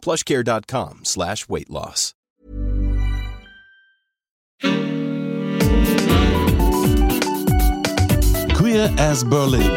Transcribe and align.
plushcare.com 0.00 1.00
slash 1.04 1.48
weight 1.48 1.70
loss. 1.70 2.14
Queer 8.54 8.90
as 8.98 9.24
Berlin. 9.24 9.70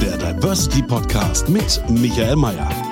Der 0.00 0.18
Diversity 0.18 0.82
Podcast 0.82 1.48
mit 1.48 1.80
Michael 1.88 2.36
Mayer. 2.36 2.91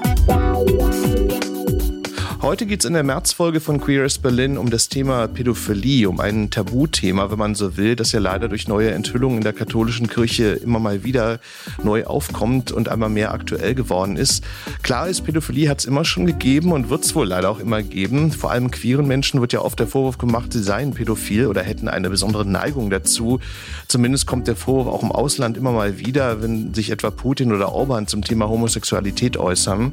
Heute 2.43 2.65
geht 2.65 2.81
es 2.81 2.87
in 2.87 2.95
der 2.95 3.03
Märzfolge 3.03 3.61
von 3.61 3.83
Queer 3.83 4.09
Berlin 4.23 4.57
um 4.57 4.71
das 4.71 4.89
Thema 4.89 5.29
Pädophilie, 5.29 6.09
um 6.09 6.21
ein 6.21 6.49
Tabuthema, 6.49 7.31
wenn 7.31 7.39
man 7.39 7.55
so 7.55 7.77
will, 7.77 7.97
das 7.97 8.13
ja 8.13 8.19
leider 8.19 8.49
durch 8.49 8.67
neue 8.67 8.93
Enthüllungen 8.93 9.37
in 9.37 9.45
der 9.45 9.53
katholischen 9.53 10.09
Kirche 10.09 10.53
immer 10.53 10.79
mal 10.79 11.05
wieder 11.05 11.39
neu 11.85 12.05
aufkommt 12.07 12.73
und 12.73 12.89
einmal 12.89 13.11
mehr 13.11 13.35
aktuell 13.35 13.75
geworden 13.75 14.17
ist. 14.17 14.43
Klar 14.83 15.07
ist, 15.07 15.21
Pädophilie 15.21 15.69
hat 15.69 15.81
es 15.81 15.85
immer 15.85 16.07
schon 16.07 16.25
gegeben 16.25 16.73
und 16.73 16.89
wird 16.89 17.05
es 17.05 17.15
wohl 17.15 17.27
leider 17.27 17.51
auch 17.51 17.61
immer 17.61 17.83
geben. 17.83 18.33
Vor 18.33 18.51
allem 18.51 18.71
queeren 18.71 19.07
Menschen 19.07 19.43
wird 19.43 19.53
ja 19.53 19.61
oft 19.61 19.79
der 19.79 19.87
Vorwurf 19.87 20.17
gemacht, 20.17 20.55
sie 20.55 20.63
seien 20.63 20.95
pädophil 20.95 21.47
oder 21.47 21.61
hätten 21.61 21.89
eine 21.89 22.09
besondere 22.09 22.47
Neigung 22.47 22.89
dazu. 22.89 23.39
Zumindest 23.87 24.27
kommt 24.27 24.49
der 24.49 24.57
Vorwurf 24.57 24.87
auch 24.87 25.03
im 25.03 25.13
Ausland 25.13 25.59
immer 25.59 25.73
mal 25.73 25.99
wieder, 25.99 26.41
wenn 26.41 26.73
sich 26.73 26.91
etwa 26.91 27.11
Putin 27.11 27.53
oder 27.53 27.71
Orban 27.71 28.07
zum 28.07 28.25
Thema 28.25 28.49
Homosexualität 28.49 29.37
äußern. 29.37 29.93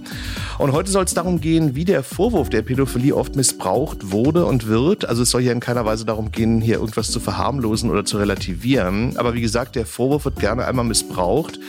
Und 0.59 0.71
heute 0.71 0.89
soll 0.89 1.03
es 1.03 1.13
darum 1.13 1.41
gehen, 1.41 1.75
wie 1.75 1.83
der 1.83 2.03
Vorwurf 2.03 2.36
Vorwurf 2.37 2.49
der 2.51 2.61
Pädophilie 2.61 3.15
oft 3.15 3.35
missbraucht 3.35 4.11
wurde 4.11 4.45
und 4.45 4.67
wird. 4.67 5.09
Also 5.09 5.23
es 5.23 5.31
soll 5.31 5.41
hier 5.41 5.53
in 5.53 5.59
keiner 5.59 5.85
Weise 5.85 6.05
darum 6.05 6.31
gehen, 6.31 6.61
hier 6.61 6.75
irgendwas 6.75 7.09
zu 7.09 7.19
verharmlosen 7.19 7.89
oder 7.89 8.05
zu 8.05 8.19
relativieren. 8.19 9.17
Aber 9.17 9.33
wie 9.33 9.41
gesagt, 9.41 9.75
der 9.75 9.87
Vorwurf 9.87 10.25
wird 10.25 10.39
gerne 10.39 10.65
einmal 10.65 10.85
missbraucht. 10.85 11.59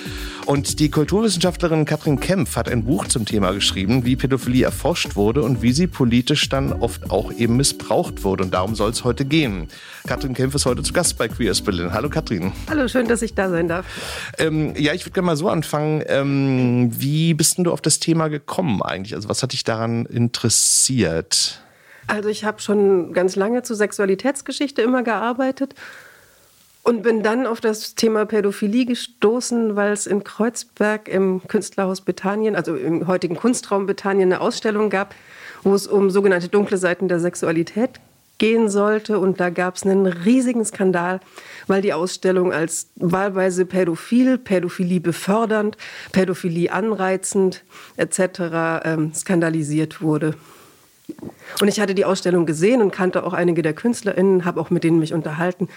Und 0.49 0.81
die 0.81 0.91
Kulturwissenschaftlerin 0.91 1.85
Katrin 1.85 2.21
Kempf 2.21 2.57
hat 2.57 2.71
ein 2.71 2.83
Buch 2.83 3.07
zum 3.07 3.27
Thema 3.27 3.53
geschrieben, 3.53 4.07
wie 4.07 4.17
Pädophilie 4.17 4.65
erforscht 4.65 5.15
wurde 5.15 5.43
und 5.43 5.61
wie 5.61 5.73
sie 5.73 5.87
politisch 5.87 6.49
dann 6.49 6.73
oft 6.73 7.11
auch 7.11 7.31
eben 7.31 7.59
missbraucht 7.59 8.25
wurde. 8.25 8.45
Und 8.45 8.55
darum 8.55 8.75
soll 8.75 8.93
es 8.93 9.05
heute 9.05 9.27
gehen. 9.27 9.69
Katrin 10.07 10.33
Kempf 10.33 10.55
ist 10.55 10.65
heute 10.65 10.83
zu 10.83 10.95
Gast 10.95 11.19
bei 11.19 11.29
Queers 11.29 11.61
Berlin. 11.61 11.93
Hallo 11.93 12.09
Katrin. 12.09 12.55
Hallo, 12.71 12.89
schön, 12.89 13.07
dass 13.09 13.21
ich 13.21 13.35
da 13.35 13.51
sein 13.51 13.69
darf. 13.69 13.85
Ähm, 14.39 14.73
ja, 14.75 14.95
ich 14.95 15.05
würde 15.05 15.13
gerne 15.13 15.27
mal 15.27 15.37
so 15.37 15.51
anfangen. 15.51 16.03
Ähm, 16.07 16.93
wie 16.99 17.35
bist 17.35 17.59
denn 17.59 17.65
du 17.65 17.71
auf 17.71 17.83
das 17.83 18.01
Thema 18.01 18.29
gekommen 18.29 18.81
eigentlich? 18.81 19.15
Also 19.15 19.29
was 19.29 19.43
hat 19.43 19.53
dich 19.53 19.65
daran 19.65 20.07
interessiert? 20.07 21.61
Also 22.07 22.31
ich 22.31 22.47
habe 22.47 22.63
schon 22.63 23.13
ganz 23.13 23.37
lange 23.37 23.65
zur 23.65 23.77
Sexualitätsgeschichte 23.77 24.81
immer 24.81 25.03
gearbeitet 25.03 25.75
und 26.83 27.03
bin 27.03 27.23
dann 27.23 27.47
auf 27.47 27.61
das 27.61 27.95
Thema 27.95 28.25
Pädophilie 28.25 28.87
gestoßen, 28.87 29.77
weil 29.77 29.93
es 29.93 30.07
in 30.07 30.25
Kreuzberg 30.25 31.09
im 31.09 31.43
Künstlerhaus 31.47 32.01
Bethanien, 32.01 32.57
also 32.57 32.75
im 32.77 33.07
heutigen 33.07 33.37
Kunstraum 33.37 33.87
Bethanien, 33.87 34.33
eine 34.33 34.41
Ausstellung 34.41 34.89
gab, 34.89 35.15
wo 35.63 35.75
es 35.75 35.87
um 35.87 36.11
sogenannte 36.11 36.49
dunkle 36.49 36.79
Seiten 36.79 37.09
der 37.09 37.21
Sexualität 37.21 38.01
gehen 38.39 38.69
sollte. 38.69 39.19
Und 39.19 39.41
da 39.41 39.51
gab 39.51 39.77
es 39.77 39.83
einen 39.83 40.07
riesigen 40.07 40.65
Skandal, 40.65 41.21
weil 41.67 41.83
die 41.83 41.93
Ausstellung 41.93 42.53
als 42.53 42.89
wahlweise 42.97 43.67
pädophil, 43.67 44.39
Pädophilie 44.39 45.01
befördernd, 45.01 45.77
Pädophilie 46.13 46.73
anreizend 46.73 47.65
etc. 47.97 48.21
Ähm, 48.85 49.13
skandalisiert 49.13 50.01
wurde. 50.01 50.35
Und 51.61 51.69
ich 51.69 51.81
hatte 51.81 51.95
die 51.95 52.05
Ausstellung 52.05 52.47
gesehen 52.47 52.83
und 52.83 52.93
kannte 52.93 53.25
auch 53.25 53.33
einige 53.33 53.63
der 53.63 53.73
KünstlerInnen, 53.73 54.45
habe 54.45 54.61
auch 54.61 54.71
mit 54.71 54.85
denen 54.85 54.99
mich 54.99 55.13
unterhalten 55.13 55.69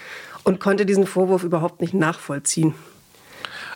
und 0.44 0.60
konnte 0.60 0.86
diesen 0.86 1.06
Vorwurf 1.06 1.42
überhaupt 1.44 1.80
nicht 1.80 1.94
nachvollziehen. 1.94 2.74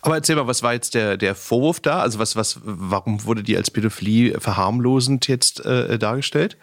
Aber 0.02 0.14
erzähl 0.14 0.36
mal, 0.36 0.46
was 0.46 0.62
war 0.62 0.72
jetzt 0.72 0.94
der, 0.94 1.16
der 1.16 1.34
Vorwurf 1.34 1.80
da? 1.80 2.00
Also 2.00 2.18
was, 2.18 2.36
was, 2.36 2.60
warum 2.62 3.24
wurde 3.24 3.42
die 3.42 3.56
als 3.56 3.70
Pädophilie 3.70 4.38
verharmlosend 4.40 5.26
jetzt 5.26 5.64
äh, 5.64 5.98
dargestellt? 5.98 6.56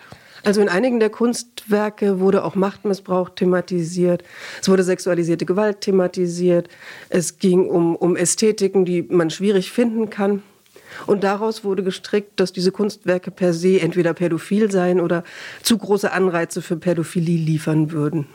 Also 0.46 0.62
in 0.62 0.70
einigen 0.70 1.00
der 1.00 1.10
Kunstwerke 1.10 2.20
wurde 2.20 2.44
auch 2.44 2.56
Machtmissbrauch 2.56 3.30
thematisiert. 3.30 4.24
Es 4.62 4.70
wurde 4.70 4.84
sexualisierte 4.84 5.46
Gewalt 5.46 5.82
thematisiert. 5.82 6.70
Es 7.10 7.38
ging 7.38 7.70
um, 7.70 7.96
um 7.96 8.16
Ästhetiken, 8.16 8.86
die 8.86 9.04
man 9.04 9.30
schwierig 9.30 9.72
finden 9.72 10.10
kann. 10.10 10.44
Und 11.06 11.24
daraus 11.24 11.64
wurde 11.64 11.84
gestrickt, 11.84 12.40
dass 12.40 12.54
diese 12.54 12.72
Kunstwerke 12.72 13.32
per 13.32 13.54
se 13.54 13.80
entweder 13.80 14.14
pädophil 14.14 14.72
seien 14.72 15.00
oder 15.00 15.24
zu 15.62 15.78
große 15.78 16.12
Anreize 16.12 16.62
für 16.62 16.78
Pädophilie 16.78 17.38
liefern 17.38 17.92
würden. 17.92 18.28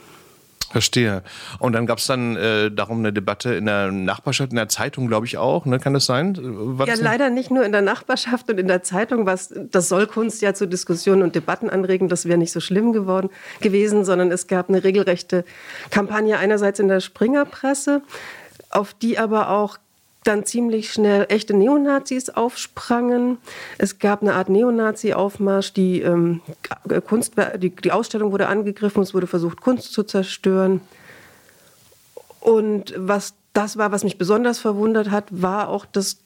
Verstehe. 0.71 1.23
Und 1.57 1.73
dann 1.73 1.87
gab 1.87 1.97
es 1.97 2.05
dann 2.05 2.35
äh, 2.35 2.69
darum 2.69 2.99
eine 2.99 3.11
Debatte 3.11 3.55
in 3.55 3.65
der 3.65 3.91
Nachbarschaft, 3.91 4.51
in 4.51 4.55
der 4.55 4.69
Zeitung, 4.69 5.07
glaube 5.07 5.25
ich 5.25 5.37
auch. 5.37 5.65
Ne? 5.65 5.79
Kann 5.79 5.93
das 5.93 6.05
sein? 6.05 6.37
War 6.39 6.85
ja, 6.85 6.93
das 6.93 7.01
leider 7.01 7.31
nicht 7.31 7.49
nur 7.49 7.65
in 7.65 7.71
der 7.71 7.81
Nachbarschaft 7.81 8.49
und 8.51 8.59
in 8.59 8.67
der 8.67 8.83
Zeitung. 8.83 9.25
Was, 9.25 9.51
das 9.71 9.89
soll 9.89 10.05
Kunst 10.05 10.43
ja 10.43 10.53
zu 10.53 10.67
Diskussionen 10.67 11.23
und 11.23 11.33
Debatten 11.33 11.71
anregen. 11.71 12.07
Das 12.07 12.25
wäre 12.25 12.37
nicht 12.37 12.51
so 12.51 12.59
schlimm 12.59 12.93
geworden 12.93 13.29
gewesen, 13.61 14.05
sondern 14.05 14.31
es 14.31 14.45
gab 14.45 14.69
eine 14.69 14.83
regelrechte 14.83 15.43
Kampagne 15.89 16.37
einerseits 16.37 16.79
in 16.79 16.87
der 16.87 16.99
Springerpresse, 16.99 18.03
auf 18.69 18.93
die 18.93 19.17
aber 19.17 19.49
auch 19.49 19.77
dann 20.23 20.45
ziemlich 20.45 20.91
schnell 20.91 21.25
echte 21.29 21.55
Neonazis 21.55 22.29
aufsprangen. 22.29 23.37
Es 23.77 23.99
gab 23.99 24.21
eine 24.21 24.33
Art 24.33 24.49
Neonazi-Aufmarsch. 24.49 25.73
Die, 25.73 26.01
ähm, 26.01 26.41
Kunst, 27.07 27.33
die, 27.57 27.69
die 27.69 27.91
Ausstellung 27.91 28.31
wurde 28.31 28.47
angegriffen. 28.47 29.01
Es 29.01 29.13
wurde 29.13 29.27
versucht, 29.27 29.61
Kunst 29.61 29.93
zu 29.93 30.03
zerstören. 30.03 30.81
Und 32.39 32.93
was 32.97 33.33
das 33.53 33.77
war, 33.77 33.91
was 33.91 34.03
mich 34.03 34.17
besonders 34.17 34.59
verwundert 34.59 35.09
hat, 35.09 35.25
war 35.29 35.69
auch, 35.69 35.85
dass 35.85 36.17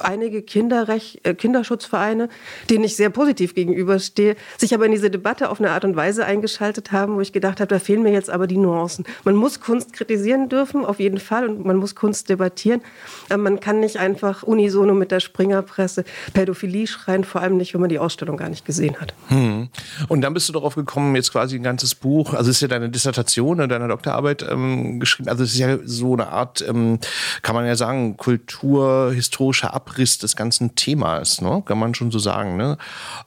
einige 0.00 0.42
Kinderrecht, 0.42 1.24
äh, 1.24 1.34
Kinderschutzvereine, 1.34 2.28
denen 2.68 2.84
ich 2.84 2.96
sehr 2.96 3.10
positiv 3.10 3.54
gegenüberstehe, 3.54 4.36
sich 4.58 4.74
aber 4.74 4.86
in 4.86 4.92
diese 4.92 5.10
Debatte 5.10 5.48
auf 5.48 5.60
eine 5.60 5.70
Art 5.70 5.84
und 5.84 5.94
Weise 5.94 6.24
eingeschaltet 6.24 6.92
haben, 6.92 7.16
wo 7.16 7.20
ich 7.20 7.32
gedacht 7.32 7.60
habe, 7.60 7.68
da 7.68 7.78
fehlen 7.78 8.02
mir 8.02 8.12
jetzt 8.12 8.30
aber 8.30 8.46
die 8.46 8.56
Nuancen. 8.56 9.04
Man 9.24 9.36
muss 9.36 9.60
Kunst 9.60 9.92
kritisieren 9.92 10.48
dürfen, 10.48 10.84
auf 10.84 10.98
jeden 10.98 11.18
Fall, 11.18 11.48
und 11.48 11.64
man 11.64 11.76
muss 11.76 11.94
Kunst 11.94 12.28
debattieren. 12.28 12.80
Aber 13.28 13.38
man 13.38 13.60
kann 13.60 13.80
nicht 13.80 13.98
einfach 13.98 14.42
unisono 14.42 14.94
mit 14.94 15.12
der 15.12 15.20
Springerpresse 15.20 16.04
Pädophilie 16.34 16.86
schreien, 16.86 17.24
vor 17.24 17.40
allem 17.40 17.56
nicht, 17.56 17.72
wenn 17.72 17.80
man 17.80 17.90
die 17.90 17.98
Ausstellung 17.98 18.36
gar 18.36 18.48
nicht 18.48 18.64
gesehen 18.64 19.00
hat. 19.00 19.14
Hm. 19.28 19.68
Und 20.08 20.20
dann 20.22 20.34
bist 20.34 20.48
du 20.48 20.52
darauf 20.52 20.74
gekommen, 20.74 21.14
jetzt 21.14 21.32
quasi 21.32 21.56
ein 21.56 21.62
ganzes 21.62 21.94
Buch, 21.94 22.34
also 22.34 22.50
ist 22.50 22.60
ja 22.60 22.68
deine 22.68 22.90
Dissertation, 22.90 23.58
deine 23.68 23.88
Doktorarbeit 23.88 24.44
ähm, 24.50 24.98
geschrieben, 24.98 25.28
also 25.28 25.44
es 25.44 25.52
ist 25.52 25.58
ja 25.58 25.78
so 25.84 26.14
eine 26.14 26.28
Art, 26.28 26.64
ähm, 26.66 26.98
kann 27.42 27.54
man 27.54 27.66
ja 27.66 27.76
sagen, 27.76 28.16
kulturhistorisch 28.16 29.59
historischer 29.60 29.74
Abriss 29.74 30.18
des 30.18 30.36
ganzen 30.36 30.74
Themas, 30.74 31.40
ne? 31.40 31.62
kann 31.64 31.78
man 31.78 31.94
schon 31.94 32.10
so 32.10 32.18
sagen. 32.18 32.56
Ne? 32.56 32.78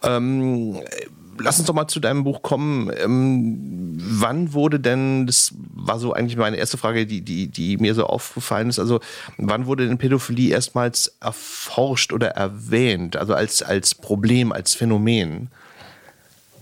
Ähm, 0.04 0.82
lass 1.40 1.60
uns 1.60 1.68
doch 1.68 1.74
mal 1.74 1.88
zu 1.88 2.00
deinem 2.00 2.24
Buch 2.24 2.42
kommen. 2.42 2.92
Ähm, 3.04 3.96
wann 3.98 4.54
wurde 4.54 4.80
denn, 4.80 5.28
das 5.28 5.54
war 5.74 6.00
so 6.00 6.14
eigentlich 6.14 6.38
meine 6.38 6.58
erste 6.58 6.78
Frage, 6.78 7.06
die, 7.06 7.22
die, 7.22 7.48
die 7.48 7.78
mir 7.78 7.94
so 7.96 8.06
aufgefallen 8.06 8.70
ist, 8.70 8.80
also 8.80 9.00
wann 9.38 9.66
wurde 9.66 9.88
denn 9.88 9.98
Pädophilie 9.98 10.52
erstmals 10.52 11.16
erforscht 11.20 12.14
oder 12.14 12.30
erwähnt, 12.30 13.16
also 13.16 13.34
als, 13.34 13.62
als 13.62 13.96
Problem, 13.96 14.52
als 14.52 14.74
Phänomen? 14.74 15.50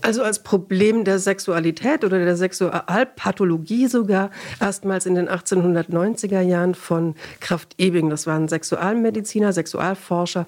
Also 0.02 0.24
als 0.24 0.42
Problem 0.42 1.04
der 1.04 1.20
Sexualität 1.20 2.04
oder 2.04 2.18
der 2.24 2.36
Sexualpathologie 2.36 3.86
sogar 3.86 4.30
erstmals 4.60 5.06
in 5.06 5.14
den 5.14 5.28
1890er 5.28 6.40
Jahren 6.40 6.74
von 6.74 7.14
Kraft 7.40 7.76
Ebing. 7.78 8.10
Das 8.10 8.26
war 8.26 8.36
ein 8.36 8.48
Sexualmediziner, 8.48 9.52
Sexualforscher, 9.52 10.46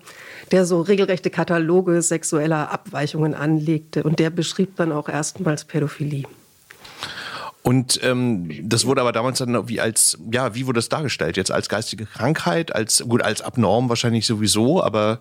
der 0.50 0.64
so 0.67 0.81
regelrechte 0.81 1.31
Kataloge 1.31 2.02
sexueller 2.02 2.70
Abweichungen 2.73 3.34
anlegte. 3.34 4.02
Und 4.02 4.19
der 4.19 4.31
beschrieb 4.31 4.75
dann 4.76 4.90
auch 4.90 5.08
erstmals 5.08 5.64
Pädophilie. 5.64 6.25
Und 7.62 7.99
ähm, 8.02 8.50
das 8.62 8.84
wurde 8.84 9.00
aber 9.00 9.12
damals 9.12 9.38
dann 9.38 9.69
wie 9.69 9.81
als, 9.81 10.19
ja, 10.31 10.55
wie 10.55 10.67
wurde 10.67 10.78
das 10.78 10.90
dargestellt? 10.90 11.38
Jetzt 11.38 11.50
als 11.50 11.70
geistige 11.70 12.05
Krankheit, 12.05 12.75
als 12.75 13.02
gut, 13.08 13.23
als 13.23 13.40
abnorm 13.40 13.88
wahrscheinlich 13.88 14.26
sowieso, 14.26 14.82
aber 14.82 15.20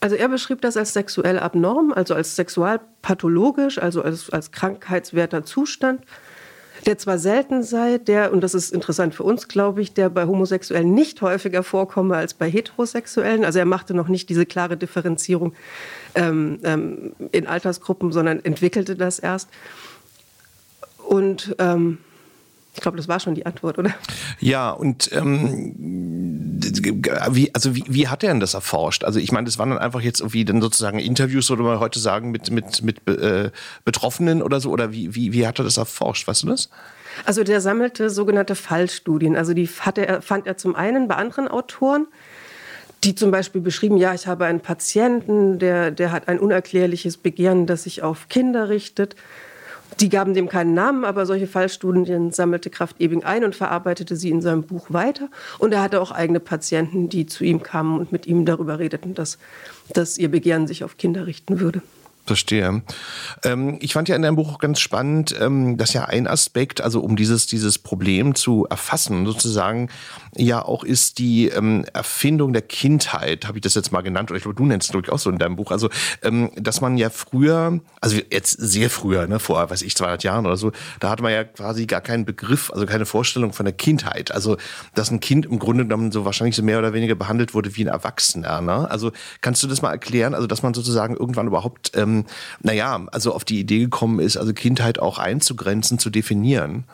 also 0.00 0.16
er 0.16 0.28
beschrieb 0.28 0.60
das 0.60 0.76
als 0.76 0.92
sexuell 0.92 1.38
abnorm, 1.38 1.92
also 1.92 2.14
als 2.14 2.36
sexualpathologisch, 2.36 3.78
also 3.78 4.02
als, 4.02 4.30
als 4.30 4.50
krankheitswerter 4.50 5.44
Zustand, 5.44 6.02
der 6.84 6.98
zwar 6.98 7.18
selten 7.18 7.62
sei, 7.62 7.98
der, 7.98 8.32
und 8.32 8.42
das 8.42 8.54
ist 8.54 8.72
interessant 8.72 9.14
für 9.14 9.24
uns, 9.24 9.48
glaube 9.48 9.82
ich, 9.82 9.94
der 9.94 10.08
bei 10.08 10.26
Homosexuellen 10.26 10.94
nicht 10.94 11.20
häufiger 11.22 11.62
vorkomme 11.62 12.16
als 12.16 12.34
bei 12.34 12.48
Heterosexuellen. 12.48 13.44
Also 13.44 13.58
er 13.58 13.64
machte 13.64 13.94
noch 13.94 14.08
nicht 14.08 14.28
diese 14.28 14.46
klare 14.46 14.76
Differenzierung 14.76 15.54
ähm, 16.14 16.60
ähm, 16.62 17.12
in 17.32 17.46
Altersgruppen, 17.46 18.12
sondern 18.12 18.44
entwickelte 18.44 18.94
das 18.94 19.18
erst. 19.18 19.48
Und 21.08 21.56
ähm, 21.58 21.98
ich 22.76 22.82
glaube, 22.82 22.98
das 22.98 23.08
war 23.08 23.18
schon 23.20 23.34
die 23.34 23.46
Antwort, 23.46 23.78
oder? 23.78 23.90
Ja, 24.38 24.70
und 24.70 25.10
ähm, 25.12 25.74
wie, 27.30 27.54
also 27.54 27.74
wie, 27.74 27.84
wie 27.88 28.08
hat 28.08 28.22
er 28.22 28.28
denn 28.28 28.40
das 28.40 28.52
erforscht? 28.52 29.02
Also 29.02 29.18
ich 29.18 29.32
meine, 29.32 29.46
das 29.46 29.58
waren 29.58 29.70
dann 29.70 29.78
einfach 29.78 30.02
jetzt 30.02 30.20
irgendwie 30.20 30.44
dann 30.44 30.60
sozusagen 30.60 30.98
Interviews, 30.98 31.50
oder 31.50 31.62
man 31.62 31.80
heute 31.80 31.98
sagen, 31.98 32.30
mit, 32.30 32.50
mit, 32.50 32.82
mit 32.82 33.08
äh, 33.08 33.50
Betroffenen 33.86 34.42
oder 34.42 34.60
so, 34.60 34.70
oder 34.70 34.92
wie, 34.92 35.14
wie, 35.14 35.32
wie 35.32 35.46
hat 35.46 35.58
er 35.58 35.64
das 35.64 35.78
erforscht? 35.78 36.28
Weißt 36.28 36.42
du 36.42 36.48
das? 36.48 36.68
Also 37.24 37.44
der 37.44 37.62
sammelte 37.62 38.10
sogenannte 38.10 38.54
Fallstudien. 38.54 39.36
Also 39.36 39.54
die 39.54 39.66
hatte 39.66 40.06
er, 40.06 40.20
fand 40.20 40.46
er 40.46 40.58
zum 40.58 40.76
einen 40.76 41.08
bei 41.08 41.14
anderen 41.16 41.48
Autoren, 41.48 42.06
die 43.04 43.14
zum 43.14 43.30
Beispiel 43.30 43.62
beschrieben, 43.62 43.96
ja, 43.96 44.12
ich 44.12 44.26
habe 44.26 44.44
einen 44.44 44.60
Patienten, 44.60 45.58
der, 45.58 45.90
der 45.90 46.12
hat 46.12 46.28
ein 46.28 46.38
unerklärliches 46.38 47.16
Begehren, 47.16 47.66
das 47.66 47.84
sich 47.84 48.02
auf 48.02 48.28
Kinder 48.28 48.68
richtet. 48.68 49.16
Die 50.00 50.08
gaben 50.08 50.34
dem 50.34 50.48
keinen 50.48 50.74
Namen, 50.74 51.04
aber 51.04 51.24
solche 51.24 51.46
Fallstudien 51.46 52.30
sammelte 52.30 52.68
Kraft 52.70 53.00
Ebing 53.00 53.24
ein 53.24 53.44
und 53.44 53.56
verarbeitete 53.56 54.16
sie 54.16 54.30
in 54.30 54.42
seinem 54.42 54.62
Buch 54.62 54.86
weiter. 54.90 55.28
Und 55.58 55.72
er 55.72 55.82
hatte 55.82 56.00
auch 56.02 56.10
eigene 56.10 56.40
Patienten, 56.40 57.08
die 57.08 57.26
zu 57.26 57.44
ihm 57.44 57.62
kamen 57.62 57.98
und 57.98 58.12
mit 58.12 58.26
ihm 58.26 58.44
darüber 58.44 58.78
redeten, 58.78 59.14
dass, 59.14 59.38
dass 59.94 60.18
ihr 60.18 60.30
Begehren 60.30 60.66
sich 60.66 60.84
auf 60.84 60.98
Kinder 60.98 61.26
richten 61.26 61.60
würde. 61.60 61.80
Verstehe. 62.26 62.82
Ähm, 63.44 63.78
ich 63.80 63.92
fand 63.92 64.08
ja 64.08 64.16
in 64.16 64.22
deinem 64.22 64.34
Buch 64.34 64.58
ganz 64.58 64.80
spannend, 64.80 65.34
ähm, 65.40 65.76
dass 65.76 65.92
ja 65.92 66.06
ein 66.06 66.26
Aspekt, 66.26 66.80
also 66.80 67.00
um 67.00 67.14
dieses, 67.14 67.46
dieses 67.46 67.78
Problem 67.78 68.34
zu 68.34 68.66
erfassen, 68.68 69.26
sozusagen, 69.26 69.88
ja 70.36 70.64
auch 70.64 70.82
ist 70.82 71.18
die 71.18 71.48
ähm, 71.48 71.84
Erfindung 71.92 72.52
der 72.52 72.62
Kindheit, 72.62 73.46
habe 73.46 73.58
ich 73.58 73.62
das 73.62 73.74
jetzt 73.74 73.92
mal 73.92 74.00
genannt, 74.00 74.30
oder 74.30 74.38
ich 74.38 74.42
glaube, 74.42 74.56
du 74.56 74.64
nennst 74.64 74.92
es 74.92 75.08
auch 75.08 75.18
so 75.18 75.30
in 75.30 75.38
deinem 75.38 75.54
Buch. 75.54 75.70
Also, 75.70 75.88
ähm, 76.22 76.50
dass 76.56 76.80
man 76.80 76.96
ja 76.98 77.10
früher, 77.10 77.80
also 78.00 78.16
jetzt 78.30 78.52
sehr 78.52 78.90
früher, 78.90 79.28
ne, 79.28 79.38
vor, 79.38 79.70
weiß 79.70 79.82
ich, 79.82 79.94
200 79.94 80.24
Jahren 80.24 80.46
oder 80.46 80.56
so, 80.56 80.72
da 80.98 81.10
hatte 81.10 81.22
man 81.22 81.32
ja 81.32 81.44
quasi 81.44 81.86
gar 81.86 82.00
keinen 82.00 82.24
Begriff, 82.24 82.72
also 82.72 82.86
keine 82.86 83.06
Vorstellung 83.06 83.52
von 83.52 83.66
der 83.66 83.74
Kindheit. 83.74 84.32
Also, 84.32 84.56
dass 84.94 85.12
ein 85.12 85.20
Kind 85.20 85.46
im 85.46 85.60
Grunde 85.60 85.84
genommen 85.84 86.10
so 86.10 86.24
wahrscheinlich 86.24 86.56
so 86.56 86.62
mehr 86.62 86.78
oder 86.78 86.92
weniger 86.92 87.14
behandelt 87.14 87.54
wurde 87.54 87.76
wie 87.76 87.84
ein 87.84 87.88
Erwachsener. 87.88 88.60
Ne? 88.60 88.90
Also, 88.90 89.12
kannst 89.42 89.62
du 89.62 89.68
das 89.68 89.80
mal 89.80 89.92
erklären? 89.92 90.34
Also, 90.34 90.48
dass 90.48 90.62
man 90.62 90.74
sozusagen 90.74 91.16
irgendwann 91.16 91.46
überhaupt 91.46 91.92
ähm, 91.94 92.15
ähm, 92.20 92.26
naja, 92.62 93.06
also 93.12 93.32
auf 93.32 93.44
die 93.44 93.60
Idee 93.60 93.80
gekommen 93.80 94.20
ist, 94.20 94.36
also 94.36 94.52
Kindheit 94.52 94.98
auch 94.98 95.18
einzugrenzen, 95.18 95.98
zu 95.98 96.10
definieren? 96.10 96.84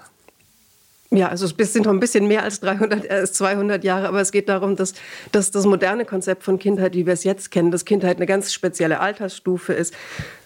Ja, 1.14 1.28
also 1.28 1.44
es 1.44 1.72
sind 1.74 1.84
noch 1.84 1.92
ein 1.92 2.00
bisschen 2.00 2.26
mehr 2.26 2.42
als 2.42 2.60
300, 2.60 3.10
äh, 3.10 3.30
200 3.30 3.84
Jahre, 3.84 4.08
aber 4.08 4.22
es 4.22 4.32
geht 4.32 4.48
darum, 4.48 4.76
dass, 4.76 4.94
dass 5.30 5.50
das 5.50 5.66
moderne 5.66 6.06
Konzept 6.06 6.42
von 6.42 6.58
Kindheit, 6.58 6.94
wie 6.94 7.04
wir 7.04 7.12
es 7.12 7.22
jetzt 7.22 7.50
kennen, 7.50 7.70
dass 7.70 7.84
Kindheit 7.84 8.16
eine 8.16 8.24
ganz 8.24 8.50
spezielle 8.50 8.98
Altersstufe 8.98 9.74
ist, 9.74 9.92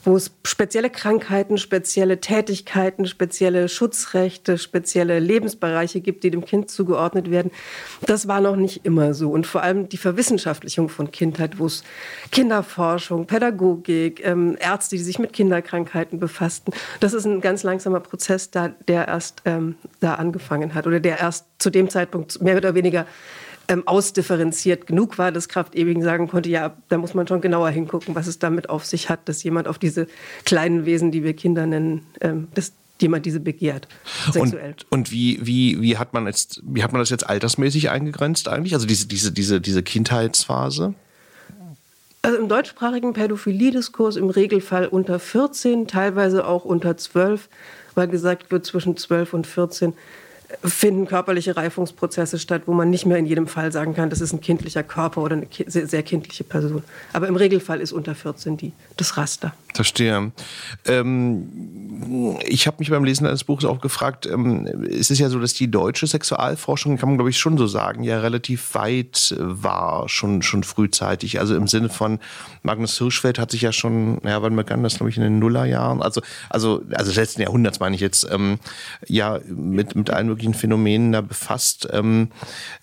wo 0.07 0.17
es 0.17 0.31
spezielle 0.45 0.89
Krankheiten, 0.89 1.59
spezielle 1.59 2.21
Tätigkeiten, 2.21 3.07
spezielle 3.07 3.69
Schutzrechte, 3.69 4.57
spezielle 4.57 5.19
Lebensbereiche 5.19 6.01
gibt, 6.01 6.23
die 6.23 6.31
dem 6.31 6.45
Kind 6.45 6.71
zugeordnet 6.71 7.31
werden. 7.31 7.51
Das 8.07 8.29
war 8.29 8.41
noch 8.41 8.55
nicht 8.55 8.87
immer 8.87 9.15
so. 9.15 9.31
Und 9.31 9.49
vor 9.49 9.65
allem 9.65 9.89
die 9.89 9.97
Verwissenschaftlichung 9.97 10.89
von 10.89 11.11
Kindheit, 11.11 11.59
wo 11.59 11.67
es 11.67 11.83
Kinderforschung, 12.31 13.27
Pädagogik, 13.27 14.25
ähm, 14.25 14.57
Ärzte, 14.61 14.95
die 14.95 15.03
sich 15.03 15.19
mit 15.19 15.33
Kinderkrankheiten 15.33 16.21
befassten, 16.21 16.73
das 17.01 17.13
ist 17.13 17.25
ein 17.25 17.41
ganz 17.41 17.65
langsamer 17.65 18.01
Prozess, 18.01 18.53
da, 18.53 18.69
der 18.87 19.09
erst 19.09 19.43
ähm, 19.45 19.75
da 19.99 20.15
angefangen 20.15 20.75
hat 20.75 20.87
oder 20.87 21.01
der 21.01 21.19
erst 21.19 21.47
zu 21.59 21.69
dem 21.69 21.91
Zeitpunkt 21.91 22.41
mehr 22.41 22.57
oder 22.57 22.77
weniger 22.77 23.07
ähm, 23.69 23.87
ausdifferenziert 23.87 24.87
genug 24.87 25.19
war, 25.19 25.33
dass 25.33 25.49
Kraft 25.49 25.75
Ebing 25.75 26.03
sagen 26.03 26.29
konnte, 26.29 26.49
ja, 26.49 26.77
da 26.89 26.99
muss 26.99 27.15
man 27.15 27.27
schon 27.27 27.41
genauer 27.41 27.71
hingucken, 27.71 28.15
was 28.15 28.27
es 28.27 28.39
damit 28.39 28.69
auf 28.69 28.85
sich 28.85 29.09
hat, 29.09 29.29
dass 29.29 29.43
jemand 29.43 29.69
auf 29.69 29.79
diese 29.79 30.07
kleinen 30.45 30.87
Wesen, 30.87 31.11
die 31.11 31.25
wir 31.25 31.35
Kinder 31.35 31.67
nennen, 31.67 32.07
ähm, 32.21 32.49
dass 32.55 32.73
jemand 33.01 33.27
diese 33.27 33.41
begehrt, 33.41 33.89
sexuell. 34.33 34.71
Und, 34.71 34.87
und 34.91 35.13
wie, 35.13 35.39
wie, 35.43 35.81
wie, 35.81 35.99
hat 35.99 36.15
man 36.15 36.27
jetzt, 36.27 36.63
wie 36.65 36.83
hat 36.83 36.93
man 36.93 37.01
das 37.01 37.11
jetzt 37.11 37.29
altersmäßig 37.29 37.91
eingegrenzt 37.91 38.49
eigentlich? 38.49 38.75
Also 38.75 38.87
diese, 38.87 39.07
diese, 39.07 39.33
diese, 39.33 39.61
diese 39.61 39.83
Kindheitsphase? 39.83 40.95
Also 42.23 42.39
im 42.39 42.49
deutschsprachigen 42.49 43.13
Pädophilie-Diskurs 43.13 44.17
im 44.17 44.31
Regelfall 44.31 44.87
unter 44.87 45.19
14, 45.19 45.87
teilweise 45.87 46.47
auch 46.47 46.65
unter 46.65 46.97
12, 46.97 47.49
weil 47.95 48.09
gesagt 48.09 48.51
wird, 48.51 48.67
zwischen 48.67 48.97
12 48.97 49.35
und 49.35 49.47
14 49.47 49.93
finden 50.65 51.07
körperliche 51.07 51.57
Reifungsprozesse 51.57 52.39
statt, 52.39 52.63
wo 52.67 52.73
man 52.73 52.91
nicht 52.91 53.05
mehr 53.05 53.17
in 53.17 53.27
jedem 53.27 53.49
Fall 53.49 53.73
sagen 53.73 53.95
kann, 53.95 54.11
das 54.11 54.21
ist 54.21 54.33
ein 54.33 54.41
kindlicher 54.41 54.83
Körper 54.83 55.23
oder 55.23 55.37
eine 55.37 55.47
sehr 55.67 56.03
kindliche 56.03 56.45
Person. 56.45 56.83
Aber 57.13 57.27
im 57.27 57.37
Regelfall 57.37 57.81
ist 57.81 57.93
unter 57.93 58.15
14 58.15 58.57
die, 58.57 58.73
das 58.97 59.17
Raster. 59.17 59.55
Verstehe. 59.75 60.33
Ähm, 60.87 62.39
ich 62.47 62.67
habe 62.67 62.77
mich 62.79 62.91
beim 62.91 63.05
Lesen 63.05 63.27
eines 63.27 63.45
Buches 63.45 63.65
auch 63.65 63.81
gefragt, 63.81 64.27
ähm, 64.27 64.67
es 64.89 65.11
ist 65.11 65.19
ja 65.19 65.29
so, 65.29 65.39
dass 65.39 65.53
die 65.55 65.71
deutsche 65.71 66.07
Sexualforschung, 66.07 66.97
kann 66.97 67.11
man 67.11 67.19
glaube 67.19 67.31
ich 67.31 67.39
schon 67.39 67.59
so 67.59 67.67
sagen, 67.67 68.03
ja 68.05 68.21
relativ 68.21 68.75
weit 68.75 69.35
war, 69.39 70.09
schon, 70.09 70.43
schon 70.43 70.63
frühzeitig. 70.63 71.41
Also 71.41 71.57
im 71.57 71.67
Sinne 71.67 71.89
von 71.89 72.21
Magnus 72.63 72.99
Hirschfeld 72.99 73.39
hat 73.39 73.51
sich 73.51 73.63
ja 73.63 73.73
schon, 73.73 74.21
ja, 74.25 74.41
wann 74.43 74.55
begann 74.57 74.83
das, 74.83 74.97
glaube 74.97 75.11
ich, 75.11 75.17
in 75.17 75.23
den 75.23 75.39
Nullerjahren, 75.39 76.03
also, 76.03 76.23
also, 76.49 76.83
also 76.93 77.11
des 77.11 77.17
letzten 77.17 77.43
Jahrhunderts 77.43 77.81
meine 77.81 77.97
ich 77.97 78.01
jetzt, 78.01 78.27
ähm, 78.31 78.59
ja, 79.07 79.41
mit, 79.47 79.95
mit 79.97 80.11
allen 80.11 80.36
möglichen 80.37 80.55
Phänomenen 80.55 81.13
da 81.13 81.23
befasst. 81.23 81.89
Ähm, 81.91 82.29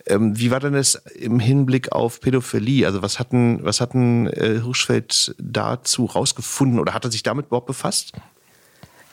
ähm, 0.07 0.37
wie 0.37 0.49
war 0.49 0.59
denn 0.59 0.73
das 0.73 0.95
im 1.15 1.39
Hinblick 1.39 1.91
auf 1.91 2.19
Pädophilie? 2.19 2.85
Also 2.87 3.03
was 3.03 3.19
hatten, 3.19 3.59
was 3.63 3.79
hatten 3.79 4.27
äh, 4.27 4.59
Hirschfeld 4.63 5.35
dazu 5.37 6.05
rausgefunden 6.05 6.79
oder 6.79 6.95
hat 6.95 7.05
er 7.05 7.11
sich 7.11 7.21
damit 7.21 7.47
überhaupt 7.47 7.67
befasst? 7.67 8.13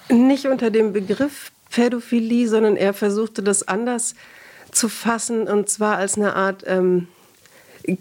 Nicht 0.08 0.46
unter 0.46 0.70
dem 0.70 0.92
Begriff 0.94 1.52
Pädophilie, 1.70 2.48
sondern 2.48 2.76
er 2.76 2.94
versuchte 2.94 3.42
das 3.42 3.68
anders 3.68 4.14
zu 4.72 4.88
fassen 4.88 5.46
und 5.46 5.68
zwar 5.68 5.96
als 5.96 6.16
eine 6.16 6.34
Art 6.34 6.64
ähm, 6.66 7.08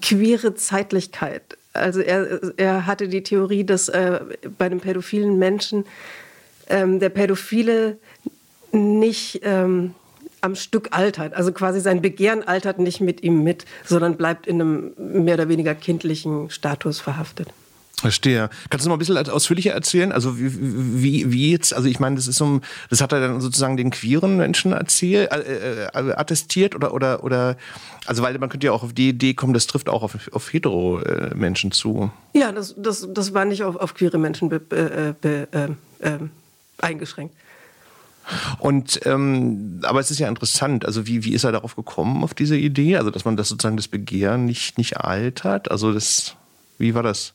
queere 0.01 0.55
Zeitlichkeit. 0.55 1.57
Also 1.73 1.99
er, 1.99 2.39
er 2.57 2.85
hatte 2.87 3.09
die 3.09 3.23
Theorie, 3.23 3.63
dass 3.63 3.89
äh, 3.89 4.21
bei 4.57 4.65
einem 4.67 4.79
pädophilen 4.79 5.37
Menschen 5.37 5.85
ähm, 6.67 6.99
der 6.99 7.09
Pädophile 7.09 7.97
nicht 8.71 9.41
ähm, 9.43 9.93
am 10.41 10.55
Stück 10.55 10.89
altert. 10.91 11.33
Also 11.33 11.51
quasi 11.51 11.79
sein 11.79 12.01
Begehren 12.01 12.43
altert 12.47 12.79
nicht 12.79 13.01
mit 13.01 13.23
ihm 13.23 13.43
mit, 13.43 13.65
sondern 13.85 14.17
bleibt 14.17 14.47
in 14.47 14.61
einem 14.61 14.91
mehr 14.97 15.35
oder 15.35 15.49
weniger 15.49 15.75
kindlichen 15.75 16.49
Status 16.49 16.99
verhaftet. 16.99 17.49
Verstehe. 18.01 18.49
Kannst 18.69 18.85
du 18.85 18.89
noch 18.89 18.95
ein 18.95 18.99
bisschen 18.99 19.17
ausführlicher 19.17 19.71
erzählen? 19.71 20.11
Also 20.11 20.39
wie, 20.39 21.01
wie, 21.01 21.31
wie 21.31 21.51
jetzt, 21.51 21.73
also 21.73 21.89
ich 21.89 21.99
meine, 21.99 22.15
das 22.15 22.27
ist 22.27 22.37
so, 22.37 22.61
das 22.89 23.01
hat 23.01 23.11
er 23.11 23.19
dann 23.19 23.41
sozusagen 23.41 23.75
den 23.75 23.89
queeren 23.89 24.37
Menschen 24.37 24.71
erzählt, 24.71 25.31
äh, 25.31 25.83
äh, 25.83 25.87
attestiert 25.91 26.75
oder, 26.75 26.93
oder, 26.93 27.23
oder, 27.23 27.57
also 28.05 28.23
weil 28.23 28.37
man 28.37 28.47
könnte 28.47 28.67
ja 28.67 28.71
auch 28.71 28.83
auf 28.83 28.93
die 28.93 29.09
Idee 29.09 29.33
kommen, 29.33 29.53
das 29.53 29.67
trifft 29.67 29.89
auch 29.89 30.03
auf, 30.03 30.29
auf 30.31 30.53
hetero 30.53 31.01
äh, 31.01 31.35
Menschen 31.35 31.71
zu. 31.71 32.09
Ja, 32.33 32.53
das, 32.53 32.73
das, 32.77 33.07
das 33.13 33.33
war 33.33 33.43
nicht 33.43 33.63
auf, 33.63 33.75
auf 33.75 33.93
queere 33.95 34.17
Menschen 34.17 34.47
be, 34.47 34.59
be, 34.61 35.15
be, 35.19 35.47
äh, 35.51 36.07
äh 36.07 36.19
eingeschränkt. 36.81 37.35
Und 38.59 38.99
ähm, 39.05 39.79
aber 39.83 39.99
es 39.99 40.11
ist 40.11 40.19
ja 40.19 40.27
interessant, 40.27 40.85
also 40.85 41.07
wie, 41.07 41.23
wie 41.23 41.33
ist 41.33 41.43
er 41.43 41.51
darauf 41.51 41.75
gekommen, 41.75 42.23
auf 42.23 42.33
diese 42.33 42.57
Idee? 42.57 42.97
Also, 42.97 43.09
dass 43.09 43.25
man 43.25 43.37
das 43.37 43.49
sozusagen 43.49 43.77
das 43.77 43.87
Begehren 43.87 44.45
nicht, 44.45 44.77
nicht 44.77 44.97
altert? 44.97 45.71
Also 45.71 45.93
das, 45.93 46.35
wie 46.77 46.93
war 46.93 47.03
das? 47.03 47.33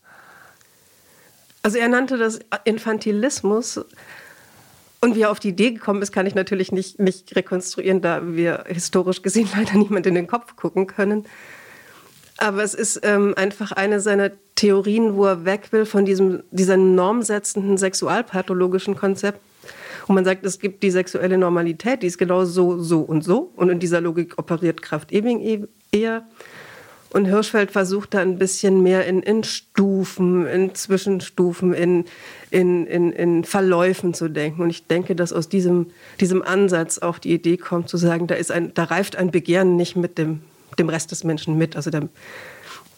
Also 1.63 1.79
er 1.79 1.89
nannte 1.89 2.19
das 2.19 2.41
Infantilismus. 2.65 3.81
Und 5.01 5.17
wie 5.17 5.23
er 5.23 5.31
auf 5.31 5.41
die 5.41 5.51
Idee 5.51 5.73
gekommen 5.73 6.01
ist, 6.01 6.13
kann 6.13 6.27
ich 6.27 6.35
natürlich 6.35 6.73
nicht, 6.73 6.99
nicht 6.99 7.37
rekonstruieren, 7.37 8.01
da 8.01 8.23
wir 8.25 8.65
historisch 8.67 9.21
gesehen 9.21 9.49
leider 9.57 9.77
niemand 9.77 10.07
in 10.07 10.15
den 10.15 10.27
Kopf 10.27 10.57
gucken 10.57 10.87
können. 10.87 11.27
Aber 12.39 12.63
es 12.63 12.75
ist 12.75 13.01
ähm, 13.03 13.35
einfach 13.37 13.73
eine 13.73 14.01
seiner 14.01 14.31
Theorien, 14.55 15.15
wo 15.15 15.27
er 15.27 15.45
weg 15.45 15.73
will 15.73 15.87
von 15.87 16.05
diesem, 16.05 16.43
diesem 16.51 16.95
normsetzenden 16.95 17.77
sexualpathologischen 17.77 18.97
Konzept, 18.97 19.41
und 20.07 20.15
man 20.15 20.25
sagt, 20.25 20.45
es 20.45 20.59
gibt 20.59 20.83
die 20.83 20.91
sexuelle 20.91 21.39
Normalität, 21.39 22.03
die 22.03 22.07
ist 22.07 22.19
genau 22.19 22.45
so, 22.45 22.79
so 22.79 23.01
und 23.01 23.25
so. 23.25 23.53
Und 23.57 23.71
in 23.71 23.79
dieser 23.79 24.01
Logik 24.01 24.39
operiert 24.39 24.83
Kraft 24.83 25.13
Ebing 25.13 25.41
e-, 25.41 25.67
eher. 25.93 26.25
Und 27.11 27.27
Hirschfeld 27.27 27.71
versucht 27.71 28.13
da 28.15 28.19
ein 28.19 28.39
bisschen 28.39 28.83
mehr 28.83 29.07
in, 29.07 29.23
in 29.23 29.45
Stufen, 29.45 30.47
in 30.47 30.75
Zwischenstufen, 30.75 31.73
in, 31.73 32.07
in, 32.51 32.87
in, 32.87 33.13
in 33.13 33.45
Verläufen 33.45 34.15
zu 34.15 34.29
denken. 34.29 34.63
Und 34.63 34.71
ich 34.71 34.89
denke, 34.89 35.15
dass 35.15 35.33
aus 35.33 35.49
diesem, 35.49 35.87
diesem 36.21 36.43
Ansatz 36.43 36.99
auch 36.99 37.19
die 37.19 37.33
Idee 37.33 37.57
kommt, 37.57 37.89
zu 37.89 37.97
sagen, 37.97 38.27
da, 38.27 38.35
ist 38.35 38.51
ein, 38.51 38.75
da 38.75 38.85
reift 38.85 39.15
ein 39.15 39.31
Begehren 39.31 39.77
nicht 39.77 39.95
mit 39.95 40.19
dem, 40.19 40.41
dem 40.79 40.89
Rest 40.89 41.13
des 41.13 41.23
Menschen 41.23 41.57
mit. 41.57 41.77
Also 41.77 41.91
der, 41.91 42.09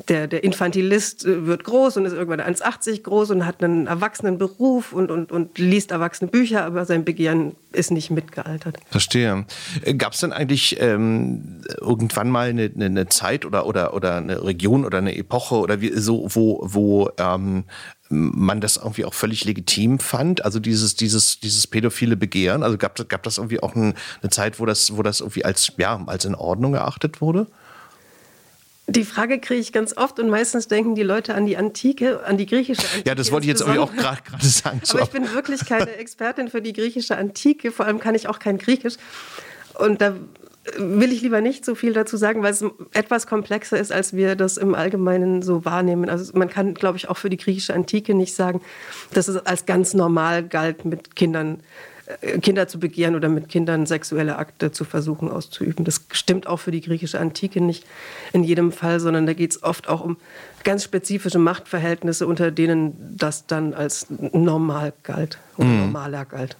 der, 0.08 0.26
der 0.26 0.44
Infantilist 0.44 1.24
äh, 1.24 1.46
wird 1.46 1.64
groß 1.64 1.96
und 1.96 2.04
ist 2.04 2.12
irgendwann 2.12 2.40
1,80 2.40 3.02
groß 3.02 3.30
und 3.30 3.46
hat 3.46 3.62
einen 3.62 3.86
erwachsenen 3.86 4.38
Beruf 4.38 4.92
und, 4.92 5.10
und, 5.10 5.32
und 5.32 5.58
liest 5.58 5.90
erwachsene 5.90 6.30
Bücher, 6.30 6.64
aber 6.64 6.84
sein 6.84 7.04
Begehren 7.04 7.56
ist 7.72 7.90
nicht 7.90 8.10
mitgealtert. 8.10 8.78
Verstehe. 8.90 9.46
Äh, 9.82 9.94
Gab 9.94 10.12
es 10.12 10.20
denn 10.20 10.32
eigentlich 10.32 10.80
ähm, 10.80 11.62
irgendwann 11.80 12.30
mal 12.30 12.48
eine, 12.48 12.70
eine, 12.74 13.08
Zeit 13.08 13.44
oder, 13.44 13.66
oder, 13.66 13.94
oder 13.94 14.16
eine 14.16 14.44
Region 14.44 14.84
oder 14.84 14.98
eine 14.98 15.16
Epoche 15.16 15.56
oder 15.56 15.80
wie, 15.80 15.92
so, 15.94 16.26
wo, 16.30 16.60
wo 16.62 17.10
ähm, 17.18 17.64
man 18.08 18.60
das 18.60 18.76
irgendwie 18.76 19.04
auch 19.04 19.14
völlig 19.14 19.44
legitim 19.44 19.98
fand, 19.98 20.44
also 20.44 20.60
dieses, 20.60 20.94
dieses, 20.94 21.40
dieses 21.40 21.66
pädophile 21.66 22.16
Begehren? 22.16 22.62
Also 22.62 22.78
gab, 22.78 22.96
gab 23.08 23.22
das 23.22 23.38
irgendwie 23.38 23.62
auch 23.62 23.74
ein, 23.74 23.94
eine 24.22 24.30
Zeit, 24.30 24.60
wo 24.60 24.66
das, 24.66 24.96
wo 24.96 25.02
das 25.02 25.20
irgendwie 25.20 25.44
als, 25.44 25.72
ja, 25.78 26.02
als 26.06 26.24
in 26.24 26.34
Ordnung 26.34 26.72
geachtet 26.72 27.20
wurde? 27.20 27.46
Die 28.88 29.04
Frage 29.04 29.40
kriege 29.40 29.60
ich 29.60 29.72
ganz 29.72 29.96
oft 29.96 30.20
und 30.20 30.30
meistens 30.30 30.68
denken 30.68 30.94
die 30.94 31.02
Leute 31.02 31.34
an 31.34 31.44
die 31.44 31.56
Antike, 31.56 32.24
an 32.24 32.36
die 32.36 32.46
griechische 32.46 32.82
Antike. 32.82 33.08
Ja, 33.08 33.14
das 33.16 33.32
wollte 33.32 33.44
ich 33.44 33.48
jetzt 33.48 33.62
auch 33.62 33.92
gerade 33.92 34.46
sagen. 34.46 34.80
Aber 34.90 35.02
ich 35.02 35.10
bin 35.10 35.32
wirklich 35.34 35.66
keine 35.66 35.96
Expertin 35.96 36.48
für 36.48 36.62
die 36.62 36.72
griechische 36.72 37.16
Antike, 37.16 37.72
vor 37.72 37.86
allem 37.86 37.98
kann 37.98 38.14
ich 38.14 38.28
auch 38.28 38.38
kein 38.38 38.58
Griechisch. 38.58 38.94
Und 39.74 40.00
da 40.00 40.14
will 40.78 41.12
ich 41.12 41.22
lieber 41.22 41.40
nicht 41.40 41.64
so 41.64 41.74
viel 41.74 41.92
dazu 41.92 42.16
sagen, 42.16 42.42
weil 42.42 42.52
es 42.52 42.64
etwas 42.92 43.26
komplexer 43.26 43.78
ist, 43.78 43.92
als 43.92 44.14
wir 44.14 44.36
das 44.36 44.56
im 44.56 44.74
Allgemeinen 44.74 45.42
so 45.42 45.64
wahrnehmen. 45.64 46.08
Also 46.08 46.36
man 46.36 46.48
kann, 46.48 46.74
glaube 46.74 46.96
ich, 46.96 47.08
auch 47.08 47.16
für 47.16 47.30
die 47.30 47.36
griechische 47.36 47.74
Antike 47.74 48.14
nicht 48.14 48.34
sagen, 48.34 48.60
dass 49.12 49.28
es 49.28 49.36
als 49.46 49.66
ganz 49.66 49.94
normal 49.94 50.46
galt, 50.46 50.84
mit 50.84 51.16
Kindern 51.16 51.60
Kinder 52.40 52.68
zu 52.68 52.78
begehren 52.78 53.16
oder 53.16 53.28
mit 53.28 53.48
Kindern 53.48 53.86
sexuelle 53.86 54.36
Akte 54.36 54.70
zu 54.70 54.84
versuchen 54.84 55.30
auszuüben. 55.30 55.84
Das 55.84 56.06
stimmt 56.12 56.46
auch 56.46 56.58
für 56.58 56.70
die 56.70 56.80
griechische 56.80 57.18
Antike 57.18 57.60
nicht 57.60 57.84
in 58.32 58.44
jedem 58.44 58.70
Fall, 58.70 59.00
sondern 59.00 59.26
da 59.26 59.32
geht 59.32 59.52
es 59.52 59.62
oft 59.62 59.88
auch 59.88 60.02
um 60.02 60.16
ganz 60.62 60.84
spezifische 60.84 61.38
Machtverhältnisse, 61.38 62.26
unter 62.26 62.50
denen 62.50 63.16
das 63.16 63.46
dann 63.46 63.74
als 63.74 64.06
normal 64.08 64.92
galt 65.02 65.38
oder 65.56 65.68
mhm. 65.68 65.80
normaler 65.80 66.24
galt. 66.24 66.56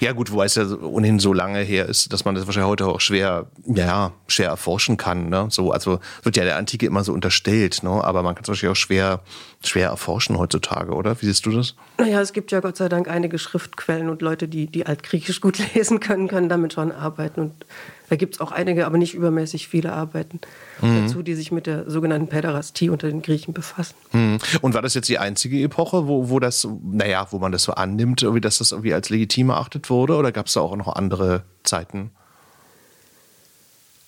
Ja, 0.00 0.12
gut, 0.12 0.30
wobei 0.32 0.46
es 0.46 0.54
ja 0.54 0.64
ohnehin 0.82 1.18
so 1.18 1.32
lange 1.32 1.60
her 1.60 1.86
ist, 1.86 2.12
dass 2.12 2.24
man 2.24 2.34
das 2.34 2.46
wahrscheinlich 2.46 2.70
heute 2.70 2.86
auch 2.86 3.00
schwer, 3.00 3.46
ja, 3.66 4.12
schwer 4.28 4.48
erforschen 4.48 4.96
kann. 4.96 5.28
Ne? 5.28 5.46
So, 5.50 5.72
also 5.72 6.00
wird 6.22 6.36
ja 6.36 6.44
der 6.44 6.56
Antike 6.56 6.86
immer 6.86 7.04
so 7.04 7.12
unterstellt, 7.12 7.82
ne? 7.82 7.90
aber 7.90 8.22
man 8.22 8.34
kann 8.34 8.42
es 8.42 8.48
wahrscheinlich 8.48 8.76
auch 8.78 8.80
schwer, 8.80 9.20
schwer 9.64 9.88
erforschen 9.88 10.38
heutzutage, 10.38 10.92
oder? 10.92 11.20
Wie 11.20 11.26
siehst 11.26 11.46
du 11.46 11.52
das? 11.52 11.74
Naja, 11.98 12.20
es 12.20 12.32
gibt 12.32 12.52
ja 12.52 12.60
Gott 12.60 12.76
sei 12.76 12.88
Dank 12.88 13.08
einige 13.08 13.38
Schriftquellen 13.38 14.08
und 14.08 14.22
Leute, 14.22 14.48
die, 14.48 14.66
die 14.66 14.86
Altgriechisch 14.86 15.40
gut 15.40 15.58
lesen 15.74 16.00
können, 16.00 16.28
können 16.28 16.48
damit 16.48 16.72
schon 16.72 16.92
arbeiten. 16.92 17.40
Und 17.40 17.66
da 18.10 18.16
gibt 18.16 18.34
es 18.34 18.40
auch 18.40 18.50
einige, 18.50 18.86
aber 18.86 18.98
nicht 18.98 19.14
übermäßig 19.14 19.68
viele 19.68 19.92
Arbeiten 19.92 20.40
mhm. 20.82 21.06
dazu, 21.06 21.22
die 21.22 21.34
sich 21.34 21.52
mit 21.52 21.66
der 21.66 21.88
sogenannten 21.88 22.26
Päderastie 22.26 22.90
unter 22.90 23.08
den 23.08 23.22
Griechen 23.22 23.54
befassen. 23.54 23.94
Mhm. 24.12 24.38
Und 24.60 24.74
war 24.74 24.82
das 24.82 24.94
jetzt 24.94 25.08
die 25.08 25.20
einzige 25.20 25.62
Epoche, 25.62 26.08
wo, 26.08 26.28
wo 26.28 26.40
das, 26.40 26.66
naja, 26.82 27.28
wo 27.30 27.38
man 27.38 27.52
das 27.52 27.62
so 27.62 27.72
annimmt, 27.72 28.22
irgendwie, 28.22 28.40
dass 28.40 28.58
das 28.58 28.72
irgendwie 28.72 28.92
als 28.92 29.10
legitim 29.10 29.50
erachtet 29.50 29.90
wurde? 29.90 30.16
Oder 30.16 30.32
gab 30.32 30.46
es 30.48 30.54
da 30.54 30.60
auch 30.60 30.74
noch 30.74 30.88
andere 30.88 31.44
Zeiten? 31.62 32.10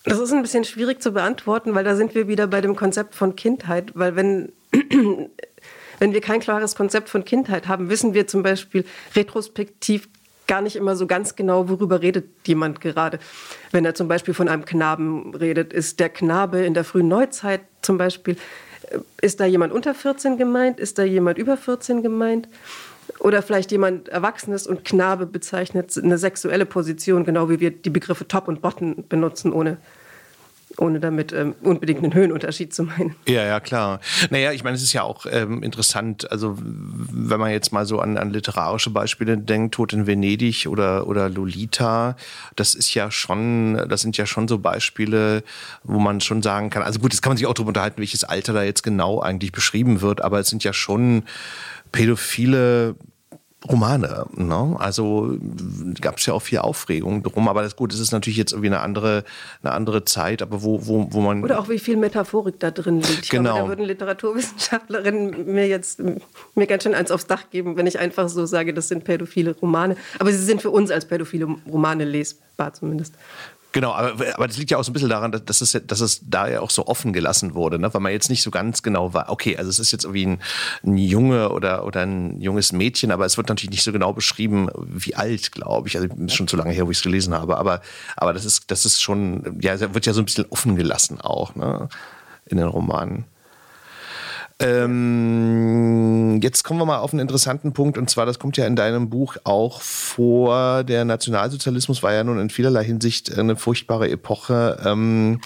Das 0.03 0.19
ist 0.19 0.33
ein 0.33 0.41
bisschen 0.41 0.65
schwierig 0.65 1.01
zu 1.01 1.13
beantworten, 1.13 1.73
weil 1.73 1.85
da 1.85 1.95
sind 1.95 2.13
wir 2.13 2.27
wieder 2.27 2.47
bei 2.47 2.59
dem 2.59 2.75
Konzept 2.75 3.15
von 3.15 3.37
Kindheit. 3.37 3.93
Weil 3.95 4.17
wenn, 4.17 4.51
wenn 5.99 6.11
wir 6.11 6.19
kein 6.19 6.41
klares 6.41 6.75
Konzept 6.75 7.07
von 7.07 7.23
Kindheit 7.23 7.69
haben, 7.69 7.89
wissen 7.89 8.13
wir 8.13 8.27
zum 8.27 8.43
Beispiel 8.43 8.83
retrospektiv 9.15 10.09
gar 10.47 10.61
nicht 10.61 10.75
immer 10.75 10.95
so 10.95 11.07
ganz 11.07 11.35
genau, 11.35 11.69
worüber 11.69 12.01
redet 12.01 12.25
jemand 12.45 12.81
gerade. 12.81 13.19
Wenn 13.71 13.85
er 13.85 13.95
zum 13.95 14.07
Beispiel 14.07 14.33
von 14.33 14.47
einem 14.47 14.65
Knaben 14.65 15.33
redet, 15.35 15.73
ist 15.73 15.99
der 15.99 16.09
Knabe 16.09 16.65
in 16.65 16.73
der 16.73 16.83
frühen 16.83 17.07
Neuzeit 17.07 17.61
zum 17.81 17.97
Beispiel, 17.97 18.37
äh, 18.89 18.99
ist 19.21 19.39
da 19.39 19.45
jemand 19.45 19.73
unter 19.73 19.93
14 19.93 20.37
gemeint? 20.37 20.79
Ist 20.79 20.97
da 20.97 21.03
jemand 21.03 21.37
über 21.37 21.57
14 21.57 22.03
gemeint? 22.03 22.47
Oder 23.19 23.41
vielleicht 23.41 23.71
jemand 23.71 24.09
Erwachsenes 24.09 24.67
und 24.67 24.85
Knabe 24.85 25.25
bezeichnet 25.25 25.97
eine 26.01 26.17
sexuelle 26.17 26.65
Position, 26.65 27.25
genau 27.25 27.49
wie 27.49 27.59
wir 27.59 27.71
die 27.71 27.89
Begriffe 27.89 28.27
Top 28.27 28.47
und 28.47 28.61
Bottom 28.61 29.05
benutzen, 29.07 29.51
ohne 29.53 29.77
ohne 30.77 30.99
damit 30.99 31.31
ähm, 31.33 31.55
unbedingt 31.61 32.03
einen 32.03 32.13
Höhenunterschied 32.13 32.73
zu 32.73 32.83
meinen. 32.83 33.15
Ja, 33.27 33.43
ja, 33.43 33.59
klar. 33.59 33.99
Naja, 34.29 34.51
ich 34.51 34.63
meine, 34.63 34.75
es 34.75 34.83
ist 34.83 34.93
ja 34.93 35.03
auch 35.03 35.25
ähm, 35.29 35.63
interessant, 35.63 36.29
also 36.31 36.57
wenn 36.57 37.39
man 37.39 37.51
jetzt 37.51 37.71
mal 37.71 37.85
so 37.85 37.99
an, 37.99 38.17
an 38.17 38.31
literarische 38.31 38.89
Beispiele 38.89 39.37
denkt, 39.37 39.75
Tod 39.75 39.93
in 39.93 40.07
Venedig 40.07 40.67
oder, 40.67 41.07
oder 41.07 41.29
Lolita, 41.29 42.15
das 42.55 42.75
ist 42.75 42.93
ja 42.93 43.11
schon, 43.11 43.87
das 43.87 44.01
sind 44.01 44.17
ja 44.17 44.25
schon 44.25 44.47
so 44.47 44.59
Beispiele, 44.59 45.43
wo 45.83 45.99
man 45.99 46.21
schon 46.21 46.41
sagen 46.41 46.69
kann, 46.69 46.83
also 46.83 46.99
gut, 46.99 47.13
jetzt 47.13 47.21
kann 47.21 47.31
man 47.31 47.37
sich 47.37 47.47
auch 47.47 47.53
darüber 47.53 47.69
unterhalten, 47.69 47.99
welches 47.99 48.23
Alter 48.23 48.53
da 48.53 48.63
jetzt 48.63 48.83
genau 48.83 49.21
eigentlich 49.21 49.51
beschrieben 49.51 50.01
wird, 50.01 50.21
aber 50.21 50.39
es 50.39 50.47
sind 50.47 50.63
ja 50.63 50.73
schon 50.73 51.23
pädophile 51.91 52.95
Romane. 53.69 54.25
Ne? 54.35 54.75
Also 54.77 55.37
gab 56.01 56.17
es 56.17 56.25
ja 56.25 56.33
auch 56.33 56.41
viel 56.41 56.59
Aufregung 56.59 57.23
drum, 57.23 57.47
aber 57.47 57.61
das 57.61 57.75
gut, 57.75 57.93
es 57.93 57.99
ist 57.99 58.11
natürlich 58.11 58.37
jetzt 58.37 58.51
irgendwie 58.51 58.67
eine 58.67 58.81
andere, 58.81 59.23
eine 59.61 59.73
andere 59.73 60.05
Zeit, 60.05 60.41
aber 60.41 60.63
wo, 60.63 60.85
wo, 60.85 61.07
wo 61.11 61.21
man. 61.21 61.43
Oder 61.43 61.59
auch 61.59 61.69
wie 61.69 61.79
viel 61.79 61.97
Metaphorik 61.97 62.59
da 62.59 62.71
drin 62.71 63.01
liegt. 63.01 63.23
Ich 63.23 63.29
genau. 63.29 63.53
glaube, 63.55 63.61
da 63.61 63.67
würden 63.69 63.85
Literaturwissenschaftlerinnen 63.85 65.53
mir 65.53 65.67
jetzt 65.67 66.01
mir 66.55 66.67
ganz 66.67 66.83
schön 66.83 66.93
eins 66.93 67.11
aufs 67.11 67.27
Dach 67.27 67.49
geben, 67.49 67.77
wenn 67.77 67.87
ich 67.87 67.99
einfach 67.99 68.29
so 68.29 68.45
sage, 68.45 68.73
das 68.73 68.87
sind 68.87 69.03
pädophile 69.03 69.55
Romane. 69.55 69.95
Aber 70.19 70.31
sie 70.31 70.43
sind 70.43 70.61
für 70.61 70.71
uns 70.71 70.91
als 70.91 71.05
pädophile 71.05 71.47
Romane 71.69 72.05
lesbar 72.05 72.73
zumindest. 72.73 73.15
Genau, 73.73 73.91
aber, 73.91 74.35
aber 74.35 74.47
das 74.47 74.57
liegt 74.57 74.69
ja 74.69 74.77
auch 74.77 74.83
so 74.83 74.91
ein 74.91 74.93
bisschen 74.93 75.09
daran, 75.09 75.31
dass 75.31 75.61
es, 75.61 75.81
dass 75.87 75.99
es 75.99 76.21
da 76.29 76.47
ja 76.47 76.61
auch 76.61 76.69
so 76.69 76.85
offen 76.85 77.11
gelassen 77.11 77.55
wurde, 77.55 77.79
ne? 77.79 77.91
weil 77.91 78.01
man 78.01 78.11
jetzt 78.11 78.29
nicht 78.29 78.43
so 78.43 78.51
ganz 78.51 78.83
genau 78.83 79.15
war, 79.15 79.29
okay, 79.29 79.57
also 79.57 79.69
es 79.69 79.79
ist 79.79 79.91
jetzt 79.91 80.05
irgendwie 80.05 80.27
ein, 80.27 80.39
ein 80.85 80.97
Junge 80.97 81.49
oder, 81.49 81.83
oder 81.83 82.01
ein 82.01 82.39
junges 82.39 82.71
Mädchen, 82.71 83.11
aber 83.11 83.25
es 83.25 83.35
wird 83.35 83.49
natürlich 83.49 83.71
nicht 83.71 83.83
so 83.83 83.91
genau 83.91 84.13
beschrieben, 84.13 84.69
wie 84.77 85.15
alt, 85.15 85.51
glaube 85.51 85.87
ich. 85.87 85.97
Also 85.97 86.07
ist 86.15 86.35
schon 86.35 86.47
zu 86.47 86.55
lange 86.55 86.71
her, 86.71 86.85
wo 86.85 86.91
ich 86.91 86.97
es 86.97 87.03
gelesen 87.03 87.33
habe, 87.33 87.57
aber, 87.57 87.81
aber 88.15 88.33
das 88.33 88.45
ist, 88.45 88.69
das 88.69 88.85
ist 88.85 89.01
schon, 89.01 89.59
ja, 89.59 89.79
wird 89.93 90.05
ja 90.05 90.13
so 90.13 90.21
ein 90.21 90.25
bisschen 90.25 90.45
offen 90.51 90.75
gelassen 90.75 91.19
auch, 91.19 91.55
ne? 91.55 91.89
in 92.45 92.57
den 92.57 92.67
Romanen. 92.67 93.25
Ähm, 94.63 96.39
jetzt 96.41 96.63
kommen 96.63 96.79
wir 96.79 96.85
mal 96.85 96.99
auf 96.99 97.11
einen 97.11 97.19
interessanten 97.19 97.73
Punkt 97.73 97.97
und 97.97 98.09
zwar, 98.09 98.25
das 98.25 98.39
kommt 98.39 98.55
ja 98.55 98.65
in 98.65 98.77
deinem 98.77 99.09
Buch 99.09 99.35
auch 99.43 99.81
vor. 99.81 100.85
Der 100.85 101.03
Nationalsozialismus 101.03 102.01
war 102.01 102.13
ja 102.13 102.23
nun 102.23 102.39
in 102.39 102.49
vielerlei 102.49 102.85
Hinsicht 102.85 103.37
eine 103.37 103.57
furchtbare 103.57 104.09
Epoche. 104.09 104.79
Ähm, 104.85 105.41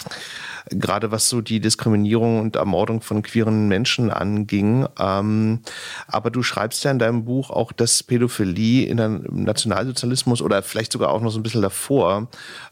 gerade 0.70 1.10
was 1.10 1.28
so 1.28 1.40
die 1.40 1.60
Diskriminierung 1.60 2.40
und 2.40 2.56
Ermordung 2.56 3.00
von 3.00 3.22
queeren 3.22 3.68
Menschen 3.68 4.10
anging. 4.10 4.86
Ähm, 4.98 5.60
aber 6.06 6.30
du 6.30 6.42
schreibst 6.42 6.84
ja 6.84 6.90
in 6.90 6.98
deinem 6.98 7.24
Buch 7.24 7.50
auch, 7.50 7.72
dass 7.72 8.02
Pädophilie 8.02 8.86
in 8.86 8.96
der 8.96 9.08
Nationalsozialismus 9.08 10.42
oder 10.42 10.62
vielleicht 10.62 10.92
sogar 10.92 11.10
auch 11.10 11.20
noch 11.20 11.30
so 11.30 11.38
ein 11.38 11.42
bisschen 11.42 11.62
davor 11.62 12.28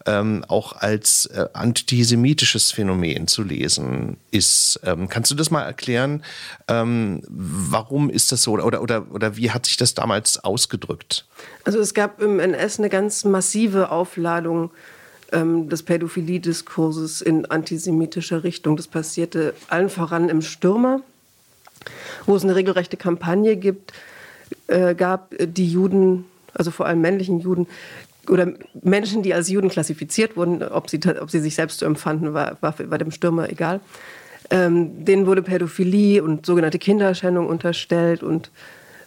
ähm, 0.06 0.44
auch 0.48 0.74
als 0.74 1.26
äh, 1.26 1.46
antisemitisches 1.52 2.72
Phänomen 2.72 3.28
zu 3.28 3.42
lesen 3.42 4.16
ist. 4.30 4.80
Ähm, 4.84 5.08
kannst 5.08 5.30
du 5.30 5.34
das 5.34 5.50
mal 5.50 5.62
erklären? 5.62 6.22
Ähm, 6.68 7.22
warum 7.28 8.10
ist 8.10 8.32
das 8.32 8.42
so 8.42 8.52
oder, 8.52 8.82
oder, 8.82 9.06
oder 9.10 9.36
wie 9.36 9.50
hat 9.50 9.66
sich 9.66 9.76
das 9.76 9.94
damals 9.94 10.42
ausgedrückt? 10.42 11.26
Also 11.64 11.78
es 11.78 11.94
gab 11.94 12.20
im 12.20 12.40
NS 12.40 12.78
eine 12.78 12.88
ganz 12.88 13.24
massive 13.24 13.90
Aufladung 13.90 14.70
ähm, 15.32 15.68
des 15.68 15.82
Pädophilie-Diskurses 15.82 17.20
in 17.20 17.46
antisemitischer 17.46 18.44
Richtung. 18.44 18.76
Das 18.76 18.88
passierte 18.88 19.54
allen 19.68 19.90
voran 19.90 20.28
im 20.28 20.42
Stürmer, 20.42 21.00
wo 22.26 22.36
es 22.36 22.44
eine 22.44 22.54
regelrechte 22.54 22.96
Kampagne 22.96 23.56
gibt, 23.56 23.92
äh, 24.68 24.94
gab, 24.94 25.34
die 25.38 25.70
Juden, 25.70 26.24
also 26.54 26.70
vor 26.70 26.86
allem 26.86 27.00
männlichen 27.00 27.40
Juden, 27.40 27.66
oder 28.28 28.52
Menschen, 28.82 29.22
die 29.22 29.34
als 29.34 29.48
Juden 29.48 29.68
klassifiziert 29.68 30.36
wurden, 30.36 30.62
ob 30.62 30.90
sie, 30.90 31.00
ob 31.20 31.30
sie 31.30 31.40
sich 31.40 31.54
selbst 31.54 31.78
so 31.78 31.86
empfanden, 31.86 32.34
war, 32.34 32.56
war, 32.60 32.74
war 32.90 32.98
dem 32.98 33.10
Stürmer 33.10 33.50
egal. 33.50 33.80
Ähm, 34.50 35.04
denen 35.04 35.26
wurde 35.26 35.42
Pädophilie 35.42 36.22
und 36.22 36.46
sogenannte 36.46 36.78
Kinderschändung 36.78 37.48
unterstellt 37.48 38.22
und 38.22 38.50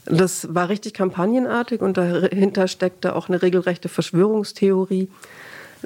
das 0.06 0.54
war 0.54 0.70
richtig 0.70 0.94
kampagnenartig 0.94 1.82
und 1.82 1.98
dahinter 1.98 2.68
steckte 2.68 3.16
auch 3.16 3.30
eine 3.30 3.42
regelrechte 3.42 3.90
Verschwörungstheorie 3.90 5.08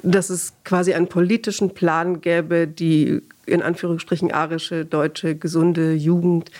dass 0.02 0.30
es 0.30 0.52
quasi 0.64 0.94
einen 0.94 1.08
politischen 1.08 1.70
Plan 1.70 2.20
gäbe, 2.20 2.66
die 2.66 3.22
in 3.46 3.62
Anführungsstrichen 3.62 4.32
arische, 4.32 4.84
deutsche, 4.84 5.36
gesunde 5.36 5.94
Jugend 5.94 6.50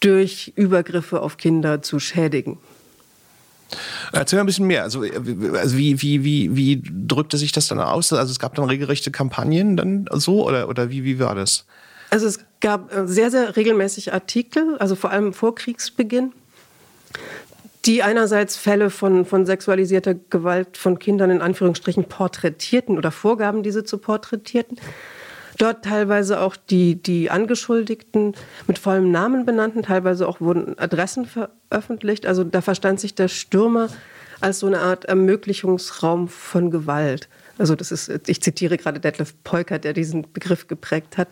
durch 0.00 0.52
Übergriffe 0.56 1.22
auf 1.22 1.36
Kinder 1.36 1.82
zu 1.82 1.98
schädigen. 1.98 2.58
Erzähl 4.12 4.38
mal 4.38 4.44
ein 4.44 4.46
bisschen 4.46 4.66
mehr. 4.66 4.82
Also, 4.82 5.02
also 5.02 5.76
wie, 5.76 6.00
wie, 6.02 6.24
wie, 6.24 6.56
wie 6.56 6.82
drückte 6.84 7.36
sich 7.36 7.52
das 7.52 7.68
dann 7.68 7.80
aus? 7.80 8.12
Also 8.12 8.30
es 8.30 8.38
gab 8.38 8.54
dann 8.54 8.66
regelrechte 8.66 9.10
Kampagnen 9.10 9.76
dann 9.76 10.06
so 10.12 10.46
oder, 10.46 10.68
oder 10.68 10.90
wie, 10.90 11.04
wie 11.04 11.18
war 11.18 11.34
das? 11.34 11.64
Also 12.10 12.26
es 12.26 12.40
gab 12.60 12.94
äh, 12.94 13.06
sehr, 13.06 13.30
sehr 13.30 13.56
regelmäßig 13.56 14.12
Artikel, 14.12 14.76
also 14.78 14.94
vor 14.94 15.10
allem 15.10 15.32
vor 15.32 15.54
Kriegsbeginn, 15.54 16.32
die 17.84 18.02
einerseits 18.02 18.56
Fälle 18.56 18.90
von, 18.90 19.24
von 19.24 19.46
sexualisierter 19.46 20.14
Gewalt 20.14 20.76
von 20.76 20.98
Kindern 20.98 21.30
in 21.30 21.42
Anführungsstrichen 21.42 22.04
porträtierten 22.04 22.98
oder 22.98 23.10
vorgaben, 23.10 23.62
diese 23.62 23.84
zu 23.84 23.98
porträtierten. 23.98 24.78
Dort 25.58 25.84
teilweise 25.84 26.40
auch 26.40 26.56
die, 26.56 26.94
die 26.96 27.30
Angeschuldigten 27.30 28.34
mit 28.66 28.78
vollem 28.78 29.10
Namen 29.10 29.44
benannten, 29.44 29.82
teilweise 29.82 30.26
auch 30.26 30.40
wurden 30.40 30.78
Adressen 30.78 31.26
veröffentlicht. 31.26 32.26
Also 32.26 32.44
da 32.44 32.60
verstand 32.60 33.00
sich 33.00 33.14
der 33.14 33.28
Stürmer 33.28 33.88
als 34.40 34.60
so 34.60 34.66
eine 34.66 34.80
Art 34.80 35.04
Ermöglichungsraum 35.04 36.28
von 36.28 36.70
Gewalt. 36.70 37.28
Also 37.58 37.74
das 37.74 37.90
ist, 37.90 38.28
ich 38.28 38.40
zitiere 38.40 38.76
gerade 38.76 39.00
Detlef 39.00 39.34
Peukert, 39.42 39.84
der 39.84 39.92
diesen 39.92 40.32
Begriff 40.32 40.68
geprägt 40.68 41.18
hat. 41.18 41.28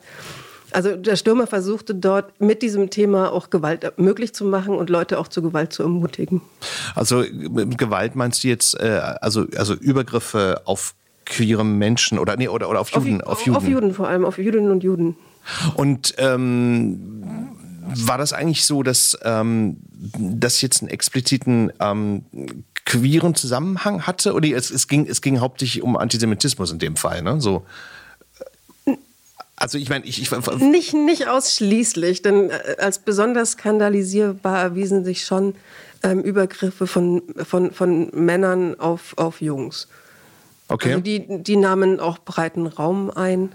Also 0.73 0.97
der 0.97 1.14
Stürmer 1.16 1.47
versuchte 1.47 1.95
dort 1.95 2.40
mit 2.40 2.61
diesem 2.62 2.90
Thema 2.90 3.33
auch 3.33 3.50
Gewalt 3.50 3.99
möglich 3.99 4.35
zu 4.35 4.45
machen 4.45 4.75
und 4.75 4.90
Leute 4.90 5.18
auch 5.18 5.28
zur 5.28 5.45
Gewalt 5.45 5.73
zu 5.73 5.85
ermutigen. 5.85 6.42
Also 6.97 7.25
mit 7.33 7.78
Gewalt 7.78 8.16
meinst 8.16 8.42
du 8.42 8.49
jetzt 8.49 8.78
äh, 8.80 9.00
also, 9.21 9.47
also 9.56 9.75
Übergriffe 9.75 10.62
auf 10.64 10.95
queere 11.26 11.64
Menschen 11.64 12.18
oder 12.18 12.37
nee 12.37 12.49
oder, 12.49 12.71
oder 12.71 12.80
auf 12.80 12.90
Juden? 12.90 13.21
Auf, 13.21 13.40
auf, 13.40 13.47
Juden. 13.47 13.56
auf 13.56 13.68
Juden 13.68 13.95
vor 13.95 14.09
allem, 14.09 14.25
auf 14.25 14.38
Jüdinnen 14.38 14.71
und 14.71 14.83
Juden. 14.83 15.16
Und 15.75 16.14
ähm, 16.18 17.50
war 17.95 18.18
das 18.18 18.33
eigentlich 18.33 18.64
so, 18.64 18.83
dass 18.83 19.18
ähm, 19.23 19.76
das 20.18 20.61
jetzt 20.62 20.83
einen 20.83 20.90
expliziten 20.90 21.73
ähm, 21.80 22.25
queeren 22.85 23.35
Zusammenhang 23.35 24.06
hatte? 24.06 24.33
Oder 24.33 24.49
es, 24.49 24.71
es, 24.71 24.88
ging, 24.88 25.06
es 25.06 25.21
ging 25.21 25.40
hauptsächlich 25.40 25.83
um 25.83 25.97
Antisemitismus 25.97 26.73
in 26.73 26.78
dem 26.78 26.97
Fall, 26.97 27.23
ne? 27.23 27.40
So. 27.40 27.66
Also 29.59 29.78
ich 29.78 29.88
meine, 29.88 30.04
ich, 30.04 30.21
ich 30.21 30.30
nicht 30.59 30.92
nicht 30.92 31.28
ausschließlich, 31.28 32.21
denn 32.21 32.50
äh, 32.50 32.76
als 32.78 32.99
besonders 32.99 33.52
skandalisierbar 33.52 34.61
erwiesen 34.61 35.04
sich 35.04 35.25
schon 35.25 35.54
ähm, 36.02 36.21
Übergriffe 36.21 36.87
von, 36.87 37.23
von, 37.42 37.73
von 37.73 38.11
Männern 38.12 38.78
auf, 38.78 39.16
auf 39.16 39.40
Jungs. 39.40 39.88
Okay. 40.68 40.90
Also 40.90 41.00
die, 41.00 41.42
die 41.42 41.56
nahmen 41.56 42.00
auch 42.00 42.18
breiten 42.18 42.66
Raum 42.66 43.11
ein. 43.11 43.52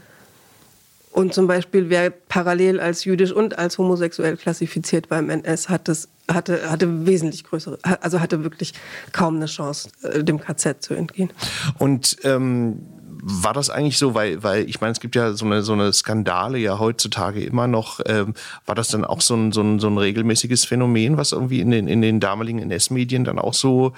Und 1.11 1.33
zum 1.33 1.45
Beispiel, 1.45 1.89
wer 1.89 2.09
parallel 2.09 2.79
als 2.79 3.03
jüdisch 3.03 3.33
und 3.33 3.59
als 3.59 3.77
homosexuell 3.77 4.37
klassifiziert 4.37 5.09
beim 5.09 5.29
NS 5.29 5.67
hat, 5.67 5.89
das, 5.89 6.07
hatte, 6.31 6.71
hatte 6.71 7.05
wesentlich 7.05 7.43
größere, 7.43 7.79
also 7.99 8.21
hatte 8.21 8.43
wirklich 8.43 8.73
kaum 9.11 9.35
eine 9.35 9.47
Chance, 9.47 9.89
äh, 10.03 10.23
dem 10.23 10.39
KZ 10.39 10.81
zu 10.81 10.93
entgehen. 10.93 11.31
Und 11.77 12.15
ähm, 12.23 12.79
war 13.21 13.53
das 13.53 13.69
eigentlich 13.69 13.97
so, 13.97 14.15
weil, 14.15 14.41
weil 14.43 14.67
ich 14.67 14.81
meine, 14.81 14.91
es 14.91 14.99
gibt 14.99 15.15
ja 15.15 15.33
so 15.33 15.45
eine, 15.45 15.61
so 15.61 15.73
eine 15.73 15.93
Skandale 15.93 16.57
ja 16.57 16.79
heutzutage 16.79 17.43
immer 17.43 17.67
noch. 17.67 17.99
Ähm, 18.05 18.33
war 18.65 18.75
das 18.75 18.87
dann 18.89 19.05
auch 19.05 19.21
so 19.21 19.35
ein, 19.35 19.51
so, 19.51 19.61
ein, 19.61 19.79
so 19.79 19.87
ein 19.87 19.97
regelmäßiges 19.97 20.65
Phänomen, 20.65 21.17
was 21.17 21.31
irgendwie 21.31 21.61
in 21.61 21.71
den, 21.71 21.87
in 21.87 22.01
den 22.01 22.19
damaligen 22.19 22.59
NS-Medien 22.59 23.23
dann 23.23 23.39
auch 23.39 23.53
so 23.53 23.93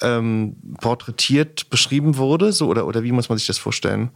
ähm, 0.00 0.56
porträtiert 0.80 1.70
beschrieben 1.70 2.16
wurde? 2.18 2.52
So, 2.52 2.68
oder, 2.68 2.86
oder 2.86 3.02
wie 3.02 3.12
muss 3.12 3.28
man 3.28 3.38
sich 3.38 3.46
das 3.46 3.58
vorstellen? 3.58 4.10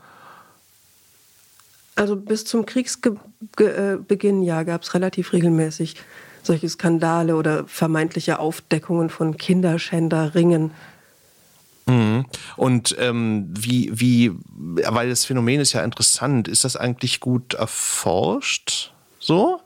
Also 1.97 2.17
bis 2.17 2.45
zum 2.45 2.67
Kriegsbeginn, 2.67 4.43
ja, 4.43 4.63
gab 4.63 4.83
es 4.83 4.95
relativ 4.95 5.33
regelmäßig 5.33 5.97
solche 6.43 6.69
Skandale 6.69 7.37
oder 7.37 7.65
vermeintliche 7.67 8.39
Aufdeckungen 8.39 9.11
von 9.11 9.37
Kinderschänderringen. 9.37 10.71
Mhm. 11.91 12.25
Und 12.57 12.97
ähm, 12.99 13.49
wie, 13.51 13.91
wie, 13.93 14.33
weil 14.47 15.09
das 15.09 15.25
Phänomen 15.25 15.61
ist 15.61 15.73
ja 15.73 15.83
interessant, 15.83 16.49
ist 16.49 16.65
das 16.65 16.77
eigentlich 16.77 17.21
gut 17.21 17.55
erforscht? 17.55 18.93
So? 19.19 19.61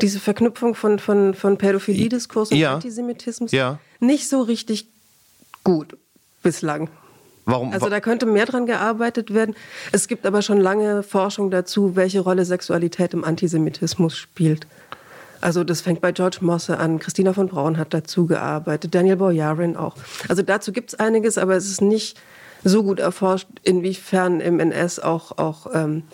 Diese 0.00 0.18
Verknüpfung 0.18 0.74
von, 0.74 0.98
von, 0.98 1.34
von 1.34 1.56
Pädophilie-Diskurs 1.56 2.50
und 2.50 2.58
ja. 2.58 2.74
Antisemitismus? 2.74 3.52
Ja. 3.52 3.78
Nicht 4.00 4.28
so 4.28 4.42
richtig 4.42 4.86
gut 5.62 5.96
bislang. 6.42 6.88
Warum? 7.46 7.72
Also 7.72 7.88
da 7.88 8.00
könnte 8.00 8.26
mehr 8.26 8.46
dran 8.46 8.66
gearbeitet 8.66 9.34
werden. 9.34 9.54
Es 9.92 10.08
gibt 10.08 10.26
aber 10.26 10.42
schon 10.42 10.58
lange 10.58 11.02
Forschung 11.02 11.50
dazu, 11.50 11.94
welche 11.94 12.20
Rolle 12.20 12.44
Sexualität 12.44 13.12
im 13.12 13.22
Antisemitismus 13.22 14.16
spielt. 14.16 14.66
Also 15.44 15.62
das 15.62 15.82
fängt 15.82 16.00
bei 16.00 16.10
George 16.10 16.38
Mosse 16.40 16.78
an. 16.78 16.98
Christina 16.98 17.34
von 17.34 17.48
Braun 17.48 17.76
hat 17.76 17.92
dazu 17.92 18.24
gearbeitet, 18.24 18.94
Daniel 18.94 19.16
Boyarin 19.16 19.76
auch. 19.76 19.94
Also 20.26 20.40
dazu 20.40 20.72
gibt 20.72 20.94
es 20.94 20.98
einiges, 20.98 21.36
aber 21.36 21.54
es 21.54 21.70
ist 21.70 21.82
nicht 21.82 22.18
so 22.64 22.82
gut 22.82 22.98
erforscht, 22.98 23.46
inwiefern 23.62 24.40
im 24.40 24.58
NS 24.58 25.00
auch, 25.00 25.36
auch 25.36 25.66
ähm, 25.74 26.04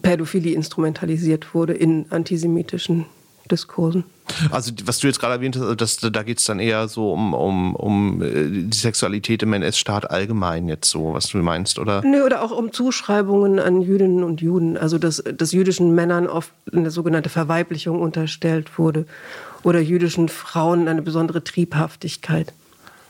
Pädophilie 0.00 0.54
instrumentalisiert 0.54 1.54
wurde 1.54 1.74
in 1.74 2.06
antisemitischen 2.08 3.04
Diskursen. 3.50 4.04
Also 4.50 4.72
was 4.84 4.98
du 4.98 5.06
jetzt 5.06 5.20
gerade 5.20 5.34
erwähnt 5.34 5.56
hast, 5.56 5.62
also 5.62 5.74
das, 5.74 5.96
da 5.96 6.22
geht 6.22 6.38
es 6.38 6.44
dann 6.44 6.58
eher 6.58 6.88
so 6.88 7.12
um, 7.12 7.34
um, 7.34 7.74
um 7.74 8.22
äh, 8.22 8.68
die 8.68 8.76
Sexualität 8.76 9.42
im 9.42 9.52
NS-Staat 9.52 10.10
allgemein 10.10 10.68
jetzt 10.68 10.90
so, 10.90 11.14
was 11.14 11.28
du 11.28 11.38
meinst, 11.38 11.78
oder? 11.78 12.02
Nö, 12.02 12.24
oder 12.24 12.42
auch 12.42 12.50
um 12.50 12.72
Zuschreibungen 12.72 13.58
an 13.58 13.82
Jüdinnen 13.82 14.24
und 14.24 14.40
Juden, 14.40 14.76
also 14.76 14.98
dass, 14.98 15.22
dass 15.22 15.52
jüdischen 15.52 15.94
Männern 15.94 16.26
oft 16.26 16.52
eine 16.72 16.90
sogenannte 16.90 17.28
Verweiblichung 17.28 18.00
unterstellt 18.00 18.78
wurde 18.78 19.06
oder 19.62 19.80
jüdischen 19.80 20.28
Frauen 20.28 20.88
eine 20.88 21.02
besondere 21.02 21.42
Triebhaftigkeit. 21.42 22.52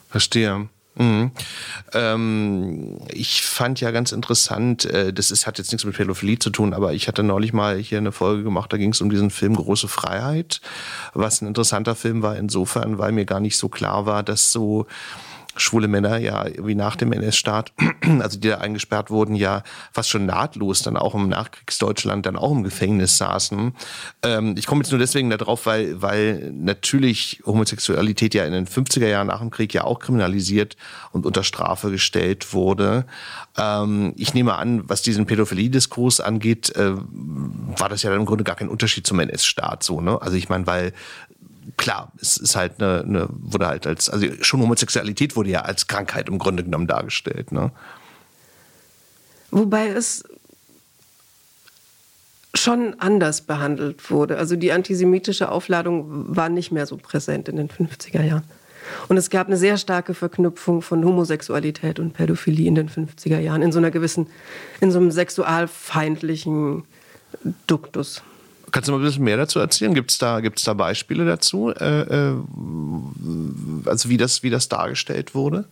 Verstehe. 0.09 0.69
Mhm. 0.99 1.31
Ähm, 1.93 2.99
ich 3.09 3.43
fand 3.43 3.81
ja 3.81 3.91
ganz 3.91 4.13
interessant, 4.13 4.87
äh, 4.87 5.13
das 5.13 5.31
ist, 5.31 5.47
hat 5.47 5.59
jetzt 5.59 5.71
nichts 5.71 5.85
mit 5.85 5.95
Pädophilie 5.95 6.39
zu 6.39 6.49
tun, 6.49 6.73
aber 6.73 6.95
ich 6.95 7.07
hatte 7.07 7.23
neulich 7.23 7.53
mal 7.53 7.77
hier 7.77 7.99
eine 7.99 8.13
Folge 8.13 8.43
gemacht, 8.45 8.73
da 8.73 8.79
ging 8.79 8.93
es 8.93 9.01
um 9.03 9.11
diesen 9.11 9.31
Film 9.31 9.57
Große 9.57 9.89
Freiheit, 9.89 10.61
was 11.13 11.43
ein 11.43 11.49
interessanter 11.49 11.95
Film 11.95 12.23
war 12.23 12.37
insofern, 12.37 12.99
weil 12.99 13.13
mir 13.13 13.27
gar 13.27 13.41
nicht 13.41 13.59
so 13.59 13.69
klar 13.69 14.07
war, 14.07 14.23
dass 14.23 14.53
so 14.53 14.87
schwule 15.61 15.89
Männer 15.89 16.19
ja 16.19 16.47
irgendwie 16.47 16.75
nach 16.75 16.97
dem 16.97 17.13
NS-Staat, 17.13 17.73
also 18.21 18.39
die 18.39 18.49
da 18.49 18.59
eingesperrt 18.59 19.11
wurden, 19.11 19.35
ja 19.35 19.63
fast 19.93 20.11
schon 20.11 20.27
nahtlos 20.27 20.83
dann 20.83 20.97
auch 20.97 21.15
im 21.15 21.29
Nachkriegsdeutschland 21.29 22.27
dann 22.27 22.37
auch 22.37 22.53
im 22.53 22.63
Gefängnis 22.63 23.19
saßen. 23.19 23.75
Ähm, 24.23 24.55
ich 24.59 24.67
komme 24.67 24.83
jetzt 24.83 24.91
nur 24.91 24.99
deswegen 24.99 25.31
darauf, 25.31 25.67
weil, 25.67 26.01
weil 26.03 26.53
natürlich 26.53 27.43
Homosexualität 27.47 28.35
ja 28.35 28.45
in 28.45 28.53
den 28.53 28.67
50er 28.67 29.07
Jahren 29.07 29.29
nach 29.29 29.41
dem 29.41 29.51
Krieg 29.51 29.73
ja 29.75 29.85
auch 29.85 29.99
kriminalisiert 29.99 30.77
und 31.13 31.27
unter 31.27 31.43
Strafe 31.43 31.91
gestellt 31.91 32.53
wurde. 32.53 33.07
Ähm, 33.57 34.15
ich 34.17 34.35
nehme 34.35 34.55
an, 34.55 34.89
was 34.89 35.03
diesen 35.03 35.27
Pädophilie-Diskurs 35.27 36.21
angeht, 36.21 36.75
äh, 36.77 36.93
war 36.95 37.89
das 37.89 38.03
ja 38.03 38.11
dann 38.11 38.21
im 38.21 38.27
Grunde 38.27 38.45
gar 38.45 38.57
kein 38.57 38.69
Unterschied 38.69 39.07
zum 39.07 39.21
NS-Staat 39.21 39.83
so, 39.83 40.01
ne? 40.01 40.21
Also 40.21 40.37
ich 40.37 40.49
meine, 40.49 40.67
weil 40.67 40.93
klar, 41.77 42.13
es 42.21 42.37
ist 42.37 42.57
halt 42.57 42.81
eine, 42.81 43.03
eine, 43.03 43.29
wurde 43.31 43.67
halt 43.67 43.87
als, 43.87 44.09
also 44.09 44.27
schon 44.41 44.61
Homosexualität 44.61 45.37
wurde 45.37 45.51
ja 45.51 45.63
als 45.63 45.87
Krankheit 45.87 46.29
im 46.29 46.39
Grunde 46.39 46.65
genommen 46.65 46.87
dargestellt. 46.87 47.53
Ne? 47.53 47.71
Wobei 49.51 49.89
es 49.89 50.25
schon 52.55 52.95
anders 52.99 53.43
behandelt 53.43 54.11
wurde. 54.11 54.39
Also 54.39 54.57
die 54.57 54.73
antisemitische 54.73 55.51
Aufladung 55.51 56.37
war 56.37 56.49
nicht 56.49 56.73
mehr 56.73 56.87
so 56.87 56.97
präsent 56.97 57.49
in 57.49 57.57
den 57.57 57.69
50er 57.69 58.23
Jahren. 58.23 58.45
Und 59.09 59.17
es 59.17 59.31
gab 59.31 59.49
eine 59.49 59.57
sehr 59.57 59.79
starke 59.79 60.15
Verknüpfung 60.15 60.81
von 60.81 61.05
Homosexualität 61.05 61.99
und 61.99 62.13
Pädophilie 62.13 62.69
in 62.69 62.77
den 62.77 62.89
50er 62.89 63.39
Jahren, 63.39 63.63
in 63.63 63.73
so 63.73 63.79
einer 63.79 63.91
gewissen, 63.91 64.29
in 64.81 64.91
so 64.91 64.99
einem 64.99 65.11
sexualfeindlichen 65.11 66.85
Duktus. 67.67 68.23
Kannst 68.73 68.89
du 68.89 68.93
mal 68.93 68.99
ein 68.99 69.05
bisschen 69.05 69.25
mehr 69.25 69.37
dazu 69.37 69.59
erzählen? 69.59 69.95
Gibt 69.95 70.11
es 70.11 70.19
da, 70.19 70.41
gibt's 70.41 70.65
da 70.65 70.75
Beispiele 70.75 71.25
dazu? 71.25 71.71
Äh, 71.71 72.01
äh, 72.01 72.35
also 73.85 74.09
wie 74.09 74.17
das, 74.17 74.43
wie 74.43 74.51
das 74.51 74.69
dargestellt 74.69 75.35
wurde? 75.35 75.67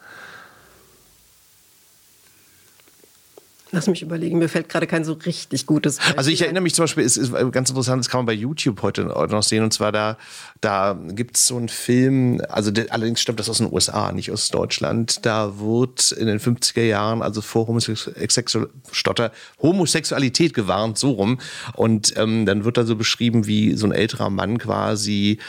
Lass 3.75 3.89
mich 3.89 4.03
überlegen, 4.03 4.39
mir 4.39 4.49
fällt 4.49 4.69
gerade 4.69 4.87
kein 4.87 5.05
so 5.05 5.15
richtig 5.15 5.67
gutes 5.67 5.97
Beispiel. 5.97 6.17
Also 6.17 6.31
ich 6.31 6.43
erinnere 6.43 6.63
mich 6.63 6.75
zum 6.75 6.85
Beispiel, 6.85 7.03
es 7.03 7.17
ist 7.17 7.33
ganz 7.51 7.71
interessant, 7.71 7.99
das 7.99 8.09
kann 8.09 8.19
man 8.19 8.27
bei 8.27 8.33
YouTube 8.33 8.81
heute 8.83 9.03
noch 9.05 9.43
sehen, 9.43 9.65
und 9.65 9.73
zwar 9.73 9.91
da, 9.91 10.17
da 10.61 10.97
gibt 11.09 11.37
es 11.37 11.49
so 11.49 11.57
einen 11.57 11.69
Film, 11.69 12.41
also 12.49 12.71
der, 12.71 12.93
allerdings 12.93 13.21
stammt 13.21 13.41
das 13.41 13.51
aus 13.51 13.59
den 13.59 13.73
USA, 13.73 14.13
nicht 14.13 14.31
aus 14.31 14.49
Deutschland, 14.51 15.27
da 15.27 15.59
wird 15.59 16.13
in 16.13 16.29
den 16.29 16.39
50er 16.39 16.83
Jahren, 16.83 17.21
also 17.21 17.41
vor 17.41 17.67
Homosexual, 17.67 18.69
Stotter, 18.93 19.33
Homosexualität 19.61 20.55
gewarnt, 20.55 20.97
so 20.97 21.11
rum, 21.11 21.41
und 21.75 22.17
ähm, 22.17 22.47
dann 22.47 22.65
wird 22.65 22.77
da 22.77 22.85
so 22.85 22.95
beschrieben, 22.95 23.49
wie 23.49 23.75
so 23.75 23.87
ein 23.87 23.93
älterer 23.93 24.31
Mann 24.31 24.59
quasi 24.59 25.41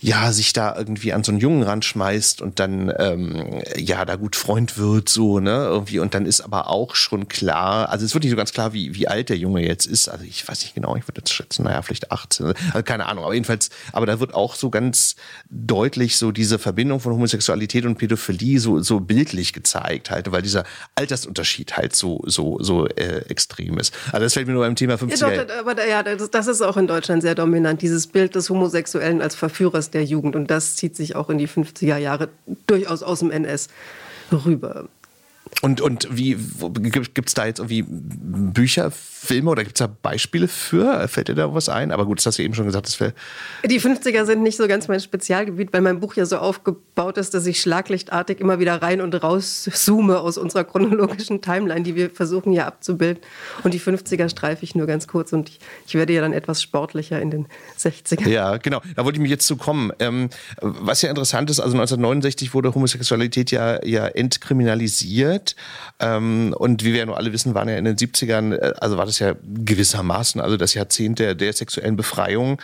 ja, 0.00 0.32
sich 0.32 0.52
da 0.52 0.76
irgendwie 0.76 1.12
an 1.12 1.24
so 1.24 1.32
einen 1.32 1.40
Jungen 1.40 1.62
ranschmeißt 1.62 2.42
und 2.42 2.60
dann, 2.60 2.92
ähm, 2.98 3.62
ja, 3.76 4.04
da 4.04 4.16
gut 4.16 4.36
Freund 4.36 4.76
wird, 4.76 5.08
so, 5.08 5.40
ne, 5.40 5.64
irgendwie. 5.66 5.98
Und 5.98 6.14
dann 6.14 6.26
ist 6.26 6.40
aber 6.40 6.68
auch 6.68 6.94
schon 6.94 7.28
klar, 7.28 7.88
also 7.88 8.04
es 8.04 8.12
wird 8.12 8.24
nicht 8.24 8.30
so 8.30 8.36
ganz 8.36 8.52
klar, 8.52 8.72
wie, 8.72 8.94
wie 8.94 9.08
alt 9.08 9.28
der 9.28 9.38
Junge 9.38 9.66
jetzt 9.66 9.86
ist. 9.86 10.08
Also 10.08 10.24
ich 10.24 10.46
weiß 10.46 10.62
nicht 10.62 10.74
genau, 10.74 10.96
ich 10.96 11.08
würde 11.08 11.20
jetzt 11.20 11.32
schätzen, 11.32 11.64
naja, 11.64 11.80
vielleicht 11.82 12.12
18, 12.12 12.52
also 12.72 12.82
keine 12.82 13.06
Ahnung, 13.06 13.24
aber 13.24 13.34
jedenfalls, 13.34 13.70
aber 13.92 14.06
da 14.06 14.20
wird 14.20 14.34
auch 14.34 14.56
so 14.56 14.68
ganz 14.68 15.16
deutlich 15.48 16.18
so 16.18 16.32
diese 16.32 16.58
Verbindung 16.58 17.00
von 17.00 17.12
Homosexualität 17.12 17.86
und 17.86 17.96
Pädophilie 17.96 18.60
so, 18.60 18.80
so 18.80 19.00
bildlich 19.00 19.52
gezeigt 19.52 20.10
halt, 20.10 20.30
weil 20.30 20.42
dieser 20.42 20.64
Altersunterschied 20.96 21.76
halt 21.76 21.96
so, 21.96 22.20
so, 22.26 22.58
so 22.60 22.86
äh, 22.88 23.24
extrem 23.28 23.78
ist. 23.78 23.94
Also 24.12 24.24
das 24.24 24.34
fällt 24.34 24.46
mir 24.46 24.52
nur 24.52 24.64
beim 24.64 24.76
Thema 24.76 24.98
50 24.98 25.20
ja, 25.20 25.44
doch, 25.44 25.54
aber 25.60 25.86
ja, 25.86 26.02
das, 26.02 26.30
das 26.30 26.46
ist 26.46 26.60
auch 26.60 26.76
in 26.76 26.86
Deutschland 26.86 27.22
sehr 27.22 27.34
dominant, 27.34 27.80
dieses 27.80 28.06
Bild 28.06 28.34
des 28.34 28.50
Homosexuellen 28.50 29.22
als 29.22 29.34
Verführers 29.84 29.90
der 29.90 30.04
Jugend. 30.04 30.36
Und 30.36 30.50
das 30.50 30.76
zieht 30.76 30.96
sich 30.96 31.16
auch 31.16 31.30
in 31.30 31.38
die 31.38 31.48
50er 31.48 31.96
Jahre 31.96 32.28
durchaus 32.66 33.02
aus 33.02 33.20
dem 33.20 33.30
NS 33.30 33.68
rüber. 34.32 34.88
Und, 35.62 35.80
und 35.80 36.08
wie 36.10 36.36
gibt 37.14 37.28
es 37.28 37.34
da 37.34 37.46
jetzt 37.46 37.58
irgendwie 37.58 37.84
Bücher, 37.86 38.90
Filme 38.90 39.50
oder 39.50 39.64
gibt 39.64 39.76
es 39.76 39.78
da 39.78 39.86
Beispiele 39.86 40.48
für? 40.48 41.08
Fällt 41.08 41.28
dir 41.28 41.34
da 41.34 41.54
was 41.54 41.68
ein? 41.68 41.90
Aber 41.90 42.04
gut, 42.04 42.18
das 42.18 42.26
hast 42.26 42.38
du 42.38 42.42
eben 42.42 42.54
schon 42.54 42.66
gesagt. 42.66 42.86
Das 42.86 43.14
die 43.64 43.80
50er 43.80 44.26
sind 44.26 44.42
nicht 44.42 44.56
so 44.56 44.68
ganz 44.68 44.88
mein 44.88 45.00
Spezialgebiet, 45.00 45.72
weil 45.72 45.80
mein 45.80 46.00
Buch 46.00 46.14
ja 46.14 46.26
so 46.26 46.36
aufgebaut 46.36 47.16
ist, 47.16 47.32
dass 47.32 47.46
ich 47.46 47.60
schlaglichtartig 47.60 48.40
immer 48.40 48.58
wieder 48.58 48.82
rein 48.82 49.00
und 49.00 49.14
raus 49.22 49.68
zoome 49.72 50.20
aus 50.20 50.36
unserer 50.36 50.64
chronologischen 50.64 51.40
Timeline, 51.40 51.82
die 51.82 51.94
wir 51.94 52.10
versuchen 52.10 52.52
ja 52.52 52.66
abzubilden. 52.66 53.22
Und 53.62 53.72
die 53.72 53.80
50er 53.80 54.28
streife 54.28 54.64
ich 54.64 54.74
nur 54.74 54.86
ganz 54.86 55.08
kurz 55.08 55.32
und 55.32 55.48
ich, 55.48 55.60
ich 55.86 55.94
werde 55.94 56.12
ja 56.12 56.20
dann 56.20 56.34
etwas 56.34 56.62
sportlicher 56.62 57.20
in 57.20 57.30
den 57.30 57.46
60ern. 57.78 58.28
Ja, 58.28 58.58
genau. 58.58 58.82
Da 58.94 59.04
wollte 59.04 59.16
ich 59.16 59.22
mich 59.22 59.30
jetzt 59.30 59.46
zu 59.46 59.56
kommen. 59.56 59.92
Ähm, 59.98 60.28
was 60.60 61.00
ja 61.02 61.08
interessant 61.08 61.48
ist, 61.48 61.60
also 61.60 61.74
1969 61.74 62.52
wurde 62.52 62.74
Homosexualität 62.74 63.50
ja, 63.50 63.82
ja 63.84 64.06
entkriminalisiert. 64.06 65.33
Ähm, 66.00 66.54
und 66.56 66.84
wie 66.84 66.92
wir 66.92 67.00
ja 67.00 67.06
nur 67.06 67.16
alle 67.16 67.32
wissen, 67.32 67.54
waren 67.54 67.68
ja 67.68 67.76
in 67.76 67.84
den 67.84 67.96
70ern, 67.96 68.54
äh, 68.54 68.74
also 68.78 68.96
war 68.96 69.06
das 69.06 69.18
ja 69.18 69.34
gewissermaßen, 69.42 70.40
also 70.40 70.56
das 70.56 70.74
Jahrzehnt 70.74 71.18
der, 71.18 71.34
der 71.34 71.52
sexuellen 71.52 71.96
Befreiung. 71.96 72.60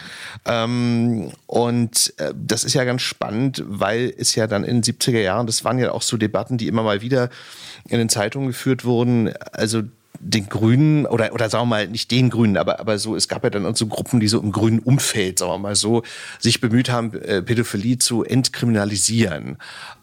Ähm, 0.47 1.33
und 1.47 2.13
äh, 2.19 2.33
das 2.35 2.65
ist 2.65 2.75
ja 2.75 2.85
ganz 2.85 3.03
spannend, 3.03 3.63
weil 3.67 4.13
es 4.17 4.35
ja 4.35 4.47
dann 4.47 4.65
in 4.65 4.83
den 4.83 4.95
70er 4.95 5.21
Jahren, 5.21 5.47
das 5.47 5.65
waren 5.65 5.79
ja 5.79 5.93
auch 5.93 6.03
so 6.03 6.17
Debatten, 6.17 6.59
die 6.59 6.69
immer 6.69 6.83
mal 6.83 7.03
wieder 7.03 7.31
in 7.89 7.99
den 7.99 8.09
Zeitungen 8.09 8.49
geführt 8.49 8.85
wurden. 8.85 9.33
Also 9.53 9.83
den 10.19 10.49
Grünen 10.49 11.07
oder 11.07 11.33
oder 11.33 11.49
sagen 11.49 11.63
wir 11.63 11.67
mal 11.67 11.89
nicht 11.89 12.11
den 12.11 12.31
Grünen, 12.31 12.57
aber 12.57 12.81
aber 12.81 12.99
so 12.99 13.17
es 13.17 13.29
gab 13.29 13.45
ja 13.45 13.51
dann 13.51 13.75
so 13.75 13.87
Gruppen, 13.87 14.21
die 14.21 14.29
so 14.29 14.41
im 14.41 14.53
grünen 14.53 14.81
Umfeld, 14.81 15.39
sagen 15.39 15.53
wir 15.53 15.59
mal 15.59 15.77
so, 15.77 16.03
sich 16.39 16.61
bemüht 16.61 16.91
haben, 16.91 17.15
äh, 17.23 17.43
Pädophilie 17.43 17.99
zu 17.99 18.23
entkriminalisieren. 18.25 19.57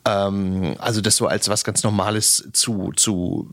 Ähm, 0.05 0.75
also 0.79 1.01
das 1.01 1.17
so 1.17 1.27
als 1.27 1.49
was 1.49 1.63
ganz 1.63 1.83
Normales 1.83 2.49
zu 2.53 2.91
zu 2.95 3.49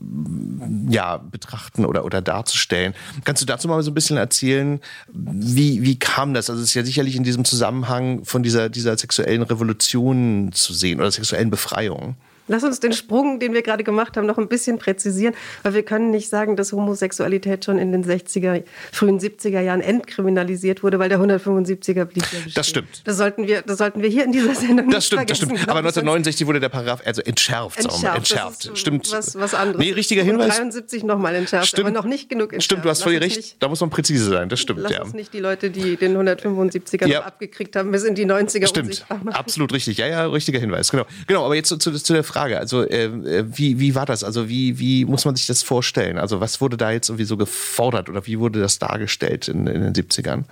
ja 0.89 1.17
betrachten 1.17 1.85
oder 1.85 2.03
oder 2.03 2.21
darzustellen. 2.21 2.95
Kannst 3.25 3.43
du 3.43 3.45
dazu 3.45 3.67
mal 3.67 3.83
so 3.83 3.91
ein 3.91 3.95
bisschen 3.95 4.17
erzählen, 4.17 4.79
wie 5.13 5.83
wie 5.83 5.99
kam 5.99 6.33
das? 6.33 6.49
Also 6.49 6.63
es 6.63 6.69
ist 6.69 6.73
ja 6.73 6.83
sicherlich 6.83 7.15
in 7.15 7.23
diesem 7.23 7.45
Zusammenhang 7.45 8.25
von 8.25 8.41
dieser 8.41 8.69
dieser 8.69 8.97
sexuellen 8.97 9.43
Revolution 9.43 10.51
zu 10.53 10.73
sehen 10.73 10.99
oder 10.99 11.11
sexuellen 11.11 11.51
Befreiung. 11.51 12.15
Lass 12.47 12.63
uns 12.63 12.79
den 12.79 12.93
Sprung, 12.93 13.39
den 13.39 13.53
wir 13.53 13.63
gerade 13.63 13.83
gemacht 13.83 14.17
haben, 14.17 14.27
noch 14.27 14.37
ein 14.37 14.47
bisschen 14.47 14.77
präzisieren, 14.77 15.33
weil 15.63 15.73
wir 15.73 15.83
können 15.83 16.11
nicht 16.11 16.29
sagen, 16.29 16.55
dass 16.55 16.71
Homosexualität 16.71 17.65
schon 17.65 17.79
in 17.79 17.91
den 17.91 18.05
60er, 18.05 18.63
frühen 18.91 19.19
70er 19.19 19.61
Jahren 19.61 19.81
entkriminalisiert 19.81 20.83
wurde, 20.83 20.99
weil 20.99 21.09
der 21.09 21.19
175er 21.19 22.05
blieb 22.05 22.23
ja. 22.31 22.39
Das 22.53 22.67
stimmt. 22.67 23.01
Das 23.05 23.17
sollten 23.17 23.47
wir, 23.47 23.63
das 23.63 23.79
sollten 23.79 24.01
wir 24.01 24.09
hier 24.09 24.25
in 24.25 24.31
dieser 24.31 24.53
Sendung 24.53 24.89
das 24.91 25.07
stimmt, 25.07 25.29
Das 25.29 25.37
stimmt, 25.37 25.53
Aber 25.67 25.79
1969 25.79 26.45
wurde 26.45 26.59
der 26.59 26.69
Paragraph 26.69 27.01
also 27.05 27.21
entschärft. 27.21 27.79
Entschärft. 27.79 28.17
entschärft. 28.17 28.69
Das 28.69 28.79
stimmt. 28.79 29.11
Was, 29.11 29.35
was 29.35 29.53
anderes. 29.53 29.83
Nee, 29.83 29.91
richtiger 29.93 30.23
Hinweis. 30.23 30.57
73 30.57 31.03
nochmal 31.03 31.35
entschärft, 31.35 31.67
stimmt. 31.67 31.87
aber 31.87 31.95
noch 31.95 32.05
nicht 32.05 32.29
genug 32.29 32.53
entschärft. 32.53 32.63
Stimmt, 32.65 32.85
du 32.85 32.89
hast 32.89 33.01
völlig 33.01 33.21
recht. 33.21 33.37
Nicht, 33.37 33.55
da 33.63 33.67
muss 33.67 33.81
man 33.81 33.89
präzise 33.89 34.29
sein, 34.29 34.49
das 34.49 34.59
stimmt. 34.59 34.81
Lass 34.81 34.91
ja. 34.91 35.01
uns 35.01 35.13
nicht 35.13 35.33
die 35.33 35.39
Leute, 35.39 35.71
die 35.71 35.95
den 35.95 36.15
175er 36.15 37.07
ja. 37.07 37.23
abgekriegt 37.23 37.75
haben, 37.75 37.91
bis 37.91 38.03
in 38.03 38.13
die 38.13 38.25
90er 38.25 38.67
Stimmt, 38.67 39.05
absolut 39.31 39.73
richtig. 39.73 39.97
Ja, 39.97 40.07
ja, 40.07 40.25
richtiger 40.27 40.59
Hinweis. 40.59 40.91
Genau, 40.91 41.05
genau 41.27 41.45
aber 41.45 41.55
jetzt 41.55 41.69
zu, 41.69 41.77
zu, 41.77 41.91
zu 41.91 42.13
der 42.13 42.23
Frage. 42.23 42.34
Also, 42.35 42.83
äh, 42.83 43.05
äh, 43.05 43.45
wie, 43.47 43.79
wie 43.79 43.95
war 43.95 44.05
das? 44.05 44.23
Also 44.23 44.49
wie, 44.49 44.79
wie 44.79 45.05
muss 45.05 45.25
man 45.25 45.35
sich 45.35 45.47
das 45.47 45.63
vorstellen? 45.63 46.17
Also 46.17 46.41
was 46.41 46.61
wurde 46.61 46.77
da 46.77 46.91
jetzt 46.91 47.09
irgendwie 47.09 47.25
so 47.25 47.37
gefordert 47.37 48.09
oder 48.09 48.25
wie 48.27 48.39
wurde 48.39 48.59
das 48.59 48.79
dargestellt 48.79 49.47
in, 49.47 49.67
in 49.67 49.81
den 49.81 49.93
70ern? 49.93 50.43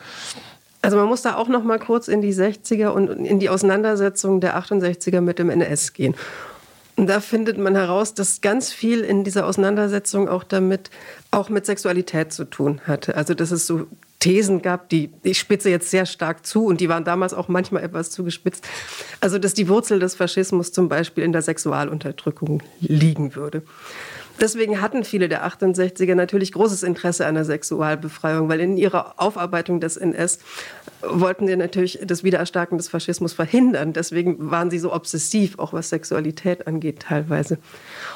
Also 0.82 0.98
man 0.98 1.08
muss 1.08 1.22
da 1.22 1.36
auch 1.36 1.48
noch 1.48 1.64
mal 1.64 1.80
kurz 1.80 2.08
in 2.08 2.22
die 2.22 2.34
60er 2.34 2.90
und 2.90 3.10
in 3.10 3.40
die 3.40 3.50
Auseinandersetzung 3.50 4.42
der 4.42 4.58
68er 4.58 5.22
mit 5.22 5.40
dem 5.40 5.50
NS 5.50 5.94
gehen. 5.94 6.16
Und 6.96 7.08
da 7.08 7.22
findet 7.22 7.58
man 7.58 7.76
heraus, 7.76 8.14
dass 8.14 8.42
ganz 8.42 8.72
viel 8.72 9.00
in 9.00 9.24
dieser 9.24 9.48
Auseinandersetzung 9.48 10.30
auch 10.30 10.44
damit, 10.44 10.92
auch 11.32 11.50
mit 11.50 11.66
Sexualität 11.66 12.32
zu 12.32 12.46
tun 12.46 12.82
hatte. 12.86 13.16
Also 13.16 13.34
dass 13.34 13.52
es 13.52 13.66
so 13.66 13.88
Thesen 14.24 14.62
gab, 14.62 14.88
die 14.88 15.10
ich 15.22 15.38
spitze 15.38 15.70
jetzt 15.70 15.92
sehr 15.92 16.06
stark 16.06 16.46
zu 16.46 16.66
und 16.66 16.80
die 16.80 16.88
waren 16.88 17.04
damals 17.04 17.34
auch 17.34 17.50
manchmal 17.50 17.84
etwas 17.84 18.10
zugespitzt. 18.10 18.66
Also 19.20 19.38
dass 19.38 19.54
die 19.54 19.68
Wurzel 19.68 20.00
des 20.00 20.16
Faschismus 20.16 20.72
zum 20.72 20.88
Beispiel 20.88 21.26
in 21.26 21.34
der 21.34 21.42
Sexualunterdrückung 21.42 22.64
liegen 22.80 23.36
würde. 23.36 23.64
Deswegen 24.40 24.80
hatten 24.80 25.04
viele 25.04 25.28
der 25.28 25.46
68er 25.46 26.16
natürlich 26.16 26.54
großes 26.54 26.84
Interesse 26.84 27.28
an 27.28 27.36
der 27.36 27.44
Sexualbefreiung, 27.44 28.48
weil 28.48 28.62
in 28.62 28.78
ihrer 28.78 29.16
Aufarbeitung 29.18 29.82
des 29.82 29.98
NS 29.98 30.40
wollten 31.02 31.46
sie 31.46 31.58
natürlich 31.58 32.00
das 32.02 32.24
Wiedererstarken 32.24 32.78
des 32.78 32.88
Faschismus 32.88 33.34
verhindern. 33.34 33.92
Deswegen 33.92 34.50
waren 34.50 34.72
sie 34.72 34.80
so 34.80 34.94
obsessiv, 34.94 35.60
auch 35.60 35.74
was 35.74 35.90
Sexualität 35.90 36.66
angeht 36.66 37.02
teilweise. 37.02 37.58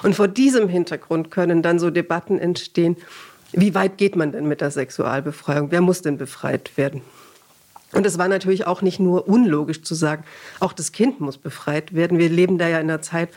Und 0.04 0.16
vor 0.16 0.30
diesem 0.30 0.70
Hintergrund 0.70 1.32
können 1.32 1.62
dann 1.62 1.80
so 1.80 1.90
Debatten 1.90 2.40
entstehen, 2.40 2.96
wie 3.52 3.76
weit 3.76 3.98
geht 3.98 4.16
man 4.16 4.32
denn 4.32 4.48
mit 4.48 4.62
der 4.62 4.72
Sexualbefreiung? 4.72 5.72
Wer 5.72 5.82
muss 5.82 6.02
denn 6.02 6.18
befreit 6.18 6.78
werden? 6.78 7.02
Und 7.94 8.06
es 8.06 8.18
war 8.18 8.28
natürlich 8.28 8.68
auch 8.68 8.82
nicht 8.82 9.00
nur 9.00 9.30
unlogisch 9.30 9.82
zu 9.82 9.96
sagen, 9.96 10.26
auch 10.60 10.74
das 10.74 10.92
Kind 10.92 11.22
muss 11.22 11.38
befreit 11.38 11.96
werden. 11.96 12.20
Wir 12.20 12.28
leben 12.28 12.58
da 12.58 12.68
ja 12.68 12.80
in 12.80 12.90
einer 12.90 13.02
Zeit, 13.02 13.30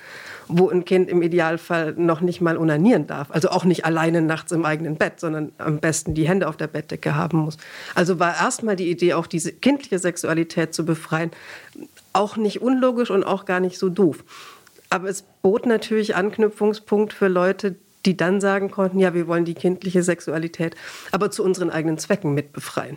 wo 0.48 0.68
ein 0.68 0.84
Kind 0.84 1.08
im 1.08 1.22
Idealfall 1.22 1.94
noch 1.96 2.20
nicht 2.20 2.40
mal 2.40 2.56
unanieren 2.56 3.06
darf. 3.06 3.30
Also 3.30 3.50
auch 3.50 3.64
nicht 3.64 3.84
alleine 3.84 4.22
nachts 4.22 4.50
im 4.50 4.64
eigenen 4.64 4.96
Bett, 4.96 5.20
sondern 5.20 5.52
am 5.58 5.78
besten 5.78 6.14
die 6.14 6.26
Hände 6.26 6.48
auf 6.48 6.56
der 6.56 6.66
Bettdecke 6.66 7.14
haben 7.14 7.38
muss. 7.38 7.58
Also 7.94 8.18
war 8.18 8.34
erstmal 8.34 8.74
die 8.74 8.90
Idee, 8.90 9.14
auch 9.14 9.28
diese 9.28 9.52
kindliche 9.52 10.00
Sexualität 10.00 10.74
zu 10.74 10.84
befreien, 10.84 11.30
auch 12.12 12.36
nicht 12.36 12.60
unlogisch 12.60 13.10
und 13.10 13.22
auch 13.22 13.44
gar 13.44 13.60
nicht 13.60 13.78
so 13.78 13.88
doof. 13.88 14.24
Aber 14.90 15.08
es 15.08 15.22
bot 15.42 15.66
natürlich 15.66 16.16
Anknüpfungspunkt 16.16 17.12
für 17.12 17.28
Leute, 17.28 17.76
die 18.06 18.16
dann 18.16 18.40
sagen 18.40 18.70
konnten, 18.70 18.98
ja, 18.98 19.14
wir 19.14 19.26
wollen 19.26 19.44
die 19.44 19.54
kindliche 19.54 20.02
Sexualität 20.02 20.74
aber 21.12 21.30
zu 21.30 21.44
unseren 21.44 21.70
eigenen 21.70 21.98
Zwecken 21.98 22.34
mit 22.34 22.52
befreien. 22.52 22.96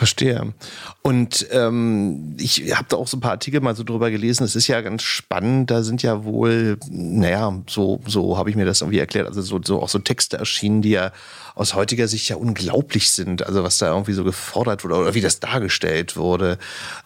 Verstehe. 0.00 0.54
Und 1.02 1.46
ähm, 1.50 2.34
ich 2.38 2.74
habe 2.74 2.86
da 2.88 2.96
auch 2.96 3.06
so 3.06 3.18
ein 3.18 3.20
paar 3.20 3.32
Artikel 3.32 3.60
mal 3.60 3.76
so 3.76 3.84
drüber 3.84 4.10
gelesen. 4.10 4.44
Es 4.44 4.56
ist 4.56 4.66
ja 4.66 4.80
ganz 4.80 5.02
spannend. 5.02 5.70
Da 5.70 5.82
sind 5.82 6.02
ja 6.02 6.24
wohl, 6.24 6.78
naja, 6.88 7.52
so, 7.68 8.00
so 8.06 8.38
habe 8.38 8.48
ich 8.48 8.56
mir 8.56 8.64
das 8.64 8.80
irgendwie 8.80 8.98
erklärt. 8.98 9.26
Also 9.26 9.42
so, 9.42 9.60
so 9.62 9.82
auch 9.82 9.90
so 9.90 9.98
Texte 9.98 10.38
erschienen, 10.38 10.80
die 10.80 10.92
ja 10.92 11.12
aus 11.54 11.74
heutiger 11.74 12.08
Sicht 12.08 12.30
ja 12.30 12.36
unglaublich 12.36 13.10
sind. 13.10 13.44
Also 13.46 13.62
was 13.62 13.76
da 13.76 13.88
irgendwie 13.88 14.14
so 14.14 14.24
gefordert 14.24 14.84
wurde 14.84 14.96
oder 14.96 15.14
wie 15.14 15.20
das 15.20 15.38
dargestellt 15.38 16.16
wurde. 16.16 16.56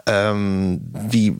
Ähm, 0.07 0.81
wie, 0.93 1.37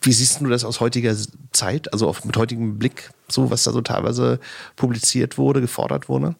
wie 0.00 0.12
siehst 0.14 0.40
du 0.40 0.46
das 0.46 0.64
aus 0.64 0.80
heutiger 0.80 1.14
Zeit? 1.52 1.92
Also 1.92 2.08
auf, 2.08 2.24
mit 2.24 2.38
heutigem 2.38 2.78
Blick, 2.78 3.10
so 3.28 3.50
was 3.50 3.64
da 3.64 3.72
so 3.72 3.82
teilweise 3.82 4.40
publiziert 4.76 5.36
wurde, 5.36 5.60
gefordert 5.60 6.08
wurde? 6.08 6.34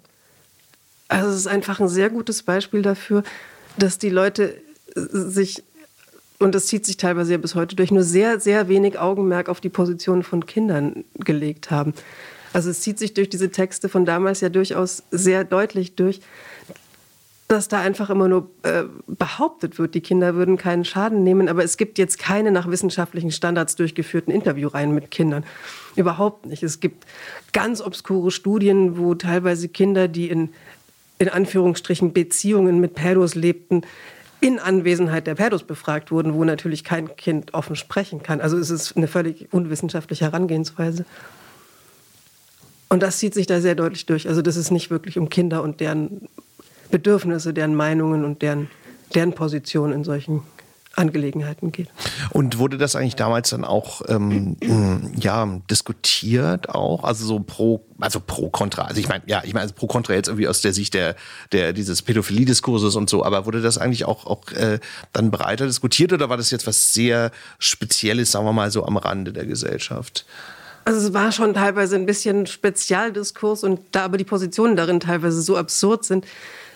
Also 1.08 1.28
es 1.28 1.36
ist 1.36 1.48
einfach 1.48 1.80
ein 1.80 1.88
sehr 1.88 2.08
gutes 2.08 2.42
Beispiel 2.42 2.80
dafür, 2.80 3.24
dass 3.76 3.98
die 3.98 4.10
Leute 4.10 4.54
sich, 4.94 5.62
und 6.38 6.54
das 6.54 6.66
zieht 6.66 6.86
sich 6.86 6.96
teilweise 6.96 7.32
ja 7.32 7.38
bis 7.38 7.54
heute 7.54 7.76
durch, 7.76 7.90
nur 7.90 8.04
sehr, 8.04 8.40
sehr 8.40 8.68
wenig 8.68 8.98
Augenmerk 8.98 9.48
auf 9.48 9.60
die 9.60 9.68
Position 9.68 10.22
von 10.22 10.46
Kindern 10.46 11.04
gelegt 11.14 11.70
haben. 11.70 11.94
Also 12.52 12.70
es 12.70 12.80
zieht 12.80 12.98
sich 12.98 13.14
durch 13.14 13.28
diese 13.28 13.50
Texte 13.50 13.88
von 13.88 14.04
damals 14.04 14.40
ja 14.40 14.48
durchaus 14.48 15.02
sehr 15.10 15.44
deutlich 15.44 15.96
durch, 15.96 16.20
dass 17.48 17.68
da 17.68 17.80
einfach 17.80 18.10
immer 18.10 18.28
nur 18.28 18.50
äh, 18.62 18.84
behauptet 19.06 19.78
wird, 19.78 19.94
die 19.94 20.00
Kinder 20.00 20.34
würden 20.34 20.56
keinen 20.56 20.84
Schaden 20.84 21.24
nehmen, 21.24 21.48
aber 21.48 21.62
es 21.62 21.76
gibt 21.76 21.98
jetzt 21.98 22.18
keine 22.18 22.50
nach 22.50 22.68
wissenschaftlichen 22.70 23.32
Standards 23.32 23.76
durchgeführten 23.76 24.32
Interviewreihen 24.32 24.94
mit 24.94 25.10
Kindern. 25.10 25.44
Überhaupt 25.94 26.46
nicht. 26.46 26.62
Es 26.62 26.80
gibt 26.80 27.04
ganz 27.52 27.80
obskure 27.80 28.30
Studien, 28.30 28.96
wo 28.96 29.14
teilweise 29.14 29.68
Kinder, 29.68 30.08
die 30.08 30.30
in 30.30 30.50
in 31.18 31.28
Anführungsstrichen 31.28 32.12
Beziehungen 32.12 32.80
mit 32.80 32.94
Pädos 32.94 33.34
lebten, 33.34 33.82
in 34.40 34.58
Anwesenheit 34.58 35.26
der 35.26 35.36
Pädos 35.36 35.62
befragt 35.62 36.10
wurden, 36.10 36.34
wo 36.34 36.44
natürlich 36.44 36.84
kein 36.84 37.16
Kind 37.16 37.54
offen 37.54 37.76
sprechen 37.76 38.22
kann. 38.22 38.40
Also 38.40 38.58
es 38.58 38.68
ist 38.68 38.96
eine 38.96 39.08
völlig 39.08 39.48
unwissenschaftliche 39.52 40.26
Herangehensweise. 40.26 41.06
Und 42.90 43.02
das 43.02 43.18
zieht 43.18 43.32
sich 43.32 43.46
da 43.46 43.60
sehr 43.60 43.74
deutlich 43.74 44.06
durch. 44.06 44.28
Also 44.28 44.42
dass 44.42 44.56
es 44.56 44.70
nicht 44.70 44.90
wirklich 44.90 45.18
um 45.18 45.30
Kinder 45.30 45.62
und 45.62 45.80
deren 45.80 46.28
Bedürfnisse, 46.90 47.54
deren 47.54 47.74
Meinungen 47.74 48.24
und 48.24 48.42
deren, 48.42 48.68
deren 49.14 49.32
Position 49.32 49.92
in 49.92 50.04
solchen 50.04 50.42
Angelegenheiten 50.96 51.72
geht. 51.72 51.88
Und 52.30 52.58
wurde 52.58 52.78
das 52.78 52.96
eigentlich 52.96 53.16
damals 53.16 53.50
dann 53.50 53.64
auch 53.64 54.02
ähm, 54.08 54.56
ja, 55.20 55.60
diskutiert 55.70 56.68
auch? 56.68 57.04
Also 57.04 57.26
so 57.26 57.40
pro, 57.40 57.84
also 57.98 58.20
pro 58.20 58.50
Contra. 58.50 58.82
Also 58.82 59.00
ich 59.00 59.08
meine, 59.08 59.22
ja, 59.26 59.42
ich 59.44 59.54
meine 59.54 59.62
also 59.62 59.74
pro 59.74 59.86
Contra 59.86 60.14
jetzt 60.14 60.28
irgendwie 60.28 60.48
aus 60.48 60.60
der 60.60 60.72
Sicht 60.72 60.94
der, 60.94 61.16
der 61.52 61.72
dieses 61.72 62.02
Pädophilie-Diskurses 62.02 62.96
und 62.96 63.10
so, 63.10 63.24
aber 63.24 63.46
wurde 63.46 63.62
das 63.62 63.78
eigentlich 63.78 64.04
auch, 64.04 64.26
auch 64.26 64.50
äh, 64.52 64.78
dann 65.12 65.30
breiter 65.30 65.66
diskutiert 65.66 66.12
oder 66.12 66.28
war 66.28 66.36
das 66.36 66.50
jetzt 66.50 66.66
was 66.66 66.92
sehr 66.92 67.30
Spezielles, 67.58 68.32
sagen 68.32 68.46
wir 68.46 68.52
mal 68.52 68.70
so, 68.70 68.84
am 68.84 68.96
Rande 68.96 69.32
der 69.32 69.46
Gesellschaft? 69.46 70.26
Also 70.84 71.08
es 71.08 71.14
war 71.14 71.32
schon 71.32 71.54
teilweise 71.54 71.96
ein 71.96 72.04
bisschen 72.04 72.46
Spezialdiskurs 72.46 73.64
und 73.64 73.80
da 73.92 74.04
aber 74.04 74.18
die 74.18 74.24
Positionen 74.24 74.76
darin 74.76 75.00
teilweise 75.00 75.40
so 75.40 75.56
absurd 75.56 76.04
sind, 76.04 76.26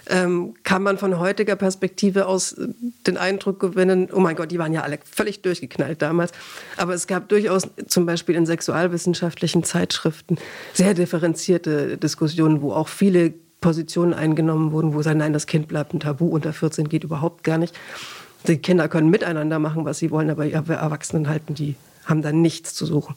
ähm, 0.08 0.54
kann 0.64 0.82
man 0.82 0.98
von 0.98 1.18
heutiger 1.18 1.56
Perspektive 1.56 2.26
aus 2.26 2.56
den 3.06 3.16
Eindruck 3.16 3.60
gewinnen, 3.60 4.08
oh 4.12 4.20
mein 4.20 4.36
Gott, 4.36 4.50
die 4.50 4.58
waren 4.58 4.72
ja 4.72 4.82
alle 4.82 4.98
völlig 5.04 5.42
durchgeknallt 5.42 6.02
damals. 6.02 6.32
Aber 6.76 6.94
es 6.94 7.06
gab 7.06 7.28
durchaus 7.28 7.68
zum 7.86 8.06
Beispiel 8.06 8.34
in 8.34 8.46
sexualwissenschaftlichen 8.46 9.64
Zeitschriften 9.64 10.38
sehr 10.74 10.94
differenzierte 10.94 11.96
Diskussionen, 11.96 12.62
wo 12.62 12.72
auch 12.72 12.88
viele 12.88 13.34
Positionen 13.60 14.14
eingenommen 14.14 14.72
wurden, 14.72 14.94
wo 14.94 15.02
sagen, 15.02 15.18
nein, 15.18 15.32
das 15.32 15.46
Kind 15.46 15.68
bleibt 15.68 15.92
ein 15.92 16.00
Tabu, 16.00 16.26
unter 16.26 16.52
14 16.52 16.88
geht 16.88 17.04
überhaupt 17.04 17.44
gar 17.44 17.58
nicht. 17.58 17.74
Die 18.46 18.56
Kinder 18.58 18.88
können 18.88 19.10
miteinander 19.10 19.58
machen, 19.58 19.84
was 19.84 19.98
sie 19.98 20.10
wollen, 20.10 20.30
aber 20.30 20.44
wir 20.44 20.76
Erwachsenen 20.76 21.28
halten, 21.28 21.54
die 21.54 21.74
haben 22.04 22.22
da 22.22 22.32
nichts 22.32 22.74
zu 22.74 22.86
suchen. 22.86 23.16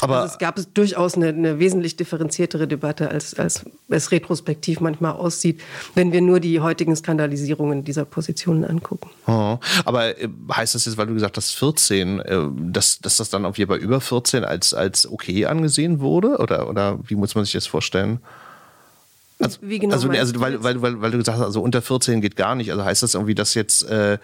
Aber 0.00 0.20
also 0.20 0.32
es 0.32 0.38
gab 0.38 0.58
durchaus 0.74 1.14
eine, 1.14 1.28
eine, 1.28 1.58
wesentlich 1.58 1.96
differenziertere 1.96 2.68
Debatte, 2.68 3.10
als, 3.10 3.34
als 3.38 3.64
es 3.88 4.10
retrospektiv 4.12 4.80
manchmal 4.80 5.12
aussieht, 5.12 5.60
wenn 5.94 6.12
wir 6.12 6.20
nur 6.20 6.40
die 6.40 6.60
heutigen 6.60 6.94
Skandalisierungen 6.94 7.84
dieser 7.84 8.04
Positionen 8.04 8.64
angucken. 8.64 9.10
Oh, 9.26 9.58
aber 9.84 10.18
äh, 10.18 10.28
heißt 10.52 10.74
das 10.74 10.84
jetzt, 10.84 10.96
weil 10.96 11.06
du 11.06 11.14
gesagt 11.14 11.36
hast 11.36 11.52
14, 11.52 12.20
äh, 12.20 12.38
dass, 12.56 13.00
dass 13.00 13.16
das 13.16 13.30
dann 13.30 13.44
auf 13.44 13.58
jeden 13.58 13.70
Fall 13.70 13.80
über 13.80 14.00
14 14.00 14.44
als, 14.44 14.74
als 14.74 15.10
okay 15.10 15.46
angesehen 15.46 16.00
wurde? 16.00 16.38
Oder, 16.38 16.68
oder 16.68 16.98
wie 17.04 17.14
muss 17.14 17.34
man 17.34 17.44
sich 17.44 17.54
das 17.54 17.66
vorstellen? 17.66 18.20
Also, 19.40 19.58
Wie 19.62 19.78
genau 19.78 19.94
also, 19.94 20.08
also 20.10 20.40
weil, 20.40 20.62
weil, 20.64 20.82
weil, 20.82 21.00
weil 21.00 21.10
du 21.12 21.18
gesagt 21.18 21.38
hast, 21.38 21.44
also 21.44 21.62
unter 21.62 21.80
14 21.80 22.20
geht 22.20 22.34
gar 22.34 22.56
nicht. 22.56 22.72
Also 22.72 22.84
heißt 22.84 23.02
das 23.02 23.14
irgendwie, 23.14 23.36
dass 23.36 23.54
jetzt 23.54 23.88
äh, 23.88 24.18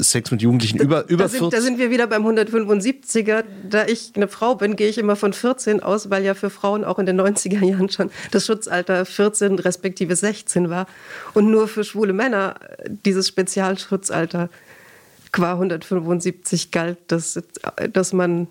Sex 0.00 0.30
mit 0.30 0.42
Jugendlichen 0.42 0.78
über, 0.78 1.08
über 1.08 1.24
da 1.24 1.28
sind, 1.28 1.40
14? 1.40 1.58
Da 1.58 1.64
sind 1.64 1.78
wir 1.78 1.90
wieder 1.90 2.06
beim 2.06 2.26
175er. 2.26 3.44
Da 3.68 3.86
ich 3.86 4.12
eine 4.14 4.28
Frau 4.28 4.54
bin, 4.54 4.76
gehe 4.76 4.88
ich 4.88 4.98
immer 4.98 5.16
von 5.16 5.32
14 5.32 5.82
aus, 5.82 6.10
weil 6.10 6.24
ja 6.24 6.34
für 6.34 6.50
Frauen 6.50 6.84
auch 6.84 6.98
in 6.98 7.06
den 7.06 7.20
90er 7.20 7.64
Jahren 7.64 7.88
schon 7.88 8.10
das 8.30 8.44
Schutzalter 8.44 9.06
14 9.06 9.58
respektive 9.58 10.14
16 10.14 10.68
war. 10.68 10.86
Und 11.32 11.50
nur 11.50 11.66
für 11.66 11.84
schwule 11.84 12.12
Männer 12.12 12.56
dieses 13.04 13.28
Spezialschutzalter 13.28 14.50
qua 15.32 15.52
175 15.52 16.70
galt, 16.70 16.98
dass, 17.08 17.40
dass 17.92 18.12
man 18.12 18.48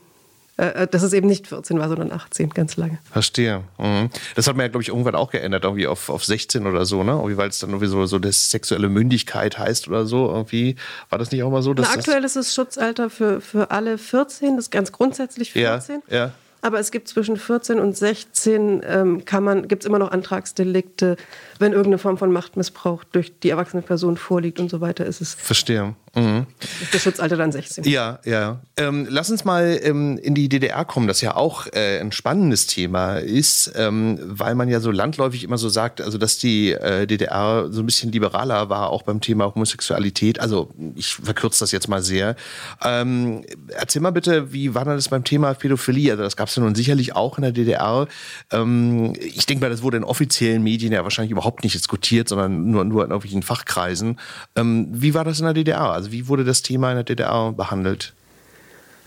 äh, 0.60 0.88
dass 0.88 1.04
es 1.04 1.14
eben 1.14 1.28
nicht 1.28 1.48
14 1.48 1.80
war, 1.80 1.88
sondern 1.88 2.12
18, 2.12 2.50
ganz 2.50 2.76
lange. 2.76 3.00
Verstehe. 3.12 3.64
Mhm. 3.78 4.10
Das 4.36 4.48
hat 4.48 4.56
man 4.56 4.66
ja, 4.66 4.68
glaube 4.68 4.84
ich, 4.84 4.90
irgendwann 4.90 5.16
auch 5.16 5.32
geändert, 5.32 5.64
irgendwie 5.64 5.88
auf, 5.88 6.10
auf 6.10 6.26
16 6.26 6.68
oder 6.68 6.86
so, 6.86 7.04
ne? 7.04 7.14
Irgendwie, 7.14 7.38
weil 7.38 7.50
es 7.50 7.60
dann 7.60 7.70
irgendwie 7.70 7.88
so, 7.88 8.06
so 8.06 8.20
das 8.20 8.52
sexuelle 8.52 8.90
Mündigkeit 8.90 9.58
heißt 9.58 9.88
oder 9.88 10.06
so. 10.06 10.28
Irgendwie 10.28 10.76
war 11.10 11.18
das 11.18 11.32
nicht 11.32 11.44
auch 11.44 11.52
mal 11.52 11.62
so? 11.62 11.74
Dass 11.74 11.88
Na, 11.90 11.96
aktuell 11.96 12.24
ist 12.24 12.36
das 12.36 12.54
Schutzalter 12.54 13.10
für, 13.10 13.40
für 13.42 13.72
alle 13.72 13.98
14, 13.98 14.58
das 14.58 14.66
ist 14.66 14.72
ganz 14.72 14.92
grundsätzlich 14.92 15.54
14. 15.54 16.02
Ja, 16.10 16.16
ja. 16.16 16.32
Aber 16.62 16.80
es 16.80 16.92
gibt 16.92 17.08
zwischen 17.08 17.38
14 17.38 17.80
und 17.80 17.96
16 17.96 18.82
ähm, 18.86 19.24
kann 19.24 19.44
man, 19.44 19.68
gibt 19.68 19.84
es 19.84 19.88
immer 19.88 20.00
noch 20.00 20.12
Antragsdelikte, 20.12 21.16
wenn 21.58 21.72
irgendeine 21.72 22.00
Form 22.00 22.18
von 22.18 22.34
Machtmissbrauch 22.34 23.06
durch 23.06 23.32
die 23.40 23.50
erwachsene 23.50 23.82
Person 23.82 24.18
vorliegt 24.18 24.60
und 24.60 24.70
so 24.70 24.82
weiter, 24.82 25.06
ist 25.06 25.22
es. 25.22 25.36
Verstehe. 25.36 25.96
Mhm. 26.16 26.48
Ist 26.82 26.94
das 26.94 27.02
Schutzalter 27.04 27.38
dann 27.38 27.52
16. 27.52 27.84
Ja, 27.84 28.20
ja. 28.26 28.62
Ähm, 28.78 29.08
lass 29.10 29.30
uns 29.30 29.46
mal 29.46 29.80
ähm, 29.84 30.18
in 30.18 30.36
die 30.36 30.50
DDR 30.50 30.86
kommen, 30.86 31.08
das 31.08 31.22
ja 31.22 31.36
auch 31.36 31.68
äh, 31.68 32.00
ein 32.00 32.12
spannendes 32.12 32.68
Thema 32.68 33.18
ist, 33.18 33.72
ähm, 33.76 34.20
weil 34.24 34.56
man 34.56 34.70
ja 34.70 34.80
so 34.80 34.92
landläufig 34.92 35.44
immer 35.44 35.58
so 35.58 35.70
sagt, 35.70 36.02
also 36.02 36.18
dass 36.18 36.38
die 36.38 36.72
äh, 36.72 37.06
DDR 37.06 37.68
so 37.70 37.82
ein 37.82 37.86
bisschen 37.86 38.12
liberaler 38.12 38.70
war, 38.70 38.90
auch 38.90 39.04
beim 39.04 39.22
Thema 39.22 39.54
Homosexualität. 39.54 40.40
Also 40.40 40.70
ich 40.96 41.16
verkürze 41.16 41.60
das 41.60 41.72
jetzt 41.72 41.88
mal 41.88 42.02
sehr. 42.02 42.36
Ähm, 42.84 43.46
erzähl 43.70 44.02
mal 44.02 44.12
bitte, 44.12 44.52
wie 44.52 44.74
war 44.74 44.86
das 44.86 45.10
beim 45.10 45.24
Thema 45.24 45.54
Pädophilie? 45.54 46.12
Also 46.12 46.24
das 46.24 46.36
gab 46.36 46.48
es 46.48 46.56
ja 46.56 46.64
nun 46.64 46.76
sicherlich 46.76 47.16
auch 47.16 47.38
in 47.38 47.44
der 47.44 47.52
DDR. 47.52 48.08
Ähm, 48.52 49.14
ich 49.20 49.46
denke 49.46 49.64
mal, 49.64 49.70
das 49.70 49.84
wurde 49.84 49.98
in 49.98 50.04
offiziellen 50.04 50.64
Medien 50.64 50.92
ja 50.92 51.04
wahrscheinlich 51.04 51.32
überhaupt 51.32 51.64
nicht 51.64 51.76
diskutiert, 51.76 52.30
sondern 52.30 52.72
nur, 52.72 52.84
nur 52.86 53.04
in 53.04 53.12
irgendwelchen 53.12 53.44
Fachkreisen. 53.44 54.20
Ähm, 54.56 54.88
wie 54.92 55.14
war 55.14 55.24
das 55.24 55.40
in 55.40 55.46
der 55.46 55.54
DDR? 55.54 55.99
Also 56.00 56.14
wie 56.14 56.30
wurde 56.30 56.46
das 56.46 56.62
Thema 56.62 56.92
in 56.92 56.96
der 56.96 57.04
DDR 57.04 57.52
behandelt? 57.52 58.14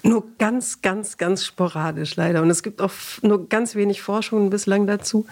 Nur 0.02 0.24
ganz, 0.36 0.82
ganz, 0.82 1.16
ganz 1.16 1.42
sporadisch 1.42 2.16
leider. 2.16 2.42
Und 2.42 2.50
es 2.50 2.62
gibt 2.62 2.82
auch 2.82 2.92
nur 3.22 3.48
ganz 3.48 3.74
wenig 3.74 4.02
Forschungen 4.02 4.50
bislang 4.50 4.86
dazu. 4.86 5.24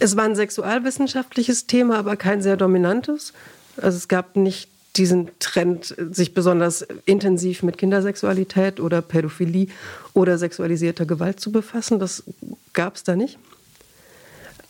Es 0.00 0.16
war 0.16 0.24
ein 0.24 0.34
sexualwissenschaftliches 0.34 1.66
Thema, 1.66 1.98
aber 1.98 2.16
kein 2.16 2.40
sehr 2.40 2.56
dominantes. 2.56 3.34
Also 3.76 3.98
es 3.98 4.08
gab 4.08 4.36
nicht 4.36 4.70
diesen 4.96 5.28
Trend, 5.40 5.94
sich 6.10 6.32
besonders 6.32 6.86
intensiv 7.04 7.62
mit 7.62 7.76
Kindersexualität 7.76 8.80
oder 8.80 9.02
Pädophilie 9.02 9.66
oder 10.14 10.38
sexualisierter 10.38 11.04
Gewalt 11.04 11.38
zu 11.38 11.52
befassen. 11.52 11.98
Das 11.98 12.24
gab 12.72 12.96
es 12.96 13.04
da 13.04 13.14
nicht. 13.14 13.38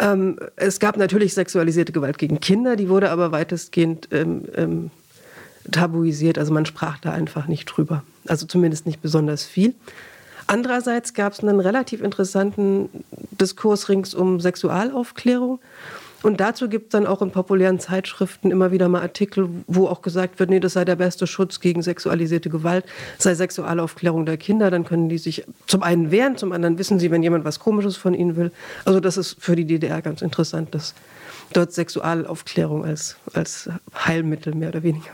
Ähm, 0.00 0.40
es 0.57 0.81
gab 0.81 0.96
natürlich 0.96 1.35
sexualisierte 1.35 1.92
Gewalt 1.92 2.18
gegen 2.18 2.40
Kinder, 2.40 2.74
die 2.74 2.88
wurde 2.88 3.11
aber 3.11 3.31
weitestgehend 3.31 4.09
ähm, 4.11 4.46
ähm, 4.57 4.90
tabuisiert. 5.70 6.38
Also 6.38 6.52
man 6.52 6.66
sprach 6.66 6.98
da 6.98 7.12
einfach 7.12 7.46
nicht 7.46 7.66
drüber. 7.66 8.02
Also 8.26 8.46
zumindest 8.46 8.87
nicht 8.87 9.00
besonders 9.00 9.44
viel. 9.44 9.74
Andererseits 10.46 11.12
gab 11.12 11.35
es 11.35 11.40
einen 11.40 11.61
relativ 11.61 12.02
interessanten 12.02 12.88
Diskurs 13.38 13.88
rings 13.90 14.14
um 14.14 14.40
Sexualaufklärung. 14.40 15.61
Und 16.22 16.40
dazu 16.40 16.68
gibt 16.68 16.87
es 16.87 16.90
dann 16.90 17.07
auch 17.07 17.22
in 17.22 17.31
populären 17.31 17.78
Zeitschriften 17.78 18.50
immer 18.50 18.72
wieder 18.72 18.88
mal 18.88 19.02
Artikel, 19.02 19.48
wo 19.66 19.87
auch 19.87 20.02
gesagt 20.02 20.40
wird, 20.40 20.50
nee, 20.50 20.59
das 20.59 20.72
sei 20.72 20.85
der 20.85 20.96
beste 20.96 21.28
Schutz 21.28 21.61
gegen 21.61 21.83
sexualisierte 21.83 22.50
Gewalt, 22.50 22.87
sei 23.18 23.35
Sexualaufklärung 23.35 24.26
der 24.26 24.37
Kinder. 24.37 24.70
Dann 24.70 24.85
können 24.85 25.09
die 25.09 25.18
sich 25.18 25.44
zum 25.66 25.83
einen 25.83 26.11
wehren, 26.11 26.37
zum 26.37 26.50
anderen 26.52 26.78
wissen 26.78 26.98
sie, 26.98 27.11
wenn 27.12 27.22
jemand 27.22 27.44
was 27.44 27.61
Komisches 27.61 27.96
von 27.96 28.14
ihnen 28.14 28.35
will. 28.37 28.50
Also 28.85 29.00
das 29.00 29.16
ist 29.16 29.37
für 29.38 29.54
die 29.54 29.64
DDR 29.64 30.02
ganz 30.02 30.22
interessant, 30.22 30.74
dass 30.74 30.94
dort 31.52 31.72
Sexualaufklärung 31.72 32.85
als, 32.85 33.16
als 33.35 33.70
Heilmittel 33.94 34.54
mehr 34.54 34.70
oder 34.70 34.83
weniger 34.83 35.11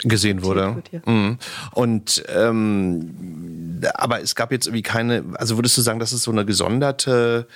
gesehen 0.00 0.42
wurde. 0.42 0.82
Mhm. 1.06 1.38
Und 1.72 2.24
ähm, 2.34 3.80
aber 3.94 4.22
es 4.22 4.34
gab 4.34 4.50
jetzt 4.52 4.66
irgendwie 4.66 4.82
keine, 4.82 5.24
also 5.34 5.56
würdest 5.56 5.76
du 5.76 5.82
sagen, 5.82 6.00
dass 6.00 6.12
es 6.12 6.22
so 6.22 6.30
eine 6.30 6.44
gesonderte 6.44 7.46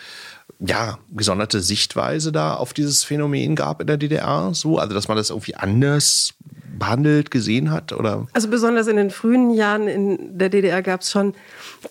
ja, 0.61 0.99
gesonderte 1.13 1.61
Sichtweise 1.61 2.33
da 2.33 2.55
auf 2.55 2.73
dieses 2.73 3.05
Phänomen 3.05 3.55
gab 3.55 3.81
in 3.81 3.87
der 3.87 3.97
DDR, 3.97 4.51
so, 4.55 4.79
also 4.79 4.95
dass 4.95 5.07
man 5.07 5.17
das 5.17 5.31
irgendwie 5.31 5.55
anders 5.55 6.35
behandelt, 6.79 7.31
gesehen 7.31 7.71
hat? 7.71 7.93
Oder? 7.93 8.27
Also 8.33 8.49
besonders 8.49 8.87
in 8.87 8.97
den 8.97 9.11
frühen 9.11 9.51
Jahren 9.51 9.89
in 9.89 10.39
der 10.39 10.49
DDR 10.49 10.83
gab 10.83 11.03
es 11.03 11.11
schon 11.11 11.35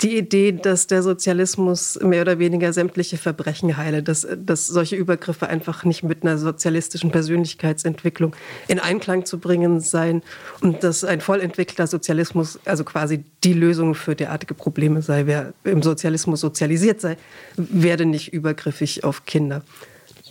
die 0.01 0.17
Idee, 0.17 0.51
dass 0.51 0.87
der 0.87 1.03
Sozialismus 1.03 1.99
mehr 2.01 2.21
oder 2.21 2.39
weniger 2.39 2.73
sämtliche 2.73 3.17
Verbrechen 3.17 3.77
heile, 3.77 4.03
dass, 4.03 4.27
dass 4.37 4.67
solche 4.67 4.95
Übergriffe 4.95 5.47
einfach 5.47 5.83
nicht 5.83 6.03
mit 6.03 6.23
einer 6.23 6.37
sozialistischen 6.37 7.11
Persönlichkeitsentwicklung 7.11 8.35
in 8.67 8.79
Einklang 8.79 9.25
zu 9.25 9.39
bringen 9.39 9.79
seien 9.79 10.23
und 10.61 10.83
dass 10.83 11.03
ein 11.03 11.21
vollentwickelter 11.21 11.87
Sozialismus 11.87 12.59
also 12.65 12.83
quasi 12.83 13.23
die 13.43 13.53
Lösung 13.53 13.95
für 13.95 14.15
derartige 14.15 14.53
Probleme 14.53 15.01
sei. 15.01 15.25
Wer 15.25 15.53
im 15.63 15.83
Sozialismus 15.83 16.41
sozialisiert 16.41 17.01
sei, 17.01 17.17
werde 17.55 18.05
nicht 18.05 18.33
übergriffig 18.33 19.03
auf 19.03 19.25
Kinder. 19.25 19.63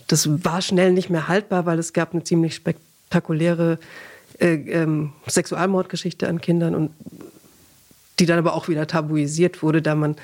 Das 0.07 0.45
war 0.45 0.61
schnell 0.61 0.93
nicht 0.93 1.09
mehr 1.09 1.27
haltbar, 1.27 1.65
weil 1.65 1.79
es 1.79 1.93
gab 1.93 2.13
eine 2.13 2.23
ziemlich 2.23 2.55
spektakuläre 2.55 3.77
äh, 4.39 4.55
ähm, 4.55 5.13
Sexualmordgeschichte 5.27 6.27
an 6.27 6.41
Kindern 6.41 6.75
und 6.75 6.91
die 8.19 8.25
dann 8.25 8.39
aber 8.39 8.53
auch 8.53 8.67
wieder 8.67 8.87
tabuisiert 8.87 9.61
wurde, 9.61 9.81
da 9.81 9.95
man 9.95 10.15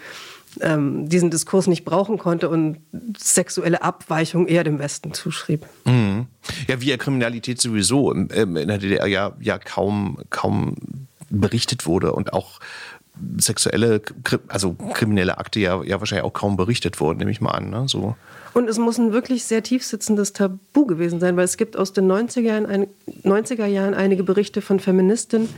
ähm, 0.62 1.10
diesen 1.10 1.32
Diskurs 1.32 1.68
nicht 1.68 1.86
brauchen 1.86 2.18
konnte 2.18 2.50
und 2.50 2.78
sexuelle 3.18 3.82
Abweichung 3.82 4.48
eher 4.48 4.64
dem 4.64 4.80
Westen 4.80 5.14
zuschrieb. 5.14 5.66
Mhm. 5.86 6.28
Ja, 6.68 6.82
wie 6.82 6.90
ja 6.90 6.98
Kriminalität 6.98 7.60
sowieso 7.62 8.12
in 8.12 8.28
der 8.28 8.78
DDR 8.78 9.08
ja, 9.08 9.34
ja 9.40 9.58
kaum, 9.58 10.20
kaum 10.30 10.76
berichtet 11.30 11.86
wurde 11.86 12.14
und 12.14 12.34
auch 12.34 12.60
sexuelle, 13.38 14.02
also 14.48 14.74
kriminelle 14.74 15.38
Akte 15.38 15.60
ja, 15.60 15.84
ja 15.84 16.00
wahrscheinlich 16.00 16.26
auch 16.26 16.34
kaum 16.34 16.58
berichtet 16.58 17.00
wurden, 17.00 17.20
nehme 17.20 17.32
ich 17.32 17.42
mal 17.42 17.52
an. 17.52 17.70
Ne? 17.70 17.84
So. 17.88 18.16
Und 18.54 18.70
es 18.70 18.78
muss 18.78 18.98
ein 18.98 19.14
wirklich 19.14 19.46
sehr 19.46 19.64
tief 19.64 19.86
sitzendes 19.86 20.34
Tabu 20.34 20.86
gewesen 20.86 21.20
sein, 21.20 21.38
weil 21.38 21.46
es 21.46 21.58
gibt 21.58 21.78
aus 21.78 21.94
den 21.94 22.12
90er 22.12 22.42
Jahren, 22.42 22.66
ein, 22.66 22.88
90er 23.24 23.66
Jahren 23.66 23.94
einige 23.94 24.24
Berichte 24.24 24.62
von 24.62 24.80
Feministinnen, 24.80 25.50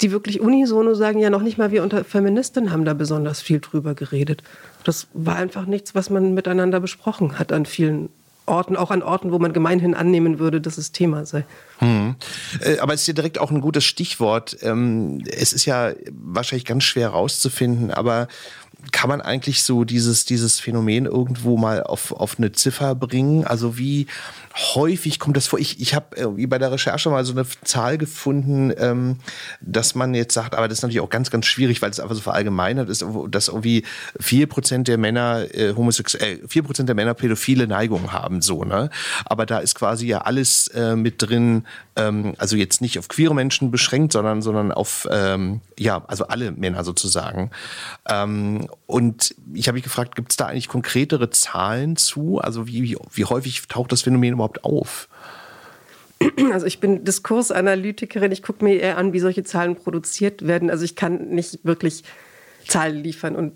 die 0.00 0.12
wirklich 0.12 0.40
unisono 0.40 0.94
sagen, 0.94 1.18
ja 1.18 1.30
noch 1.30 1.42
nicht 1.42 1.56
mal 1.58 1.70
wir 1.70 1.82
unter 1.82 2.04
Feministinnen 2.04 2.70
haben 2.70 2.84
da 2.84 2.94
besonders 2.94 3.40
viel 3.40 3.60
drüber 3.60 3.94
geredet. 3.94 4.42
Das 4.84 5.08
war 5.14 5.36
einfach 5.36 5.66
nichts, 5.66 5.94
was 5.94 6.10
man 6.10 6.34
miteinander 6.34 6.80
besprochen 6.80 7.38
hat 7.38 7.52
an 7.52 7.64
vielen 7.66 8.10
Orten, 8.46 8.76
auch 8.76 8.90
an 8.90 9.02
Orten, 9.02 9.32
wo 9.32 9.38
man 9.38 9.52
gemeinhin 9.52 9.94
annehmen 9.94 10.38
würde, 10.38 10.60
dass 10.60 10.78
es 10.78 10.92
Thema 10.92 11.26
sei. 11.26 11.44
Hm. 11.78 12.14
Äh, 12.60 12.78
aber 12.78 12.94
es 12.94 13.02
ist 13.02 13.08
ja 13.08 13.14
direkt 13.14 13.38
auch 13.38 13.50
ein 13.50 13.60
gutes 13.60 13.84
Stichwort. 13.84 14.56
Ähm, 14.62 15.22
es 15.30 15.52
ist 15.52 15.66
ja 15.66 15.92
wahrscheinlich 16.10 16.64
ganz 16.64 16.84
schwer 16.84 17.10
herauszufinden, 17.10 17.90
aber 17.90 18.28
kann 18.92 19.08
man 19.08 19.20
eigentlich 19.20 19.62
so 19.62 19.84
dieses, 19.84 20.24
dieses 20.24 20.60
Phänomen 20.60 21.06
irgendwo 21.06 21.56
mal 21.56 21.82
auf, 21.82 22.12
auf 22.12 22.38
eine 22.38 22.52
Ziffer 22.52 22.94
bringen? 22.94 23.44
Also 23.44 23.78
wie 23.78 24.06
häufig 24.56 25.18
kommt 25.18 25.36
das 25.36 25.46
vor? 25.46 25.58
Ich, 25.58 25.80
ich 25.80 25.94
habe 25.94 26.16
irgendwie 26.16 26.46
bei 26.46 26.58
der 26.58 26.72
Recherche 26.72 27.10
mal 27.10 27.24
so 27.24 27.32
eine 27.32 27.46
Zahl 27.64 27.98
gefunden, 27.98 28.72
ähm, 28.78 29.18
dass 29.60 29.94
man 29.94 30.14
jetzt 30.14 30.34
sagt, 30.34 30.54
aber 30.54 30.66
das 30.68 30.78
ist 30.78 30.82
natürlich 30.82 31.00
auch 31.00 31.10
ganz, 31.10 31.30
ganz 31.30 31.46
schwierig, 31.46 31.82
weil 31.82 31.90
es 31.90 32.00
einfach 32.00 32.14
so 32.14 32.22
verallgemeinert 32.22 32.88
ist, 32.88 33.04
dass 33.30 33.48
irgendwie 33.48 33.84
vier 34.18 34.46
Prozent 34.46 34.88
der 34.88 34.98
Männer 34.98 35.46
äh, 35.54 35.74
homosexuell, 35.74 36.40
vier 36.48 36.62
Prozent 36.62 36.88
der 36.88 36.96
Männer 36.96 37.14
pädophile 37.14 37.66
Neigungen 37.66 38.12
haben, 38.12 38.40
so, 38.40 38.64
ne? 38.64 38.90
Aber 39.26 39.44
da 39.44 39.58
ist 39.58 39.74
quasi 39.74 40.06
ja 40.06 40.22
alles 40.22 40.68
äh, 40.68 40.96
mit 40.96 41.22
drin, 41.22 41.66
ähm, 41.96 42.34
also 42.38 42.56
jetzt 42.56 42.80
nicht 42.80 42.98
auf 42.98 43.08
queere 43.08 43.34
Menschen 43.34 43.70
beschränkt, 43.70 44.12
sondern, 44.12 44.40
sondern 44.40 44.72
auf, 44.72 45.06
ähm, 45.10 45.60
ja, 45.78 46.02
also 46.06 46.28
alle 46.28 46.52
Männer 46.52 46.82
sozusagen. 46.84 47.50
Ähm, 48.08 48.68
und 48.86 49.34
ich 49.52 49.68
habe 49.68 49.74
mich 49.76 49.84
gefragt, 49.84 50.14
gibt 50.14 50.32
es 50.32 50.36
da 50.36 50.46
eigentlich 50.46 50.68
konkretere 50.68 51.30
Zahlen 51.30 51.96
zu? 51.96 52.38
Also 52.38 52.66
wie, 52.66 52.82
wie, 52.82 52.96
wie 53.12 53.24
häufig 53.24 53.66
taucht 53.68 53.92
das 53.92 54.02
Phänomen 54.02 54.34
überhaupt 54.34 54.45
auf? 54.62 55.08
Also 56.52 56.66
ich 56.66 56.80
bin 56.80 57.04
Diskursanalytikerin, 57.04 58.32
ich 58.32 58.42
gucke 58.42 58.64
mir 58.64 58.80
eher 58.80 58.96
an, 58.96 59.12
wie 59.12 59.20
solche 59.20 59.44
Zahlen 59.44 59.76
produziert 59.76 60.46
werden. 60.46 60.70
Also 60.70 60.84
ich 60.84 60.96
kann 60.96 61.28
nicht 61.28 61.64
wirklich 61.64 62.04
Zahlen 62.66 63.02
liefern 63.02 63.36
und 63.36 63.52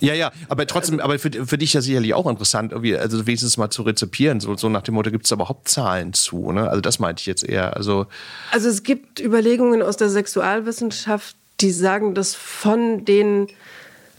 ja, 0.00 0.14
ja, 0.14 0.32
aber 0.48 0.66
trotzdem, 0.66 1.00
aber 1.00 1.18
für, 1.18 1.30
für 1.30 1.58
dich 1.58 1.74
ja 1.74 1.82
sicherlich 1.82 2.14
auch 2.14 2.26
interessant, 2.26 2.72
irgendwie, 2.72 2.96
also 2.96 3.26
wenigstens 3.26 3.58
mal 3.58 3.68
zu 3.68 3.82
rezipieren, 3.82 4.40
so, 4.40 4.56
so 4.56 4.70
nach 4.70 4.80
dem 4.80 4.94
Motto, 4.94 5.10
gibt 5.10 5.26
es 5.26 5.30
überhaupt 5.30 5.68
Zahlen 5.68 6.14
zu, 6.14 6.52
ne? 6.52 6.70
Also 6.70 6.80
das 6.80 6.98
meinte 6.98 7.20
ich 7.20 7.26
jetzt 7.26 7.44
eher. 7.46 7.76
Also, 7.76 8.06
also 8.50 8.70
es 8.70 8.82
gibt 8.82 9.20
Überlegungen 9.20 9.82
aus 9.82 9.98
der 9.98 10.08
Sexualwissenschaft, 10.08 11.36
die 11.60 11.70
sagen, 11.70 12.14
dass 12.14 12.34
von 12.34 13.04
den 13.04 13.48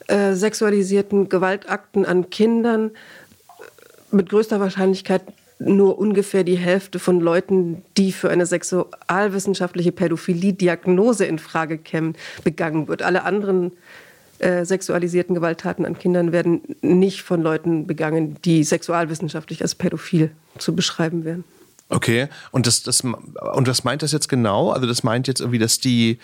äh, 0.06 0.34
sexualisierten 0.34 1.30
Gewaltakten 1.30 2.06
an 2.06 2.30
Kindern 2.30 2.92
mit 4.12 4.30
größter 4.30 4.60
Wahrscheinlichkeit 4.60 5.24
nur 5.64 6.00
ungefähr 6.00 6.44
die 6.44 6.58
Hälfte 6.58 7.00
von 7.00 7.20
Leuten, 7.20 7.84
die 7.98 8.12
für 8.12 8.30
eine 8.30 8.46
sexualwissenschaftliche 8.46 9.92
Pädophilie-Diagnose 9.92 11.26
in 11.26 11.40
Frage 11.40 11.78
kämen, 11.78 12.16
begangen 12.44 12.88
wird. 12.88 13.02
Alle 13.02 13.24
anderen 13.24 13.72
äh, 14.40 14.66
sexualisierten 14.66 15.36
Gewalttaten 15.36 15.86
an 15.86 15.98
Kindern 15.98 16.32
werden 16.32 16.62
nicht 16.82 17.22
von 17.22 17.42
Leuten 17.42 17.86
begangen, 17.86 18.38
die 18.44 18.64
sexualwissenschaftlich 18.64 19.62
als 19.62 19.76
pädophil 19.76 20.32
zu 20.58 20.76
beschreiben 20.76 21.26
wären. 21.26 21.44
Okay, 21.90 22.28
und 22.52 22.68
das, 22.68 22.84
das, 22.84 23.02
und 23.02 23.68
was 23.68 23.84
meint 23.84 24.02
das 24.02 24.14
jetzt 24.14 24.30
genau? 24.30 24.72
Also 24.72 24.88
das 24.88 25.04
meint 25.04 25.28
jetzt 25.28 25.42
irgendwie, 25.42 25.60
dass 25.60 25.80
die 25.80 26.20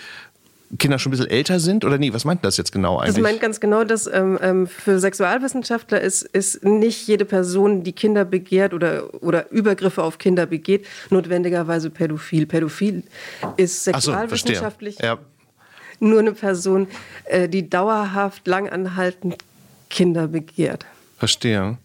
Kinder 0.77 0.99
schon 0.99 1.11
ein 1.11 1.17
bisschen 1.17 1.29
älter 1.29 1.59
sind? 1.59 1.85
Oder 1.85 1.97
nee, 1.97 2.13
was 2.13 2.25
meint 2.25 2.43
das 2.43 2.57
jetzt 2.57 2.71
genau 2.71 2.97
eigentlich? 2.97 3.15
Das 3.15 3.23
meint 3.23 3.39
ganz 3.39 3.59
genau, 3.59 3.83
dass 3.83 4.05
ähm, 4.07 4.37
ähm, 4.41 4.67
für 4.67 4.99
Sexualwissenschaftler 4.99 6.01
ist, 6.01 6.23
ist 6.23 6.63
nicht 6.65 7.07
jede 7.07 7.25
Person, 7.25 7.83
die 7.83 7.93
Kinder 7.93 8.25
begehrt 8.25 8.73
oder, 8.73 9.23
oder 9.23 9.49
Übergriffe 9.51 10.03
auf 10.03 10.17
Kinder 10.17 10.45
begeht, 10.45 10.85
notwendigerweise 11.09 11.89
pädophil. 11.89 12.45
Pädophil 12.45 13.03
ist 13.55 13.85
sexualwissenschaftlich 13.85 14.97
so, 14.99 15.05
ja. 15.05 15.17
nur 15.99 16.19
eine 16.19 16.33
Person, 16.33 16.87
äh, 17.25 17.47
die 17.47 17.69
dauerhaft, 17.69 18.45
langanhaltend 18.45 19.37
Kinder 19.89 20.27
begehrt. 20.27 20.85
Verstehe. 21.17 21.79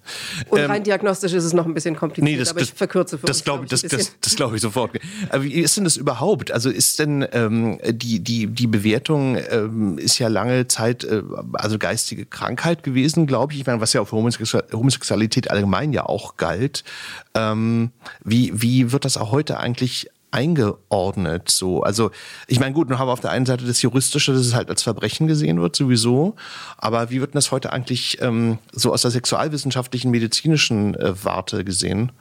Und 0.51 0.61
rein 0.61 0.77
ähm, 0.77 0.85
diagnostisch 0.85 1.33
ist 1.33 1.45
es 1.45 1.55
noch 1.55 1.65
ein 1.65 1.73
bisschen 1.73 1.97
kompliziert, 1.97 2.31
nee, 2.31 2.39
das, 2.39 2.51
aber 2.51 2.61
ich 2.61 2.71
verkürze 2.71 3.17
für 3.17 3.27
das 3.27 3.39
uns, 3.39 3.45
glaub, 3.45 3.63
ich, 3.65 3.71
das, 3.71 3.81
das, 3.81 4.13
das 4.21 4.37
glaube 4.37 4.57
ich 4.57 4.63
sofort. 4.63 4.91
Aber 5.31 5.43
wie 5.43 5.55
ist 5.55 5.75
denn 5.75 5.85
das 5.85 5.97
überhaupt? 5.97 6.51
Also 6.51 6.69
ist 6.69 6.99
denn 6.99 7.27
ähm, 7.33 7.81
die, 7.83 8.21
die, 8.21 8.49
die 8.49 8.67
Bewertung 8.67 9.39
ähm, 9.51 9.97
ist 9.97 10.19
ja 10.19 10.29
lange 10.29 10.69
Zeit 10.69 11.05
äh, 11.05 11.23
also 11.55 11.79
geistige 11.79 12.27
Krankheit 12.27 12.83
gewesen, 12.83 13.27
glaube 13.27 13.55
ich. 13.55 13.61
Ich 13.61 13.67
meine, 13.67 13.81
was 13.81 13.95
ja 13.95 14.03
auf 14.03 14.13
Homosexualität 14.13 15.51
allgemein 15.51 15.95
ja 15.95 16.05
auch 16.05 16.37
galt. 16.37 16.85
Ähm, 17.35 17.91
wie, 18.23 18.53
wie 18.61 18.93
wird 18.93 19.07
das 19.07 19.17
auch 19.17 19.33
heute 19.33 19.59
eigentlich 19.59 20.11
eingeordnet. 20.33 21.51
So, 21.51 21.83
also 21.83 22.11
ich 22.49 22.59
meine, 22.59 22.73
gut, 22.73 22.89
nun 22.89 22.99
haben 22.99 23.09
wir 23.09 23.13
auf 23.13 23.21
der 23.21 23.31
einen 23.31 23.47
Seite 23.47 23.65
das 23.65 23.83
Juristische, 23.83 24.33
dass 24.33 24.41
es 24.41 24.55
halt 24.55 24.71
als 24.71 24.83
Verbrechen 24.83 25.27
gesehen 25.27 25.61
wird, 25.61 25.77
sowieso. 25.77 26.35
Aber 26.79 27.11
wie 27.11 27.21
wird 27.21 27.35
denn 27.35 27.39
das 27.39 27.53
heute 27.53 27.73
eigentlich 27.73 28.19
ähm, 28.21 28.59
so 28.73 28.93
aus 28.93 29.03
der 29.03 29.11
sexualwissenschaftlichen, 29.11 30.11
medizinischen 30.11 30.95
äh, 30.95 31.13
Warte 31.23 31.65
gesehen? 31.65 32.13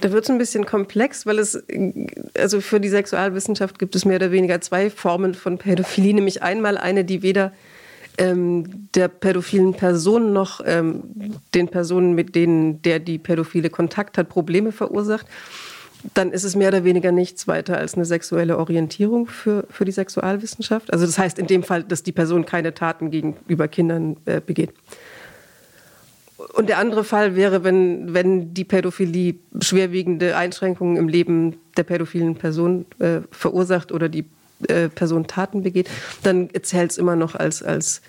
Da 0.00 0.12
wird 0.12 0.24
es 0.24 0.30
ein 0.30 0.38
bisschen 0.38 0.64
komplex, 0.64 1.26
weil 1.26 1.38
es, 1.38 1.62
also 2.38 2.60
für 2.60 2.80
die 2.80 2.88
Sexualwissenschaft 2.88 3.78
gibt 3.78 3.94
es 3.94 4.04
mehr 4.04 4.16
oder 4.16 4.30
weniger 4.30 4.60
zwei 4.60 4.90
Formen 4.90 5.34
von 5.34 5.58
Pädophilie, 5.58 6.14
nämlich 6.14 6.42
einmal 6.42 6.78
eine, 6.78 7.04
die 7.04 7.22
weder 7.22 7.52
ähm, 8.18 8.88
der 8.94 9.08
pädophilen 9.08 9.74
Person 9.74 10.32
noch 10.32 10.60
ähm, 10.64 11.02
den 11.54 11.68
Personen, 11.68 12.14
mit 12.14 12.34
denen 12.34 12.80
der 12.82 13.00
die 13.00 13.18
pädophile 13.18 13.70
Kontakt 13.70 14.18
hat, 14.18 14.28
Probleme 14.28 14.70
verursacht 14.70 15.26
dann 16.14 16.32
ist 16.32 16.44
es 16.44 16.56
mehr 16.56 16.68
oder 16.68 16.84
weniger 16.84 17.12
nichts 17.12 17.46
weiter 17.46 17.78
als 17.78 17.94
eine 17.94 18.04
sexuelle 18.04 18.58
Orientierung 18.58 19.26
für, 19.26 19.66
für 19.70 19.84
die 19.84 19.92
Sexualwissenschaft. 19.92 20.92
Also 20.92 21.06
das 21.06 21.18
heißt 21.18 21.38
in 21.38 21.46
dem 21.46 21.62
Fall, 21.62 21.84
dass 21.84 22.02
die 22.02 22.12
Person 22.12 22.44
keine 22.44 22.74
Taten 22.74 23.10
gegenüber 23.10 23.68
Kindern 23.68 24.16
äh, 24.24 24.40
begeht. 24.40 24.70
Und 26.54 26.68
der 26.68 26.78
andere 26.78 27.04
Fall 27.04 27.36
wäre, 27.36 27.64
wenn, 27.64 28.14
wenn 28.14 28.52
die 28.52 28.64
Pädophilie 28.64 29.36
schwerwiegende 29.60 30.36
Einschränkungen 30.36 30.96
im 30.96 31.08
Leben 31.08 31.56
der 31.76 31.84
pädophilen 31.84 32.34
Person 32.34 32.84
äh, 32.98 33.20
verursacht 33.30 33.92
oder 33.92 34.08
die 34.08 34.24
äh, 34.68 34.88
Person 34.88 35.26
Taten 35.26 35.62
begeht, 35.62 35.88
dann 36.22 36.50
zählt 36.62 36.90
es 36.90 36.98
immer 36.98 37.16
noch 37.16 37.36
als, 37.36 37.62
als 37.62 38.02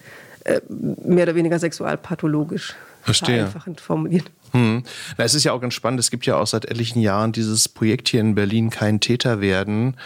äh, 0.46 0.62
mehr 0.68 1.24
oder 1.24 1.36
weniger 1.36 1.60
sexualpathologisch. 1.60 2.76
Verstehe. 3.04 3.38
Vereinfachend 3.38 3.82
formuliert. 3.82 4.32
Hm. 4.54 4.84
Na, 5.18 5.24
es 5.24 5.34
ist 5.34 5.44
ja 5.46 5.52
auch 5.52 5.60
ganz 5.60 5.74
spannend. 5.74 6.00
Es 6.00 6.12
gibt 6.12 6.28
ja 6.28 6.38
auch 6.38 6.46
seit 6.46 6.66
etlichen 6.66 7.02
Jahren 7.02 7.32
dieses 7.32 7.68
Projekt 7.68 8.08
hier 8.08 8.22
in 8.22 8.36
Berlin, 8.36 8.70
kein 8.70 9.00
Täter 9.00 9.42
werden. 9.42 9.98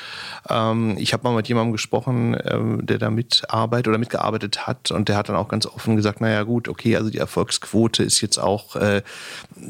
Ähm, 0.49 0.95
ich 0.97 1.11
habe 1.11 1.23
mal 1.23 1.35
mit 1.35 1.49
jemandem 1.49 1.73
gesprochen, 1.73 2.37
ähm, 2.45 2.85
der 2.85 2.97
da 2.97 3.09
mitarbeitet 3.09 3.89
oder 3.89 3.97
mitgearbeitet 3.97 4.65
hat 4.65 4.91
und 4.91 5.09
der 5.09 5.17
hat 5.17 5.27
dann 5.27 5.35
auch 5.35 5.49
ganz 5.49 5.65
offen 5.65 5.97
gesagt, 5.97 6.21
naja 6.21 6.43
gut, 6.43 6.69
okay, 6.69 6.95
also 6.95 7.09
die 7.09 7.17
Erfolgsquote 7.17 8.03
ist 8.03 8.21
jetzt 8.21 8.37
auch, 8.37 8.77
äh, 8.77 9.01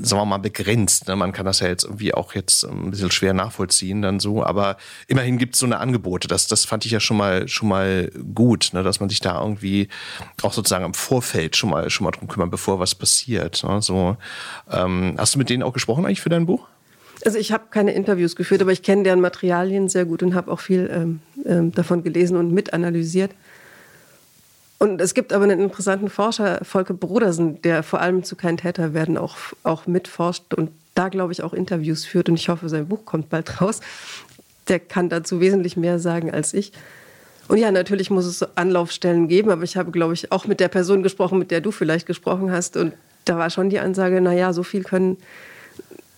sagen 0.02 0.22
wir 0.22 0.26
mal, 0.26 0.38
begrenzt. 0.38 1.08
Ne? 1.08 1.16
Man 1.16 1.32
kann 1.32 1.48
das 1.48 1.60
ja 1.60 1.68
jetzt 1.68 1.84
irgendwie 1.84 2.13
auch 2.13 2.36
jetzt 2.36 2.63
ein 2.63 2.92
bisschen 2.92 3.10
schwer 3.10 3.34
nachvollziehen 3.34 4.04
dann 4.04 4.20
so, 4.20 4.44
aber 4.44 4.78
immerhin 5.08 5.40
gibt 5.40 5.56
es 5.56 5.60
so 5.60 5.66
eine 5.66 5.80
Angebote. 5.80 6.28
Das, 6.28 6.48
das 6.48 6.66
fand 6.66 6.86
ich 6.86 6.92
ja 6.92 7.00
schon 7.00 7.18
mal 7.18 7.48
schon 7.48 7.70
mal 7.70 8.12
gut, 8.36 8.70
ne? 8.74 8.84
dass 8.84 9.00
man 9.00 9.10
sich 9.10 9.22
da 9.22 9.42
irgendwie 9.42 9.88
auch 10.44 10.54
sozusagen 10.54 10.86
im 10.86 10.94
Vorfeld 10.94 11.56
schon 11.56 11.72
mal 11.72 11.90
schon 11.90 12.06
mal 12.06 12.12
drum 12.12 12.28
kümmert, 12.28 12.52
bevor 12.52 12.80
was 12.80 12.94
passiert. 12.94 13.63
Ne? 13.63 13.82
So 13.82 14.18
ähm, 14.71 15.15
hast 15.17 15.36
du 15.36 15.39
mit 15.39 15.49
denen 15.49 15.63
auch 15.63 15.73
gesprochen 15.73 16.06
eigentlich 16.06 16.21
für 16.21 16.30
dein 16.30 16.45
Buch? 16.45 16.67
Also 17.25 17.39
ich 17.39 17.51
habe 17.51 17.65
keine 17.71 17.93
Interviews 17.93 18.36
geführt, 18.36 18.62
aber 18.62 18.71
ich 18.71 18.84
kenne 18.84 19.03
deren 19.03 19.21
Materialien 19.21 19.89
sehr 19.89 20.06
gut 20.06 20.23
und 20.23 20.36
habe 20.36 20.51
auch 20.51 20.60
viel 20.60 20.89
ähm, 20.93 21.19
ähm, 21.45 21.71
davon 21.71 22.03
gelesen 22.03 22.38
und 22.38 22.53
mitanalysiert. 22.53 23.32
Und 24.80 25.01
es 25.01 25.15
gibt 25.15 25.34
aber 25.34 25.45
einen 25.45 25.60
interessanten 25.60 26.10
Forscher, 26.10 26.60
Volker 26.63 26.93
Brodersen, 26.93 27.62
der 27.63 27.82
vor 27.82 27.99
allem 27.99 28.23
zu 28.23 28.36
kein 28.36 28.58
Täter 28.58 28.93
werden 28.93 29.17
auch, 29.17 29.36
auch 29.63 29.88
mitforscht 29.88 30.53
und 30.53 30.69
da, 30.93 31.10
glaube 31.10 31.32
ich, 31.32 31.41
auch 31.43 31.53
Interviews 31.53 32.06
führt. 32.06 32.30
Und 32.30 32.36
ich 32.36 32.49
hoffe, 32.49 32.69
sein 32.69 32.88
Buch 32.88 33.06
kommt 33.06 33.30
bald 33.30 33.62
raus. 33.62 33.82
Der 34.67 34.80
kann 34.80 35.10
dazu 35.10 35.39
wesentlich 35.39 35.77
mehr 35.77 35.99
sagen 35.99 36.32
als 36.32 36.53
ich. 36.53 36.73
Und 37.47 37.58
ja, 37.58 37.71
natürlich 37.71 38.10
muss 38.10 38.25
es 38.25 38.58
Anlaufstellen 38.58 39.27
geben, 39.27 39.49
aber 39.49 39.63
ich 39.63 39.77
habe, 39.77 39.91
glaube 39.91 40.13
ich, 40.13 40.32
auch 40.32 40.45
mit 40.45 40.60
der 40.60 40.67
Person 40.67 41.01
gesprochen, 41.01 41.39
mit 41.39 41.49
der 41.49 41.62
du 41.62 41.71
vielleicht 41.71 42.06
gesprochen 42.06 42.51
hast. 42.51 42.77
Und 42.77 42.93
da 43.30 43.38
war 43.38 43.50
schon 43.50 43.70
die 43.70 43.80
Ansage, 43.80 44.22
naja, 44.22 44.54
so 44.54 44.63
viel 44.63 44.84
können, 44.84 45.18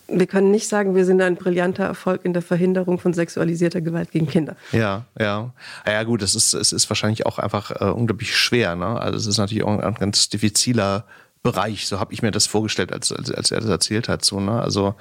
wir 0.07 0.27
können 0.27 0.51
nicht 0.51 0.67
sagen, 0.67 0.95
wir 0.95 1.05
sind 1.05 1.21
ein 1.21 1.35
brillanter 1.35 1.85
Erfolg 1.85 2.25
in 2.25 2.33
der 2.33 2.41
Verhinderung 2.41 2.99
von 2.99 3.13
sexualisierter 3.13 3.81
Gewalt 3.81 4.11
gegen 4.11 4.27
Kinder. 4.27 4.55
Ja, 4.71 5.05
ja. 5.19 5.51
Ja, 5.85 6.03
gut, 6.03 6.21
es 6.21 6.35
ist, 6.35 6.53
es 6.53 6.71
ist 6.71 6.89
wahrscheinlich 6.89 7.25
auch 7.25 7.39
einfach 7.39 7.71
äh, 7.81 7.85
unglaublich 7.85 8.35
schwer. 8.35 8.75
Ne? 8.75 8.99
Also 8.99 9.17
es 9.17 9.27
ist 9.27 9.37
natürlich 9.37 9.63
auch 9.63 9.79
ein 9.79 9.95
ganz 9.95 10.29
diffiziler 10.29 11.05
Bereich, 11.41 11.87
so 11.87 11.99
habe 11.99 12.13
ich 12.13 12.21
mir 12.21 12.31
das 12.31 12.47
vorgestellt, 12.47 12.91
als, 12.91 13.13
als, 13.13 13.31
als 13.31 13.51
er 13.51 13.61
das 13.61 13.69
erzählt 13.69 14.09
hat. 14.09 14.25
So, 14.25 14.39
ne? 14.39 14.61
Also 14.61 14.95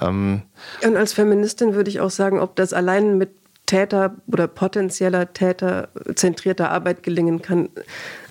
ähm 0.00 0.42
und 0.84 0.96
als 0.96 1.12
Feministin 1.12 1.74
würde 1.74 1.90
ich 1.90 2.00
auch 2.00 2.10
sagen, 2.10 2.40
ob 2.40 2.56
das 2.56 2.72
allein 2.72 3.18
mit 3.18 3.30
Täter 3.66 4.16
oder 4.26 4.48
potenzieller 4.48 5.32
Täter 5.32 5.88
zentrierter 6.16 6.70
Arbeit 6.70 7.04
gelingen 7.04 7.40
kann, 7.40 7.68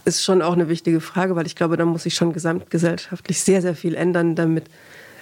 ist 0.06 0.24
schon 0.24 0.42
auch 0.42 0.54
eine 0.54 0.70
wichtige 0.70 1.02
Frage, 1.02 1.36
weil 1.36 1.46
ich 1.46 1.56
glaube, 1.56 1.78
da 1.78 1.86
muss 1.86 2.04
sich 2.04 2.16
schon 2.16 2.34
gesamtgesellschaftlich 2.34 3.42
sehr, 3.42 3.62
sehr 3.62 3.76
viel 3.76 3.96
ändern, 3.96 4.36
damit 4.36 4.66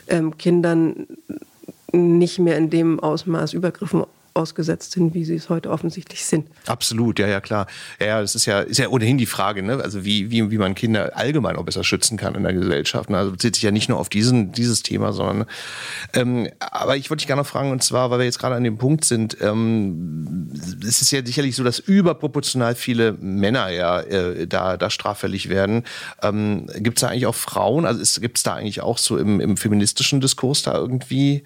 ähm, 0.07 0.37
Kindern 0.37 1.07
nicht 1.91 2.39
mehr 2.39 2.57
in 2.57 2.69
dem 2.69 2.99
Ausmaß 2.99 3.53
Übergriffen 3.53 4.03
ausgesetzt 4.38 4.93
sind, 4.93 5.13
wie 5.13 5.26
sie 5.26 5.36
es 5.36 5.50
heute 5.50 5.69
offensichtlich 5.69 6.26
sind. 6.26 6.47
Absolut, 6.65 7.19
ja, 7.19 7.28
ja, 7.28 7.41
klar. 7.41 7.67
Ja, 8.00 8.21
das 8.21 8.36
ist 8.36 8.45
ja, 8.45 8.62
ist 8.62 8.78
ja 8.78 8.88
ohnehin 8.88 9.17
die 9.17 9.26
Frage, 9.26 9.63
ne? 9.63 9.82
Also 9.84 10.06
wie, 10.06 10.32
wie, 10.32 10.52
wie 10.52 10.58
man 10.58 10.76
Kinder 10.76 11.12
allgemein 11.15 11.56
auch 11.58 11.63
besser 11.63 11.84
schützen 11.84 12.17
kann 12.17 12.36
in 12.36 12.43
der 12.43 12.54
Gesellschaft. 12.54 13.10
Ne? 13.10 13.17
Also 13.17 13.32
bezieht 13.32 13.56
sich 13.56 13.63
ja 13.63 13.71
nicht 13.71 13.89
nur 13.89 14.00
auf 14.00 14.10
diesen, 14.10 14.52
dieses 14.52 14.84
Thema, 14.84 15.12
sondern 15.12 15.45
ähm, 16.13 16.47
aber 16.60 16.97
ich 16.97 17.10
wollte 17.10 17.21
dich 17.21 17.28
gerne 17.28 17.41
noch 17.41 17.47
fragen, 17.47 17.71
und 17.71 17.84
zwar, 17.84 18.12
weil 18.12 18.19
wir 18.19 18.26
jetzt 18.26 18.39
gerade 18.39 18.56
an 18.56 18.63
dem 18.63 18.78
Punkt 18.78 19.06
sind, 19.06 19.38
ähm, 19.41 20.50
es 20.82 21.02
ist 21.02 21.12
ja 21.12 21.26
sicherlich 21.26 21.56
so, 21.56 21.63
dass 21.63 21.80
überproportional 21.80 22.76
viele 22.76 23.13
Männer 23.13 23.69
ja 23.69 24.00
äh, 24.02 24.47
da, 24.47 24.78
da 24.78 24.89
straffällig 24.89 25.50
werden. 25.50 25.84
Ähm, 26.21 26.67
gibt 26.78 26.97
es 26.97 27.02
da 27.02 27.08
eigentlich 27.08 27.26
auch 27.26 27.36
Frauen? 27.36 27.86
Also 27.86 28.21
gibt 28.21 28.38
es 28.38 28.43
da 28.43 28.54
eigentlich 28.54 28.82
auch 28.82 28.97
so 28.97 29.17
im, 29.17 29.39
im 29.39 29.58
feministischen 29.58 30.21
Diskurs 30.21 30.63
da 30.63 30.76
irgendwie 30.76 31.43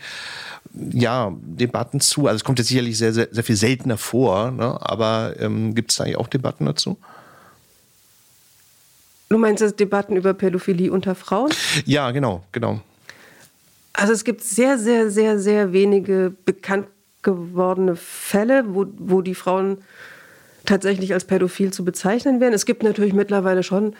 ja, 0.73 1.33
Debatten 1.41 1.99
zu? 1.99 2.27
Also 2.27 2.37
es 2.37 2.43
kommt 2.43 2.59
jetzt 2.59 2.69
sicherlich 2.81 2.97
sehr, 2.97 3.13
sehr, 3.13 3.27
sehr 3.31 3.43
viel 3.43 3.55
seltener 3.55 3.97
vor, 3.97 4.51
ne? 4.51 4.77
aber 4.81 5.35
ähm, 5.39 5.75
gibt 5.75 5.91
es 5.91 5.97
da 5.97 6.03
eigentlich 6.03 6.17
auch 6.17 6.27
Debatten 6.27 6.65
dazu? 6.65 6.97
Du 9.29 9.37
meinst 9.37 9.61
das 9.61 9.75
Debatten 9.75 10.17
über 10.17 10.33
Pädophilie 10.33 10.91
unter 10.91 11.15
Frauen? 11.15 11.51
Ja, 11.85 12.11
genau, 12.11 12.43
genau. 12.51 12.81
Also 13.93 14.13
es 14.13 14.23
gibt 14.23 14.41
sehr, 14.43 14.77
sehr, 14.77 15.09
sehr, 15.09 15.39
sehr 15.39 15.73
wenige 15.73 16.33
bekannt 16.45 16.87
gewordene 17.21 17.95
Fälle, 17.95 18.63
wo, 18.67 18.85
wo 18.97 19.21
die 19.21 19.35
Frauen 19.35 19.77
tatsächlich 20.65 21.13
als 21.13 21.25
pädophil 21.25 21.71
zu 21.71 21.85
bezeichnen 21.85 22.39
wären. 22.39 22.53
Es 22.53 22.65
gibt 22.65 22.83
natürlich 22.83 23.13
mittlerweile 23.13 23.63
schon 23.63 23.95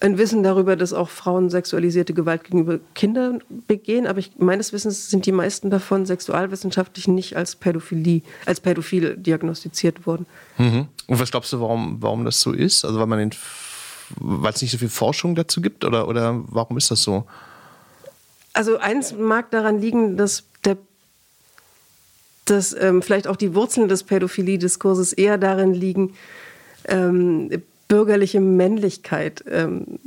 ein 0.00 0.18
Wissen 0.18 0.42
darüber, 0.42 0.76
dass 0.76 0.92
auch 0.92 1.08
Frauen 1.08 1.48
sexualisierte 1.48 2.12
Gewalt 2.12 2.44
gegenüber 2.44 2.78
Kindern 2.94 3.42
begehen, 3.66 4.06
aber 4.06 4.18
ich, 4.18 4.32
meines 4.38 4.72
Wissens 4.72 5.10
sind 5.10 5.26
die 5.26 5.32
meisten 5.32 5.70
davon 5.70 6.06
sexualwissenschaftlich 6.06 7.08
nicht 7.08 7.36
als 7.36 7.56
Pädophilie, 7.56 8.22
als 8.44 8.60
pädophil 8.60 9.16
diagnostiziert 9.16 10.06
worden. 10.06 10.26
Mhm. 10.58 10.88
Und 11.06 11.20
was 11.20 11.30
glaubst 11.30 11.52
du, 11.52 11.60
warum, 11.60 11.96
warum 12.00 12.24
das 12.24 12.40
so 12.40 12.52
ist? 12.52 12.84
Also 12.84 12.98
weil 12.98 13.06
man 13.06 13.18
den, 13.18 13.30
weil 14.16 14.52
es 14.52 14.62
nicht 14.62 14.72
so 14.72 14.78
viel 14.78 14.88
Forschung 14.88 15.34
dazu 15.34 15.60
gibt 15.60 15.84
oder, 15.84 16.08
oder 16.08 16.42
warum 16.48 16.76
ist 16.76 16.90
das 16.90 17.02
so? 17.02 17.24
Also 18.52 18.78
eins 18.78 19.14
mag 19.14 19.50
daran 19.50 19.80
liegen, 19.80 20.16
dass 20.16 20.44
der 20.64 20.76
dass 22.46 22.76
ähm, 22.78 23.02
vielleicht 23.02 23.26
auch 23.26 23.34
die 23.34 23.56
Wurzeln 23.56 23.88
des 23.88 24.04
Pädophilie-Diskurses 24.04 25.12
eher 25.12 25.36
darin 25.36 25.74
liegen, 25.74 26.14
ähm, 26.84 27.50
bürgerliche 27.88 28.40
Männlichkeit 28.40 29.44
ähm, 29.50 29.98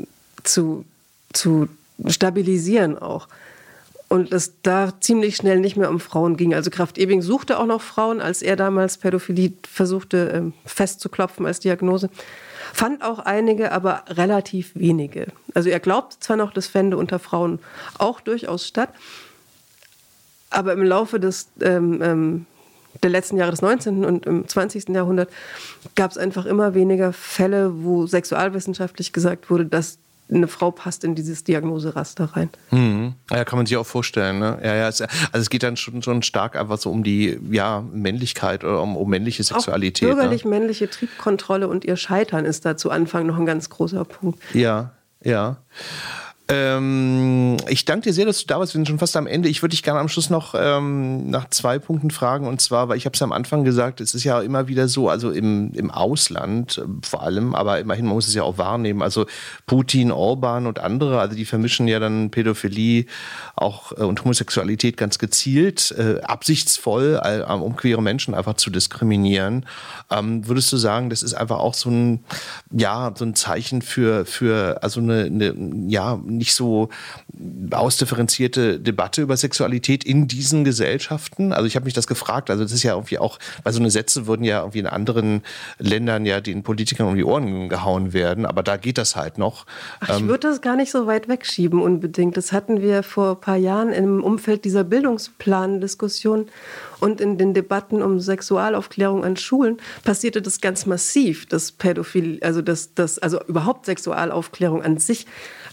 zu, 0.43 0.85
zu 1.33 1.67
stabilisieren 2.07 2.97
auch. 2.97 3.27
Und 4.07 4.33
es 4.33 4.53
da 4.63 4.93
ziemlich 4.99 5.35
schnell 5.35 5.59
nicht 5.59 5.77
mehr 5.77 5.89
um 5.89 5.99
Frauen 5.99 6.35
ging. 6.35 6.55
Also 6.55 6.71
Kraft 6.71 6.97
Ebing 6.97 7.21
suchte 7.21 7.59
auch 7.59 7.67
noch 7.67 7.81
Frauen, 7.81 8.21
als 8.21 8.41
er 8.41 8.55
damals 8.55 8.97
Pädophilie 8.97 9.53
versuchte 9.69 10.31
ähm, 10.33 10.53
festzuklopfen 10.65 11.45
als 11.45 11.59
Diagnose. 11.59 12.09
Fand 12.73 13.03
auch 13.03 13.19
einige, 13.19 13.71
aber 13.71 14.03
relativ 14.07 14.71
wenige. 14.73 15.27
Also 15.53 15.69
er 15.69 15.79
glaubt 15.79 16.23
zwar 16.23 16.37
noch, 16.37 16.53
das 16.53 16.67
fände 16.67 16.97
unter 16.97 17.19
Frauen 17.19 17.59
auch 17.97 18.19
durchaus 18.19 18.67
statt, 18.67 18.89
aber 20.49 20.73
im 20.73 20.83
Laufe 20.83 21.19
des 21.19 21.47
ähm, 21.61 22.01
ähm, 22.01 22.45
der 23.03 23.09
letzten 23.09 23.37
Jahre 23.37 23.51
des 23.51 23.61
19. 23.61 24.05
und 24.05 24.25
im 24.25 24.47
20. 24.47 24.89
Jahrhundert 24.89 25.29
gab 25.95 26.11
es 26.11 26.17
einfach 26.17 26.45
immer 26.45 26.73
weniger 26.73 27.13
Fälle, 27.13 27.83
wo 27.83 28.05
sexualwissenschaftlich 28.07 29.13
gesagt 29.13 29.49
wurde, 29.49 29.65
dass 29.65 29.99
eine 30.31 30.47
Frau 30.47 30.71
passt 30.71 31.03
in 31.03 31.15
dieses 31.15 31.43
Diagnoseraster 31.43 32.25
rein. 32.35 32.49
Mhm. 32.71 33.13
Ja, 33.31 33.43
kann 33.45 33.57
man 33.57 33.65
sich 33.65 33.77
auch 33.77 33.85
vorstellen. 33.85 34.39
Ne? 34.39 34.59
Ja, 34.63 34.75
ja, 34.75 34.87
es, 34.87 35.01
also 35.01 35.09
es 35.33 35.49
geht 35.49 35.63
dann 35.63 35.75
schon, 35.75 36.03
schon 36.03 36.21
stark 36.21 36.55
einfach 36.55 36.77
so 36.77 36.91
um 36.91 37.03
die 37.03 37.39
ja, 37.49 37.83
Männlichkeit 37.91 38.63
oder 38.63 38.81
um, 38.81 38.95
um 38.95 39.09
männliche 39.09 39.43
Sexualität. 39.43 40.07
Auch 40.07 40.13
bürgerlich-männliche 40.13 40.85
ne? 40.85 40.89
Triebkontrolle 40.91 41.67
und 41.67 41.83
ihr 41.83 41.97
Scheitern 41.97 42.45
ist 42.45 42.65
da 42.65 42.77
zu 42.77 42.91
Anfang 42.91 43.25
noch 43.25 43.37
ein 43.37 43.45
ganz 43.45 43.69
großer 43.69 44.05
Punkt. 44.05 44.39
Ja, 44.53 44.91
ja. 45.23 45.57
Ähm, 46.51 47.57
ich 47.67 47.85
danke 47.85 48.05
dir 48.05 48.13
sehr, 48.13 48.25
dass 48.25 48.39
du 48.39 48.47
da 48.47 48.59
warst. 48.59 48.73
Wir 48.73 48.79
sind 48.79 48.87
schon 48.87 48.97
fast 48.97 49.15
am 49.15 49.27
Ende. 49.27 49.49
Ich 49.49 49.61
würde 49.61 49.71
dich 49.71 49.83
gerne 49.83 49.99
am 49.99 50.09
Schluss 50.09 50.31
noch 50.31 50.55
ähm, 50.57 51.29
nach 51.29 51.47
zwei 51.51 51.77
Punkten 51.77 52.09
fragen. 52.09 52.47
Und 52.47 52.59
zwar, 52.59 52.89
weil 52.89 52.97
ich 52.97 53.05
habe 53.05 53.13
es 53.13 53.21
am 53.21 53.31
Anfang 53.31 53.63
gesagt, 53.63 54.01
es 54.01 54.15
ist 54.15 54.23
ja 54.23 54.41
immer 54.41 54.67
wieder 54.67 54.87
so, 54.87 55.09
also 55.09 55.29
im, 55.29 55.71
im 55.73 55.91
Ausland 55.91 56.79
äh, 56.79 56.87
vor 57.05 57.21
allem, 57.21 57.53
aber 57.53 57.79
immerhin, 57.79 58.05
man 58.05 58.15
muss 58.15 58.27
es 58.27 58.33
ja 58.33 58.41
auch 58.41 58.57
wahrnehmen. 58.57 59.03
Also 59.03 59.27
Putin, 59.67 60.11
Orban 60.11 60.65
und 60.65 60.79
andere, 60.79 61.19
also 61.19 61.35
die 61.35 61.45
vermischen 61.45 61.87
ja 61.87 61.99
dann 61.99 62.31
Pädophilie 62.31 63.05
auch 63.55 63.91
äh, 63.91 64.01
und 64.01 64.23
Homosexualität 64.23 64.97
ganz 64.97 65.19
gezielt, 65.19 65.93
äh, 65.99 66.19
absichtsvoll, 66.21 67.21
äh, 67.23 67.43
um 67.43 67.75
queere 67.75 68.01
Menschen 68.01 68.33
einfach 68.33 68.55
zu 68.55 68.71
diskriminieren. 68.71 69.67
Ähm, 70.09 70.47
würdest 70.47 70.73
du 70.73 70.77
sagen, 70.77 71.11
das 71.11 71.21
ist 71.21 71.35
einfach 71.35 71.59
auch 71.59 71.75
so 71.75 71.91
ein, 71.91 72.23
ja, 72.71 73.13
so 73.15 73.23
ein 73.23 73.35
Zeichen 73.35 73.83
für, 73.83 74.25
für 74.25 74.81
also 74.81 74.99
eine, 74.99 75.25
eine 75.25 75.53
ja, 75.87 76.19
nicht 76.39 76.55
so 76.55 76.89
ausdifferenzierte 77.71 78.79
Debatte 78.79 79.21
über 79.21 79.37
Sexualität 79.37 80.03
in 80.03 80.27
diesen 80.27 80.63
Gesellschaften? 80.63 81.53
Also 81.53 81.67
ich 81.67 81.75
habe 81.75 81.85
mich 81.85 81.93
das 81.93 82.07
gefragt. 82.07 82.49
Also 82.49 82.63
das 82.63 82.71
ist 82.71 82.83
ja 82.83 82.93
irgendwie 82.93 83.19
auch, 83.19 83.37
weil 83.63 83.73
so 83.73 83.79
eine 83.79 83.91
Sätze 83.91 84.25
würden 84.25 84.43
ja 84.43 84.61
irgendwie 84.61 84.79
in 84.79 84.87
anderen 84.87 85.43
Ländern 85.77 86.25
ja 86.25 86.41
den 86.41 86.63
Politikern 86.63 87.07
um 87.07 87.15
die 87.15 87.23
Ohren 87.23 87.69
gehauen 87.69 88.13
werden, 88.13 88.45
aber 88.45 88.63
da 88.63 88.77
geht 88.77 88.97
das 88.97 89.15
halt 89.15 89.37
noch. 89.37 89.65
Ach, 89.99 90.09
ich 90.09 90.21
ähm, 90.21 90.27
würde 90.27 90.47
das 90.47 90.61
gar 90.61 90.75
nicht 90.75 90.91
so 90.91 91.05
weit 91.05 91.27
wegschieben 91.27 91.81
unbedingt. 91.81 92.35
Das 92.37 92.51
hatten 92.51 92.81
wir 92.81 93.03
vor 93.03 93.31
ein 93.31 93.41
paar 93.41 93.57
Jahren 93.57 93.93
im 93.93 94.23
Umfeld 94.23 94.65
dieser 94.65 94.83
Bildungsplan-Diskussion 94.83 96.47
und 96.99 97.21
in 97.21 97.37
den 97.37 97.53
Debatten 97.53 98.01
um 98.01 98.19
Sexualaufklärung 98.19 99.23
an 99.23 99.37
Schulen 99.37 99.77
passierte 100.03 100.41
das 100.41 100.61
ganz 100.61 100.85
massiv, 100.85 101.45
dass 101.45 101.71
Pädophil, 101.71 102.39
also 102.41 102.61
das, 102.61 102.93
das, 102.93 103.19
also 103.19 103.41
überhaupt 103.45 103.85
Sexualaufklärung 103.85 104.83
an 104.83 104.97
sich 104.97 105.25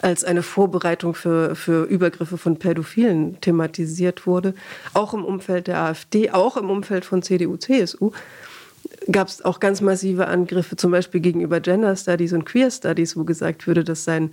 als 0.03 0.25
eine 0.25 0.43
Vorbereitung 0.43 1.15
für, 1.15 1.55
für 1.55 1.85
Übergriffe 1.85 2.39
von 2.39 2.59
Pädophilen 2.59 3.41
thematisiert 3.41 4.27
wurde. 4.27 4.55
Auch 4.95 5.15
im 5.15 5.25
Umfeld 5.25 5.67
der 5.67 5.79
AfD, 5.79 6.31
auch 6.31 6.57
im 6.57 6.71
Umfeld 6.71 7.05
von 7.05 7.23
CDU, 7.23 7.57
CSU 7.57 8.13
gab 9.11 9.29
es 9.29 9.45
auch 9.45 9.61
ganz 9.61 9.81
massive 9.81 10.27
Angriffe, 10.27 10.77
zum 10.77 10.91
Beispiel 10.91 11.21
gegenüber 11.21 11.61
Gender 11.61 11.95
Studies 11.97 12.33
und 12.33 12.45
Queer 12.45 12.71
Studies, 12.71 13.17
wo 13.17 13.25
gesagt 13.25 13.67
würde, 13.67 13.85
dass 13.85 14.05
sein, 14.05 14.33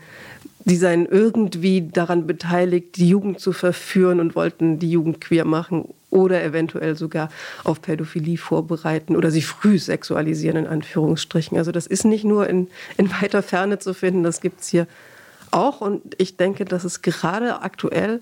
die 0.65 0.75
seien 0.75 1.05
irgendwie 1.05 1.81
daran 1.81 2.27
beteiligt, 2.27 2.97
die 2.97 3.09
Jugend 3.09 3.39
zu 3.39 3.51
verführen 3.51 4.19
und 4.19 4.35
wollten 4.35 4.79
die 4.79 4.91
Jugend 4.91 5.21
queer 5.21 5.45
machen 5.45 5.89
oder 6.09 6.43
eventuell 6.43 6.95
sogar 6.95 7.29
auf 7.63 7.81
Pädophilie 7.81 8.37
vorbereiten 8.37 9.15
oder 9.15 9.31
sie 9.31 9.41
früh 9.41 9.77
sexualisieren, 9.77 10.57
in 10.57 10.67
Anführungsstrichen. 10.67 11.57
Also 11.57 11.71
das 11.71 11.87
ist 11.87 12.05
nicht 12.05 12.23
nur 12.23 12.47
in, 12.47 12.67
in 12.97 13.11
weiter 13.21 13.41
Ferne 13.41 13.79
zu 13.79 13.93
finden, 13.93 14.23
das 14.23 14.41
gibt 14.41 14.61
es 14.61 14.67
hier 14.67 14.87
auch. 15.53 15.81
Und 15.81 16.15
ich 16.17 16.37
denke, 16.37 16.65
dass 16.65 16.83
es 16.83 17.01
gerade 17.01 17.61
aktuell 17.61 18.21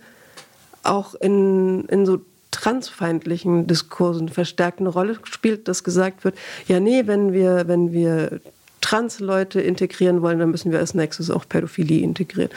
auch 0.83 1.15
in, 1.15 1.85
in 1.85 2.05
so 2.05 2.21
transfeindlichen 2.51 3.67
Diskursen 3.67 4.29
verstärkt 4.29 4.79
eine 4.79 4.89
Rolle 4.89 5.17
spielt, 5.23 5.67
dass 5.67 5.83
gesagt 5.83 6.23
wird, 6.23 6.35
ja 6.67 6.79
nee, 6.79 7.07
wenn 7.07 7.33
wir, 7.33 7.67
wenn 7.67 7.93
wir 7.93 8.41
Trans-Leute 8.81 9.61
integrieren 9.61 10.21
wollen, 10.21 10.37
dann 10.39 10.51
müssen 10.51 10.71
wir 10.71 10.79
als 10.79 10.93
nächstes 10.93 11.31
auch 11.31 11.47
Pädophilie 11.47 12.01
integrieren. 12.01 12.51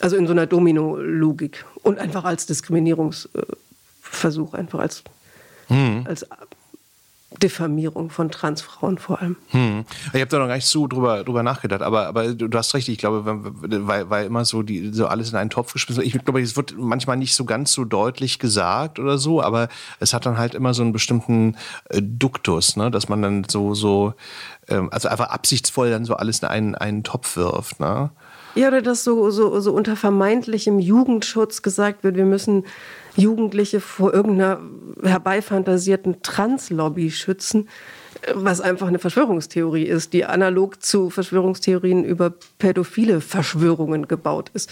Also 0.00 0.16
in 0.16 0.26
so 0.26 0.32
einer 0.32 0.46
Domino-Logik 0.46 1.64
und 1.82 1.98
einfach 1.98 2.24
als 2.24 2.46
Diskriminierungsversuch, 2.46 4.54
einfach 4.54 4.80
als, 4.80 5.04
hm. 5.68 6.04
als 6.06 6.26
Diffamierung 7.42 8.10
von 8.10 8.30
Transfrauen 8.30 8.98
vor 8.98 9.20
allem. 9.20 9.36
Hm. 9.50 9.84
Ich 10.12 10.20
habe 10.20 10.26
da 10.26 10.38
noch 10.38 10.48
gar 10.48 10.56
nicht 10.56 10.66
so 10.66 10.86
drüber, 10.86 11.24
drüber 11.24 11.42
nachgedacht, 11.42 11.82
aber, 11.82 12.06
aber 12.06 12.34
du, 12.34 12.56
hast 12.56 12.74
recht, 12.74 12.88
ich 12.88 12.98
glaube, 12.98 13.22
weil, 13.24 14.10
weil 14.10 14.26
immer 14.26 14.44
so, 14.44 14.62
die, 14.62 14.90
so 14.92 15.06
alles 15.06 15.30
in 15.30 15.36
einen 15.36 15.50
Topf 15.50 15.72
geschmissen 15.72 16.02
wird. 16.02 16.14
Ich 16.14 16.24
glaube, 16.24 16.40
es 16.40 16.56
wird 16.56 16.74
manchmal 16.76 17.16
nicht 17.16 17.34
so 17.34 17.44
ganz 17.44 17.72
so 17.72 17.84
deutlich 17.84 18.38
gesagt 18.38 18.98
oder 18.98 19.18
so, 19.18 19.42
aber 19.42 19.68
es 20.00 20.14
hat 20.14 20.26
dann 20.26 20.38
halt 20.38 20.54
immer 20.54 20.74
so 20.74 20.82
einen 20.82 20.92
bestimmten 20.92 21.56
äh, 21.88 22.00
Duktus, 22.02 22.76
ne? 22.76 22.90
dass 22.90 23.08
man 23.08 23.22
dann 23.22 23.44
so, 23.48 23.74
so 23.74 24.14
ähm, 24.68 24.88
also 24.92 25.08
einfach 25.08 25.28
absichtsvoll 25.28 25.90
dann 25.90 26.04
so 26.04 26.14
alles 26.14 26.40
in 26.40 26.48
einen, 26.48 26.74
einen 26.74 27.02
Topf 27.02 27.36
wirft. 27.36 27.80
Ne? 27.80 28.10
Ja, 28.56 28.68
oder 28.68 28.80
dass 28.80 29.04
so, 29.04 29.30
so, 29.30 29.60
so 29.60 29.72
unter 29.72 29.96
vermeintlichem 29.96 30.78
Jugendschutz 30.78 31.60
gesagt 31.60 32.04
wird, 32.04 32.16
wir 32.16 32.24
müssen 32.24 32.64
Jugendliche 33.16 33.80
vor 33.80 34.14
irgendeiner 34.14 34.60
herbeifantasierten 35.02 36.22
Translobby 36.22 37.10
schützen, 37.10 37.68
was 38.34 38.60
einfach 38.60 38.88
eine 38.88 38.98
Verschwörungstheorie 38.98 39.84
ist, 39.84 40.12
die 40.12 40.24
analog 40.24 40.82
zu 40.82 41.10
Verschwörungstheorien 41.10 42.04
über 42.04 42.34
pädophile 42.58 43.20
Verschwörungen 43.20 44.08
gebaut 44.08 44.50
ist. 44.54 44.70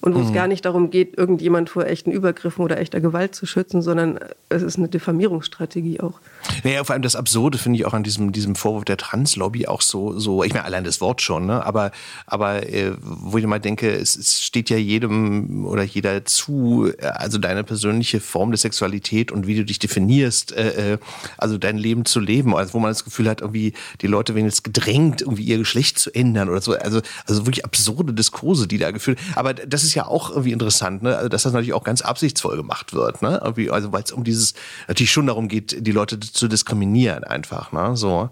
Und 0.00 0.14
wo 0.14 0.18
mhm. 0.18 0.26
es 0.26 0.32
gar 0.32 0.46
nicht 0.46 0.64
darum 0.64 0.90
geht, 0.90 1.16
irgendjemand 1.16 1.70
vor 1.70 1.86
echten 1.86 2.10
Übergriffen 2.10 2.64
oder 2.64 2.78
echter 2.78 3.00
Gewalt 3.00 3.34
zu 3.34 3.46
schützen, 3.46 3.82
sondern 3.82 4.18
es 4.48 4.62
ist 4.62 4.78
eine 4.78 4.88
Diffamierungsstrategie 4.88 6.00
auch. 6.00 6.20
Naja, 6.64 6.84
vor 6.84 6.94
allem 6.94 7.02
das 7.02 7.16
Absurde 7.16 7.58
finde 7.58 7.78
ich 7.78 7.86
auch 7.86 7.94
an 7.94 8.02
diesem, 8.02 8.32
diesem 8.32 8.54
Vorwurf 8.54 8.84
der 8.84 8.96
Translobby 8.96 9.66
auch 9.66 9.82
so, 9.82 10.18
so 10.18 10.44
ich 10.44 10.52
meine, 10.52 10.64
allein 10.64 10.84
das 10.84 11.00
Wort 11.00 11.22
schon, 11.22 11.46
ne? 11.46 11.64
aber, 11.64 11.90
aber 12.26 12.68
äh, 12.68 12.92
wo 13.00 13.38
ich 13.38 13.46
mal 13.46 13.58
denke, 13.58 13.90
es, 13.90 14.16
es 14.16 14.42
steht 14.42 14.70
ja 14.70 14.76
jedem 14.76 15.66
oder 15.66 15.82
jeder 15.82 16.24
zu, 16.24 16.90
äh, 16.98 17.06
also 17.06 17.38
deine 17.38 17.64
persönliche 17.64 18.20
Form 18.20 18.50
der 18.50 18.58
Sexualität 18.58 19.32
und 19.32 19.46
wie 19.46 19.56
du 19.56 19.64
dich 19.64 19.78
definierst, 19.78 20.52
äh, 20.52 20.92
äh, 20.92 20.98
also 21.38 21.58
dein 21.58 21.78
Leben 21.78 22.04
zu 22.04 22.20
leben, 22.20 22.54
also 22.54 22.74
wo 22.74 22.78
man 22.78 22.90
das 22.90 23.04
Gefühl 23.04 23.28
hat, 23.28 23.40
irgendwie 23.40 23.72
die 24.00 24.06
Leute 24.06 24.34
werden 24.34 24.46
jetzt 24.46 24.64
gedrängt, 24.64 25.22
irgendwie 25.22 25.44
ihr 25.44 25.58
Geschlecht 25.58 25.98
zu 25.98 26.14
ändern 26.14 26.48
oder 26.48 26.60
so, 26.60 26.74
also, 26.74 27.00
also 27.26 27.46
wirklich 27.46 27.64
absurde 27.64 28.12
Diskurse, 28.12 28.68
die 28.68 28.78
da 28.78 28.90
geführt, 28.90 29.18
aber 29.34 29.54
das 29.54 29.82
ist 29.82 29.85
ja 29.94 30.06
auch 30.06 30.30
irgendwie 30.30 30.52
interessant, 30.52 31.02
ne? 31.02 31.16
Also, 31.16 31.28
dass 31.28 31.44
das 31.44 31.52
natürlich 31.52 31.74
auch 31.74 31.84
ganz 31.84 32.02
absichtsvoll 32.02 32.56
gemacht 32.56 32.92
wird, 32.92 33.22
ne? 33.22 33.40
Irgendwie, 33.42 33.70
also 33.70 33.92
weil 33.92 34.02
es 34.02 34.12
um 34.12 34.24
dieses 34.24 34.54
natürlich 34.88 35.10
schon 35.10 35.26
darum 35.26 35.48
geht, 35.48 35.86
die 35.86 35.92
Leute 35.92 36.18
zu 36.20 36.48
diskriminieren 36.48 37.24
einfach, 37.24 37.72
ne? 37.72 37.96
So. 37.96 38.30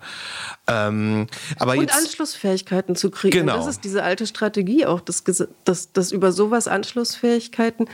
Ähm, 0.66 1.26
aber 1.58 1.72
und 1.72 1.82
jetzt, 1.82 1.96
Anschlussfähigkeiten 1.96 2.96
zu 2.96 3.10
kriegen. 3.10 3.40
Genau. 3.40 3.56
Das 3.56 3.66
ist 3.66 3.84
diese 3.84 4.02
alte 4.02 4.26
Strategie 4.26 4.86
auch, 4.86 5.00
dass, 5.00 5.24
dass, 5.64 5.92
dass 5.92 6.12
über 6.12 6.32
sowas 6.32 6.68
Anschlussfähigkeiten 6.68 7.86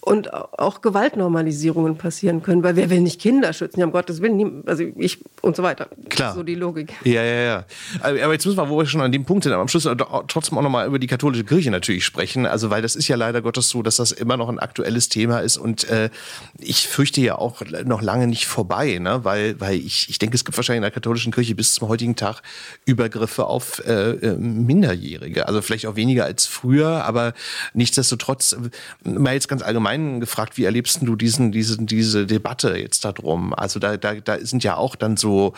und 0.00 0.32
auch 0.32 0.80
Gewaltnormalisierungen 0.80 1.98
passieren 1.98 2.42
können, 2.42 2.62
weil 2.62 2.76
wer 2.76 2.88
will 2.88 3.00
nicht 3.00 3.20
Kinder 3.20 3.52
schützen? 3.52 3.80
Ja, 3.80 3.86
um 3.86 3.92
Gottes 3.92 4.22
Willen, 4.22 4.62
also 4.66 4.84
ich 4.96 5.18
und 5.42 5.56
so 5.56 5.62
weiter. 5.62 5.88
Klar. 6.08 6.34
So 6.34 6.42
die 6.42 6.54
Logik. 6.54 6.94
Ja, 7.04 7.22
ja, 7.22 7.40
ja. 7.40 7.64
Aber 8.00 8.32
jetzt 8.32 8.46
müssen 8.46 8.56
wir, 8.56 8.68
wo 8.70 8.78
wir 8.78 8.86
schon 8.86 9.00
an 9.00 9.12
dem 9.12 9.24
Punkt 9.24 9.44
sind, 9.44 9.52
am 9.52 9.68
Schluss 9.68 9.88
trotzdem 10.28 10.56
auch 10.56 10.62
nochmal 10.62 10.86
über 10.86 10.98
die 10.98 11.06
katholische 11.06 11.44
Kirche 11.44 11.70
natürlich 11.70 12.04
sprechen. 12.04 12.46
Also, 12.46 12.70
weil 12.70 12.80
das 12.80 12.96
ist 12.96 13.08
ja 13.08 13.16
leider 13.16 13.42
Gottes 13.42 13.68
so, 13.68 13.82
dass 13.82 13.96
das 13.96 14.12
immer 14.12 14.36
noch 14.36 14.48
ein 14.48 14.58
aktuelles 14.58 15.08
Thema 15.08 15.40
ist 15.40 15.58
und 15.58 15.88
äh, 15.90 16.10
ich 16.58 16.88
fürchte 16.88 17.20
ja 17.20 17.36
auch 17.36 17.62
noch 17.84 18.00
lange 18.00 18.26
nicht 18.26 18.46
vorbei, 18.46 18.98
ne? 18.98 19.20
weil, 19.24 19.60
weil 19.60 19.76
ich, 19.76 20.08
ich 20.08 20.18
denke, 20.18 20.36
es 20.36 20.44
gibt 20.44 20.56
wahrscheinlich 20.56 20.78
in 20.78 20.82
der 20.82 20.90
katholischen 20.90 21.32
Kirche 21.32 21.54
bis 21.54 21.74
zum 21.74 21.88
heutigen 21.88 22.16
Tag 22.16 22.42
Übergriffe 22.84 23.46
auf 23.46 23.82
äh, 23.86 24.12
äh 24.12 24.36
Minderjährige. 24.36 25.46
Also 25.46 25.60
vielleicht 25.60 25.86
auch 25.86 25.96
weniger 25.96 26.24
als 26.24 26.46
früher, 26.46 27.04
aber 27.04 27.34
nichtsdestotrotz, 27.74 28.56
mal 29.04 29.34
jetzt 29.34 29.48
ganz 29.48 29.62
allgemein 29.62 29.87
allgemein 29.88 30.20
gefragt, 30.20 30.56
wie 30.56 30.64
erlebst 30.64 31.00
du 31.02 31.16
diesen, 31.16 31.52
diesen, 31.52 31.86
diese 31.86 32.26
Debatte 32.26 32.76
jetzt 32.76 33.04
darum? 33.04 33.54
Also 33.54 33.80
da, 33.80 33.96
da, 33.96 34.14
da 34.14 34.38
sind 34.40 34.64
ja 34.64 34.76
auch 34.76 34.96
dann 34.96 35.16
so, 35.16 35.54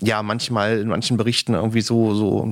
ja, 0.00 0.22
manchmal 0.22 0.78
in 0.78 0.88
manchen 0.88 1.16
Berichten 1.16 1.54
irgendwie 1.54 1.80
so, 1.80 2.14
so, 2.14 2.46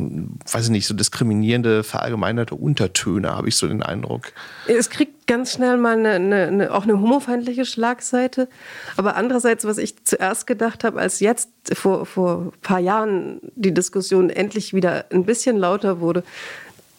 weiß 0.51 0.65
ich 0.65 0.71
nicht, 0.71 0.87
so 0.87 0.95
diskriminierende, 0.95 1.85
verallgemeinerte 1.85 2.55
Untertöne, 2.55 3.37
habe 3.37 3.49
ich 3.49 3.57
so 3.57 3.67
den 3.67 3.83
Eindruck. 3.83 4.33
Es 4.67 4.91
kriegt 4.91 5.27
ganz 5.27 5.53
schnell 5.53 5.77
mal 5.77 5.99
eine, 5.99 6.13
eine, 6.13 6.47
eine, 6.47 6.75
auch 6.75 6.85
eine 6.85 7.01
homofeindliche 7.01 7.65
Schlagseite. 7.65 8.49
Aber 8.97 9.17
andererseits, 9.17 9.65
was 9.65 9.79
ich 9.79 10.05
zuerst 10.05 10.47
gedacht 10.47 10.85
habe, 10.85 10.99
als 10.99 11.21
jetzt 11.21 11.51
vor, 11.75 12.07
vor 12.07 12.53
ein 12.55 12.61
paar 12.63 12.81
Jahren 12.81 13.41
die 13.55 13.75
Diskussion 13.75 14.31
endlich 14.31 14.73
wieder 14.73 15.05
ein 15.11 15.25
bisschen 15.25 15.59
lauter 15.59 16.01
wurde, 16.01 16.25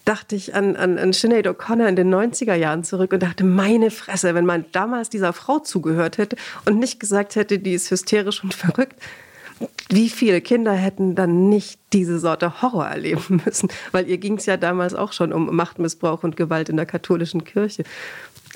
dachte 0.09 0.35
ich 0.35 0.55
an, 0.55 0.75
an, 0.75 0.97
an 0.97 1.13
Sinead 1.13 1.45
O'Connor 1.45 1.87
in 1.87 1.95
den 1.95 2.11
90er 2.11 2.55
Jahren 2.55 2.83
zurück 2.83 3.13
und 3.13 3.21
dachte, 3.21 3.43
meine 3.43 3.91
Fresse, 3.91 4.33
wenn 4.33 4.45
man 4.45 4.65
damals 4.71 5.09
dieser 5.09 5.33
Frau 5.33 5.59
zugehört 5.59 6.17
hätte 6.17 6.35
und 6.65 6.79
nicht 6.79 6.99
gesagt 6.99 7.35
hätte, 7.35 7.59
die 7.59 7.75
ist 7.75 7.91
hysterisch 7.91 8.43
und 8.43 8.53
verrückt, 8.55 8.95
wie 9.89 10.09
viele 10.09 10.41
Kinder 10.41 10.73
hätten 10.73 11.13
dann 11.13 11.49
nicht 11.49 11.79
diese 11.93 12.17
Sorte 12.17 12.63
Horror 12.63 12.87
erleben 12.87 13.41
müssen? 13.45 13.69
Weil 13.91 14.07
ihr 14.07 14.17
ging 14.17 14.37
es 14.37 14.47
ja 14.47 14.57
damals 14.57 14.95
auch 14.95 15.13
schon 15.13 15.31
um 15.31 15.55
Machtmissbrauch 15.55 16.23
und 16.23 16.35
Gewalt 16.35 16.69
in 16.69 16.77
der 16.77 16.87
katholischen 16.87 17.43
Kirche. 17.43 17.83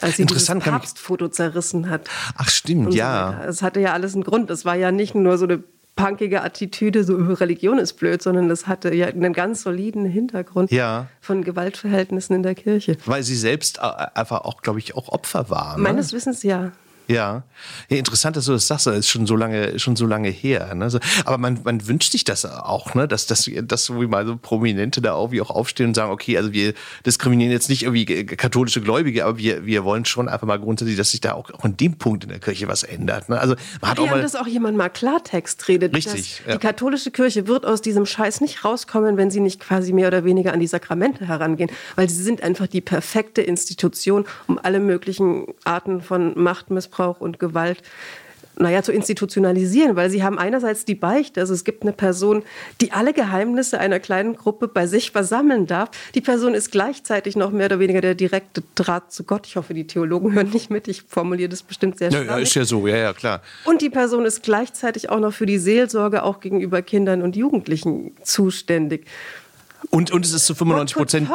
Als 0.01 0.15
sie 0.15 0.23
Interessant, 0.23 0.63
dieses 0.63 0.73
Papstfoto 0.73 1.27
zerrissen 1.27 1.87
hat. 1.87 2.09
Ach 2.35 2.49
stimmt, 2.49 2.95
ja. 2.95 3.43
Es 3.47 3.61
hatte 3.61 3.79
ja 3.79 3.93
alles 3.93 4.15
einen 4.15 4.23
Grund. 4.23 4.49
Es 4.49 4.65
war 4.65 4.75
ja 4.75 4.91
nicht 4.91 5.13
nur 5.13 5.37
so 5.37 5.45
eine 5.45 5.63
punkige 5.95 6.41
Attitüde, 6.41 7.03
so 7.03 7.15
Religion 7.15 7.77
ist 7.77 7.93
blöd, 7.93 8.21
sondern 8.21 8.49
das 8.49 8.67
hatte 8.67 8.93
ja 8.93 9.07
einen 9.07 9.33
ganz 9.33 9.61
soliden 9.61 10.05
Hintergrund 10.05 10.71
ja. 10.71 11.07
von 11.21 11.43
Gewaltverhältnissen 11.43 12.35
in 12.35 12.43
der 12.43 12.55
Kirche. 12.55 12.97
Weil 13.05 13.23
sie 13.23 13.35
selbst 13.35 13.79
einfach 13.79 14.41
auch, 14.41 14.61
glaube 14.61 14.79
ich, 14.79 14.95
auch 14.95 15.09
Opfer 15.09 15.49
war. 15.49 15.77
Ne? 15.77 15.83
Meines 15.83 16.13
Wissens 16.13 16.43
ja. 16.43 16.71
Ja. 17.07 17.43
ja, 17.89 17.97
interessant, 17.97 18.37
dass 18.37 18.45
du 18.45 18.53
das 18.53 18.67
sagst. 18.67 18.87
Das 18.87 18.97
ist 18.97 19.09
schon 19.09 19.27
so 19.27 19.35
lange, 19.35 19.77
schon 19.79 19.95
so 19.95 20.05
lange 20.05 20.29
her. 20.29 20.73
Ne? 20.73 20.89
Aber 21.25 21.37
man, 21.37 21.59
man 21.63 21.85
wünscht 21.87 22.11
sich 22.11 22.23
das 22.23 22.45
auch, 22.45 22.95
ne? 22.95 23.07
dass, 23.07 23.27
dass, 23.27 23.49
dass 23.63 23.85
so 23.85 24.01
wie 24.01 24.07
mal 24.07 24.25
so 24.25 24.37
Prominente 24.37 25.01
da 25.01 25.17
irgendwie 25.17 25.41
auch 25.41 25.49
aufstehen 25.49 25.87
und 25.87 25.95
sagen, 25.95 26.11
okay, 26.11 26.37
also 26.37 26.53
wir 26.53 26.73
diskriminieren 27.05 27.51
jetzt 27.51 27.69
nicht 27.69 27.83
irgendwie 27.83 28.05
katholische 28.25 28.81
Gläubige, 28.81 29.25
aber 29.25 29.37
wir, 29.37 29.65
wir 29.65 29.83
wollen 29.83 30.05
schon 30.05 30.29
einfach 30.29 30.47
mal 30.47 30.59
grundsätzlich, 30.59 30.97
dass 30.97 31.11
sich 31.11 31.21
da 31.21 31.33
auch, 31.33 31.49
auch 31.51 31.65
in 31.65 31.77
dem 31.77 31.97
Punkt 31.97 32.23
in 32.23 32.29
der 32.29 32.39
Kirche 32.39 32.67
was 32.67 32.83
ändert. 32.83 33.29
Ne? 33.29 33.39
Also 33.39 33.55
man 33.81 33.91
hat 33.91 33.99
auch 33.99 34.09
mal, 34.09 34.21
dass 34.21 34.35
auch 34.35 34.47
jemand 34.47 34.77
mal 34.77 34.89
Klartext 34.89 35.67
redet. 35.67 35.95
Richtig. 35.95 36.41
Ja. 36.47 36.53
Die 36.53 36.59
katholische 36.59 37.11
Kirche 37.11 37.47
wird 37.47 37.65
aus 37.65 37.81
diesem 37.81 38.05
Scheiß 38.05 38.41
nicht 38.41 38.63
rauskommen, 38.63 39.17
wenn 39.17 39.29
sie 39.29 39.41
nicht 39.41 39.59
quasi 39.59 39.91
mehr 39.93 40.07
oder 40.07 40.23
weniger 40.23 40.53
an 40.53 40.59
die 40.59 40.67
Sakramente 40.67 41.27
herangehen, 41.27 41.69
weil 41.95 42.09
sie 42.09 42.23
sind 42.23 42.43
einfach 42.43 42.67
die 42.67 42.81
perfekte 42.81 43.41
Institution, 43.41 44.25
um 44.47 44.57
alle 44.61 44.79
möglichen 44.79 45.47
Arten 45.65 46.01
von 46.01 46.33
Machtmissbrauch 46.41 46.92
und 46.99 47.39
Gewalt 47.39 47.81
naja, 48.57 48.83
zu 48.83 48.91
institutionalisieren, 48.91 49.95
weil 49.95 50.09
sie 50.09 50.23
haben 50.23 50.37
einerseits 50.37 50.85
die 50.85 50.95
Beichte, 50.95 51.39
also 51.39 51.53
es 51.53 51.63
gibt 51.63 51.83
eine 51.83 51.91
Person, 51.91 52.43
die 52.81 52.91
alle 52.91 53.13
Geheimnisse 53.13 53.79
einer 53.79 53.99
kleinen 53.99 54.35
Gruppe 54.35 54.67
bei 54.67 54.85
sich 54.85 55.11
versammeln 55.11 55.65
darf. 55.65 55.89
Die 56.13 56.21
Person 56.21 56.53
ist 56.53 56.71
gleichzeitig 56.71 57.35
noch 57.35 57.51
mehr 57.51 57.65
oder 57.67 57.79
weniger 57.79 58.01
der 58.01 58.15
direkte 58.15 58.63
Draht 58.75 59.11
zu 59.11 59.23
Gott. 59.23 59.47
Ich 59.47 59.55
hoffe, 59.55 59.73
die 59.73 59.87
Theologen 59.87 60.33
hören 60.33 60.49
nicht 60.49 60.69
mit, 60.69 60.87
ich 60.87 61.03
formuliere 61.03 61.49
das 61.49 61.63
bestimmt 61.63 61.97
sehr 61.97 62.11
schnell. 62.11 62.25
Ja, 62.25 62.37
ist 62.37 62.53
ja 62.53 62.65
so, 62.65 62.87
ja, 62.87 62.97
ja, 62.97 63.13
klar. 63.13 63.41
Und 63.65 63.81
die 63.81 63.89
Person 63.89 64.25
ist 64.25 64.43
gleichzeitig 64.43 65.09
auch 65.09 65.19
noch 65.19 65.33
für 65.33 65.45
die 65.45 65.57
Seelsorge 65.57 66.23
auch 66.23 66.39
gegenüber 66.39 66.81
Kindern 66.81 67.21
und 67.21 67.35
Jugendlichen 67.35 68.15
zuständig. 68.23 69.07
Und, 69.89 70.11
und 70.11 70.25
es 70.25 70.33
ist 70.33 70.45
zu 70.45 70.55
95 70.55 70.97
Prozent. 70.97 71.29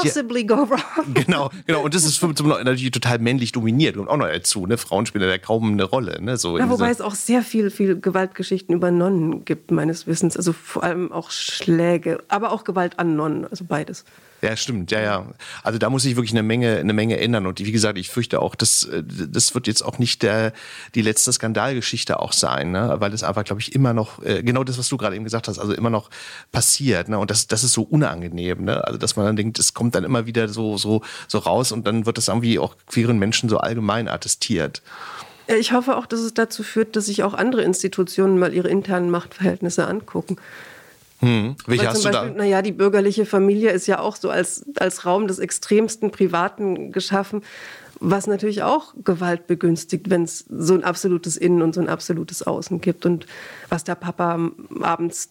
Genau, 1.14 1.51
genau. 1.66 1.82
Und 1.82 1.94
es 1.94 2.05
ist 2.05 2.22
natürlich 2.22 2.90
total 2.90 3.18
männlich 3.18 3.53
dominiert 3.53 3.96
und 3.96 4.09
auch 4.09 4.16
noch 4.16 4.26
dazu. 4.28 4.66
Ne? 4.66 4.78
Frauen 4.78 5.07
spielen 5.07 5.28
da 5.28 5.38
kaum 5.38 5.72
eine 5.72 5.84
Rolle. 5.84 6.22
Ne? 6.22 6.36
So 6.36 6.59
ja, 6.59 6.68
wobei 6.70 6.90
es 6.90 7.01
auch 7.01 7.14
sehr 7.14 7.42
viel, 7.42 7.70
viel 7.70 8.01
Gewaltgeschichten 8.01 8.74
über 8.74 8.90
Nonnen 8.90 9.44
gibt, 9.44 9.70
meines 9.70 10.07
Wissens. 10.07 10.36
Also 10.36 10.53
vor 10.53 10.84
allem 10.84 11.12
auch 11.12 11.30
Schläge, 11.30 12.22
aber 12.28 12.53
auch 12.53 12.64
Gewalt 12.64 12.99
an 12.99 13.16
Nonnen, 13.16 13.46
also 13.46 13.64
beides. 13.64 14.05
Ja, 14.41 14.57
stimmt, 14.57 14.93
ja, 14.93 15.01
ja. 15.01 15.26
Also 15.64 15.78
da 15.78 15.91
muss 15.91 16.03
sich 16.03 16.14
wirklich 16.14 16.32
eine 16.32 16.45
Menge, 16.45 16.76
eine 16.76 16.93
Menge 16.93 17.18
ändern. 17.18 17.47
Und 17.47 17.59
wie 17.59 17.72
gesagt, 17.72 17.99
ich 17.99 18.09
fürchte 18.09 18.41
auch, 18.41 18.55
das, 18.55 18.89
das 19.03 19.55
wird 19.55 19.66
jetzt 19.66 19.82
auch 19.82 19.99
nicht 19.99 20.22
der, 20.22 20.53
die 20.95 21.03
letzte 21.03 21.32
Skandalgeschichte 21.32 22.20
auch 22.20 22.32
sein, 22.32 22.70
ne? 22.70 22.97
weil 22.99 23.12
es 23.12 23.24
einfach, 23.24 23.43
glaube 23.43 23.61
ich, 23.61 23.74
immer 23.74 23.95
noch, 23.95 24.22
äh, 24.22 24.43
genau 24.45 24.62
das, 24.62 24.78
was 24.78 24.89
du 24.89 24.97
gerade 24.97 25.16
eben 25.16 25.24
gesagt 25.24 25.49
hast, 25.49 25.59
also 25.59 25.72
immer 25.72 25.91
noch 25.91 26.09
passiert. 26.53 27.09
Ne? 27.09 27.18
Und 27.18 27.30
das, 27.30 27.49
das 27.49 27.64
ist 27.64 27.72
so 27.72 27.82
unangenehm. 27.82 28.64
Ne? 28.64 28.84
Also 28.86 28.99
dass 28.99 29.16
man 29.16 29.26
dann 29.26 29.36
denkt, 29.36 29.59
es 29.59 29.74
kommt 29.74 29.97
dann 29.97 30.05
immer 30.05 30.26
wieder 30.26 30.49
so, 30.49 30.76
so, 30.76 31.03
so 31.26 31.39
raus 31.39 31.72
und 31.72 31.86
dann 31.86 32.07
wird 32.07 32.16
das 32.16 32.28
irgendwie 32.28 32.61
auch 32.61 32.76
queeren 32.86 33.18
Menschen 33.18 33.49
so 33.49 33.59
allgemein 33.59 34.07
attestiert. 34.07 34.82
Ich 35.49 35.72
hoffe 35.72 35.97
auch, 35.97 36.07
dass 36.07 36.20
es 36.20 36.34
dazu 36.34 36.62
führt, 36.62 36.95
dass 36.95 37.07
sich 37.07 37.22
auch 37.22 37.34
andere 37.34 37.62
Institutionen 37.62 38.39
mal 38.39 38.53
ihre 38.53 38.68
internen 38.68 39.11
Machtverhältnisse 39.11 39.89
angucken. 39.89 40.36
Hm. 41.20 41.56
Welche 41.66 41.88
hast 41.88 42.04
Beispiel, 42.04 42.28
du 42.28 42.34
da? 42.34 42.38
Naja, 42.38 42.62
die 42.62 42.72
bürgerliche 42.72 43.26
Familie 43.26 43.70
ist 43.70 43.86
ja 43.86 43.98
auch 43.98 44.16
so 44.16 44.30
als, 44.30 44.64
als 44.78 45.04
Raum 45.04 45.26
des 45.26 45.38
extremsten 45.38 46.10
Privaten 46.10 46.92
geschaffen, 46.92 47.42
was 48.00 48.26
natürlich 48.26 48.62
auch 48.62 48.94
Gewalt 49.02 49.48
begünstigt, 49.48 50.10
wenn 50.10 50.22
es 50.22 50.44
so 50.48 50.74
ein 50.74 50.84
absolutes 50.84 51.36
Innen 51.36 51.62
und 51.62 51.74
so 51.74 51.80
ein 51.80 51.88
absolutes 51.88 52.46
Außen 52.46 52.80
gibt. 52.80 53.04
Und 53.06 53.26
was 53.68 53.82
der 53.82 53.96
Papa 53.96 54.50
abends 54.80 55.30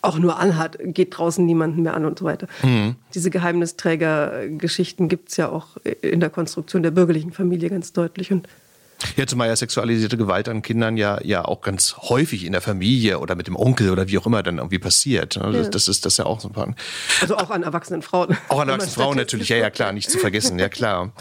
auch 0.00 0.18
nur 0.18 0.38
anhat, 0.38 0.78
geht 0.80 1.16
draußen 1.16 1.44
niemanden 1.44 1.82
mehr 1.82 1.94
an 1.94 2.04
und 2.04 2.18
so 2.18 2.24
weiter. 2.24 2.46
Mhm. 2.62 2.94
Diese 3.14 3.30
Geheimnisträger-Geschichten 3.30 5.08
gibt 5.08 5.30
es 5.30 5.36
ja 5.36 5.48
auch 5.48 5.76
in 6.02 6.20
der 6.20 6.30
Konstruktion 6.30 6.82
der 6.82 6.90
bürgerlichen 6.90 7.32
Familie 7.32 7.68
ganz 7.68 7.92
deutlich. 7.92 8.32
Und 8.32 8.48
ja, 9.16 9.26
zumal 9.26 9.48
ja 9.48 9.56
sexualisierte 9.56 10.16
Gewalt 10.16 10.48
an 10.48 10.62
Kindern 10.62 10.96
ja, 10.96 11.18
ja 11.22 11.44
auch 11.44 11.60
ganz 11.60 11.96
häufig 11.96 12.44
in 12.44 12.52
der 12.52 12.60
Familie 12.60 13.20
oder 13.20 13.34
mit 13.34 13.46
dem 13.46 13.56
Onkel 13.56 13.90
oder 13.90 14.08
wie 14.08 14.18
auch 14.18 14.26
immer 14.26 14.42
dann 14.42 14.58
irgendwie 14.58 14.78
passiert. 14.78 15.36
Ne? 15.36 15.52
Das, 15.52 15.66
ja. 15.66 15.70
das 15.70 15.88
ist 15.88 16.04
das 16.04 16.16
ja 16.16 16.26
auch 16.26 16.40
so 16.40 16.48
ein 16.48 16.52
paar. 16.52 16.74
Also 17.20 17.36
auch 17.36 17.50
an 17.50 17.62
erwachsenen 17.62 18.02
Frauen. 18.02 18.36
Auch 18.48 18.60
an 18.60 18.68
erwachsenen 18.68 18.94
Frauen 18.94 19.16
natürlich, 19.16 19.48
ja, 19.48 19.56
ja, 19.56 19.70
klar, 19.70 19.92
nicht 19.92 20.10
zu 20.10 20.18
vergessen, 20.18 20.58
ja 20.58 20.68
klar. 20.68 21.12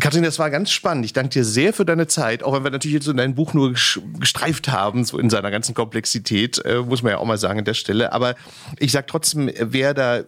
Kathrin, 0.00 0.22
das 0.22 0.38
war 0.38 0.50
ganz 0.50 0.70
spannend. 0.70 1.04
Ich 1.04 1.12
danke 1.12 1.30
dir 1.30 1.44
sehr 1.44 1.72
für 1.72 1.84
deine 1.84 2.06
Zeit, 2.06 2.42
auch 2.42 2.54
wenn 2.54 2.64
wir 2.64 2.70
natürlich 2.70 2.94
jetzt 2.94 3.04
so 3.04 3.12
dein 3.12 3.34
Buch 3.34 3.52
nur 3.52 3.72
gestreift 3.72 4.68
haben, 4.68 5.04
so 5.04 5.18
in 5.18 5.30
seiner 5.30 5.50
ganzen 5.50 5.74
Komplexität, 5.74 6.64
äh, 6.64 6.78
muss 6.78 7.02
man 7.02 7.12
ja 7.12 7.18
auch 7.18 7.26
mal 7.26 7.38
sagen 7.38 7.58
an 7.58 7.64
der 7.64 7.74
Stelle. 7.74 8.12
Aber 8.12 8.34
ich 8.78 8.92
sag 8.92 9.06
trotzdem, 9.06 9.50
wer 9.58 9.94
da 9.94 10.22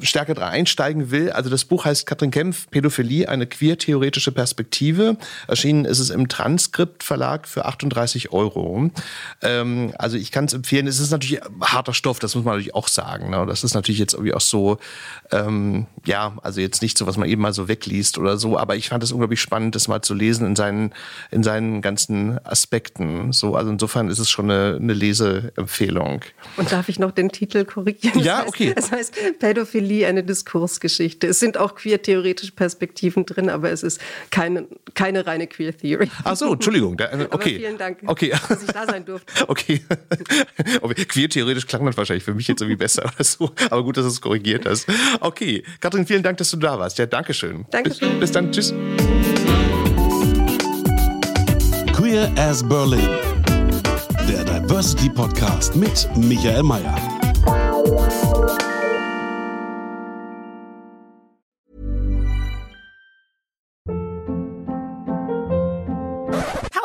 stärker 0.00 0.34
da 0.34 0.48
einsteigen 0.48 1.10
will, 1.10 1.30
also 1.30 1.50
das 1.50 1.64
Buch 1.64 1.84
heißt 1.84 2.06
Katrin 2.06 2.30
Kempf, 2.30 2.70
Pädophilie, 2.70 3.28
eine 3.28 3.46
queer-theoretische 3.46 4.32
Perspektive. 4.32 5.16
Erschienen 5.48 5.84
ist 5.84 5.98
es 5.98 6.10
im 6.10 6.28
Transkript 6.28 7.02
Verlag 7.02 7.48
für 7.48 7.64
38 7.64 8.32
Euro. 8.32 8.90
Ähm, 9.42 9.92
also 9.98 10.16
ich 10.16 10.32
kann 10.32 10.46
es 10.46 10.52
empfehlen. 10.52 10.86
Es 10.86 11.00
ist 11.00 11.10
natürlich 11.10 11.40
harter 11.60 11.94
Stoff, 11.94 12.18
das 12.18 12.34
muss 12.34 12.44
man 12.44 12.54
natürlich 12.54 12.74
auch 12.74 12.88
sagen. 12.88 13.30
Ne? 13.30 13.44
Das 13.46 13.64
ist 13.64 13.74
natürlich 13.74 13.98
jetzt 13.98 14.14
irgendwie 14.14 14.34
auch 14.34 14.40
so, 14.40 14.78
ähm, 15.30 15.86
ja, 16.04 16.36
also 16.42 16.60
jetzt 16.60 16.82
nicht 16.82 16.98
so, 16.98 17.06
was 17.06 17.16
man 17.16 17.28
eben 17.28 17.42
mal 17.42 17.52
so 17.52 17.68
wegliest 17.68 18.18
oder 18.18 18.36
so, 18.36 18.58
aber 18.58 18.76
ich 18.76 18.88
fand 18.88 19.02
es 19.02 19.12
unglaublich 19.12 19.40
spannend, 19.40 19.74
das 19.74 19.88
mal 19.88 20.02
zu 20.02 20.14
lesen 20.14 20.46
in 20.46 20.56
seinen, 20.56 20.92
in 21.30 21.42
seinen 21.42 21.82
ganzen 21.82 22.44
Aspekten. 22.44 23.32
So, 23.32 23.56
also 23.56 23.70
insofern 23.70 24.08
ist 24.08 24.18
es 24.18 24.30
schon 24.30 24.50
eine, 24.50 24.78
eine 24.80 24.92
Leseempfehlung. 24.92 26.22
Und 26.56 26.72
darf 26.72 26.88
ich 26.88 26.98
noch 26.98 27.10
den 27.10 27.30
Titel 27.30 27.64
korrigieren? 27.64 28.20
Ja, 28.20 28.38
heißt, 28.38 28.48
okay. 28.48 28.72
Es 28.76 28.90
heißt 28.90 29.14
Pädophilie, 29.38 29.83
eine 30.06 30.24
Diskursgeschichte. 30.24 31.26
Es 31.26 31.40
sind 31.40 31.56
auch 31.58 31.74
queer-theoretische 31.74 32.52
Perspektiven 32.52 33.26
drin, 33.26 33.48
aber 33.48 33.70
es 33.70 33.82
ist 33.82 34.00
keine, 34.30 34.66
keine 34.94 35.26
reine 35.26 35.46
Queer-Theory. 35.46 36.10
Ach 36.24 36.36
so, 36.36 36.52
Entschuldigung. 36.52 36.96
Da, 36.96 37.06
okay. 37.06 37.26
Aber 37.30 37.42
vielen 37.42 37.78
Dank, 37.78 37.98
okay. 38.06 38.32
dass 38.48 38.62
ich 38.62 38.70
da 38.70 38.86
sein 38.86 39.04
durfte. 39.04 39.32
Okay. 39.46 39.82
Queer-theoretisch 41.08 41.66
klang 41.66 41.84
das 41.84 41.96
wahrscheinlich 41.96 42.24
für 42.24 42.34
mich 42.34 42.48
jetzt 42.48 42.60
irgendwie 42.60 42.76
besser 42.76 43.04
oder 43.04 43.22
so. 43.24 43.50
Aber 43.70 43.82
gut, 43.82 43.96
dass 43.96 44.04
du 44.04 44.10
es 44.10 44.20
korrigiert 44.20 44.66
hast. 44.66 44.86
Okay. 45.20 45.62
Katrin, 45.80 46.06
vielen 46.06 46.22
Dank, 46.22 46.38
dass 46.38 46.50
du 46.50 46.56
da 46.56 46.78
warst. 46.78 46.98
Ja, 46.98 47.06
danke 47.06 47.34
schön. 47.34 47.66
Dankeschön. 47.70 48.10
Bis, 48.12 48.20
bis 48.20 48.32
dann. 48.32 48.50
Tschüss. 48.50 48.72
Queer 51.92 52.32
as 52.36 52.66
Berlin. 52.66 53.08
Der 54.28 54.44
Diversity 54.44 55.08
Podcast 55.10 55.76
mit 55.76 56.08
Michael 56.16 56.62
Mayer. 56.62 57.13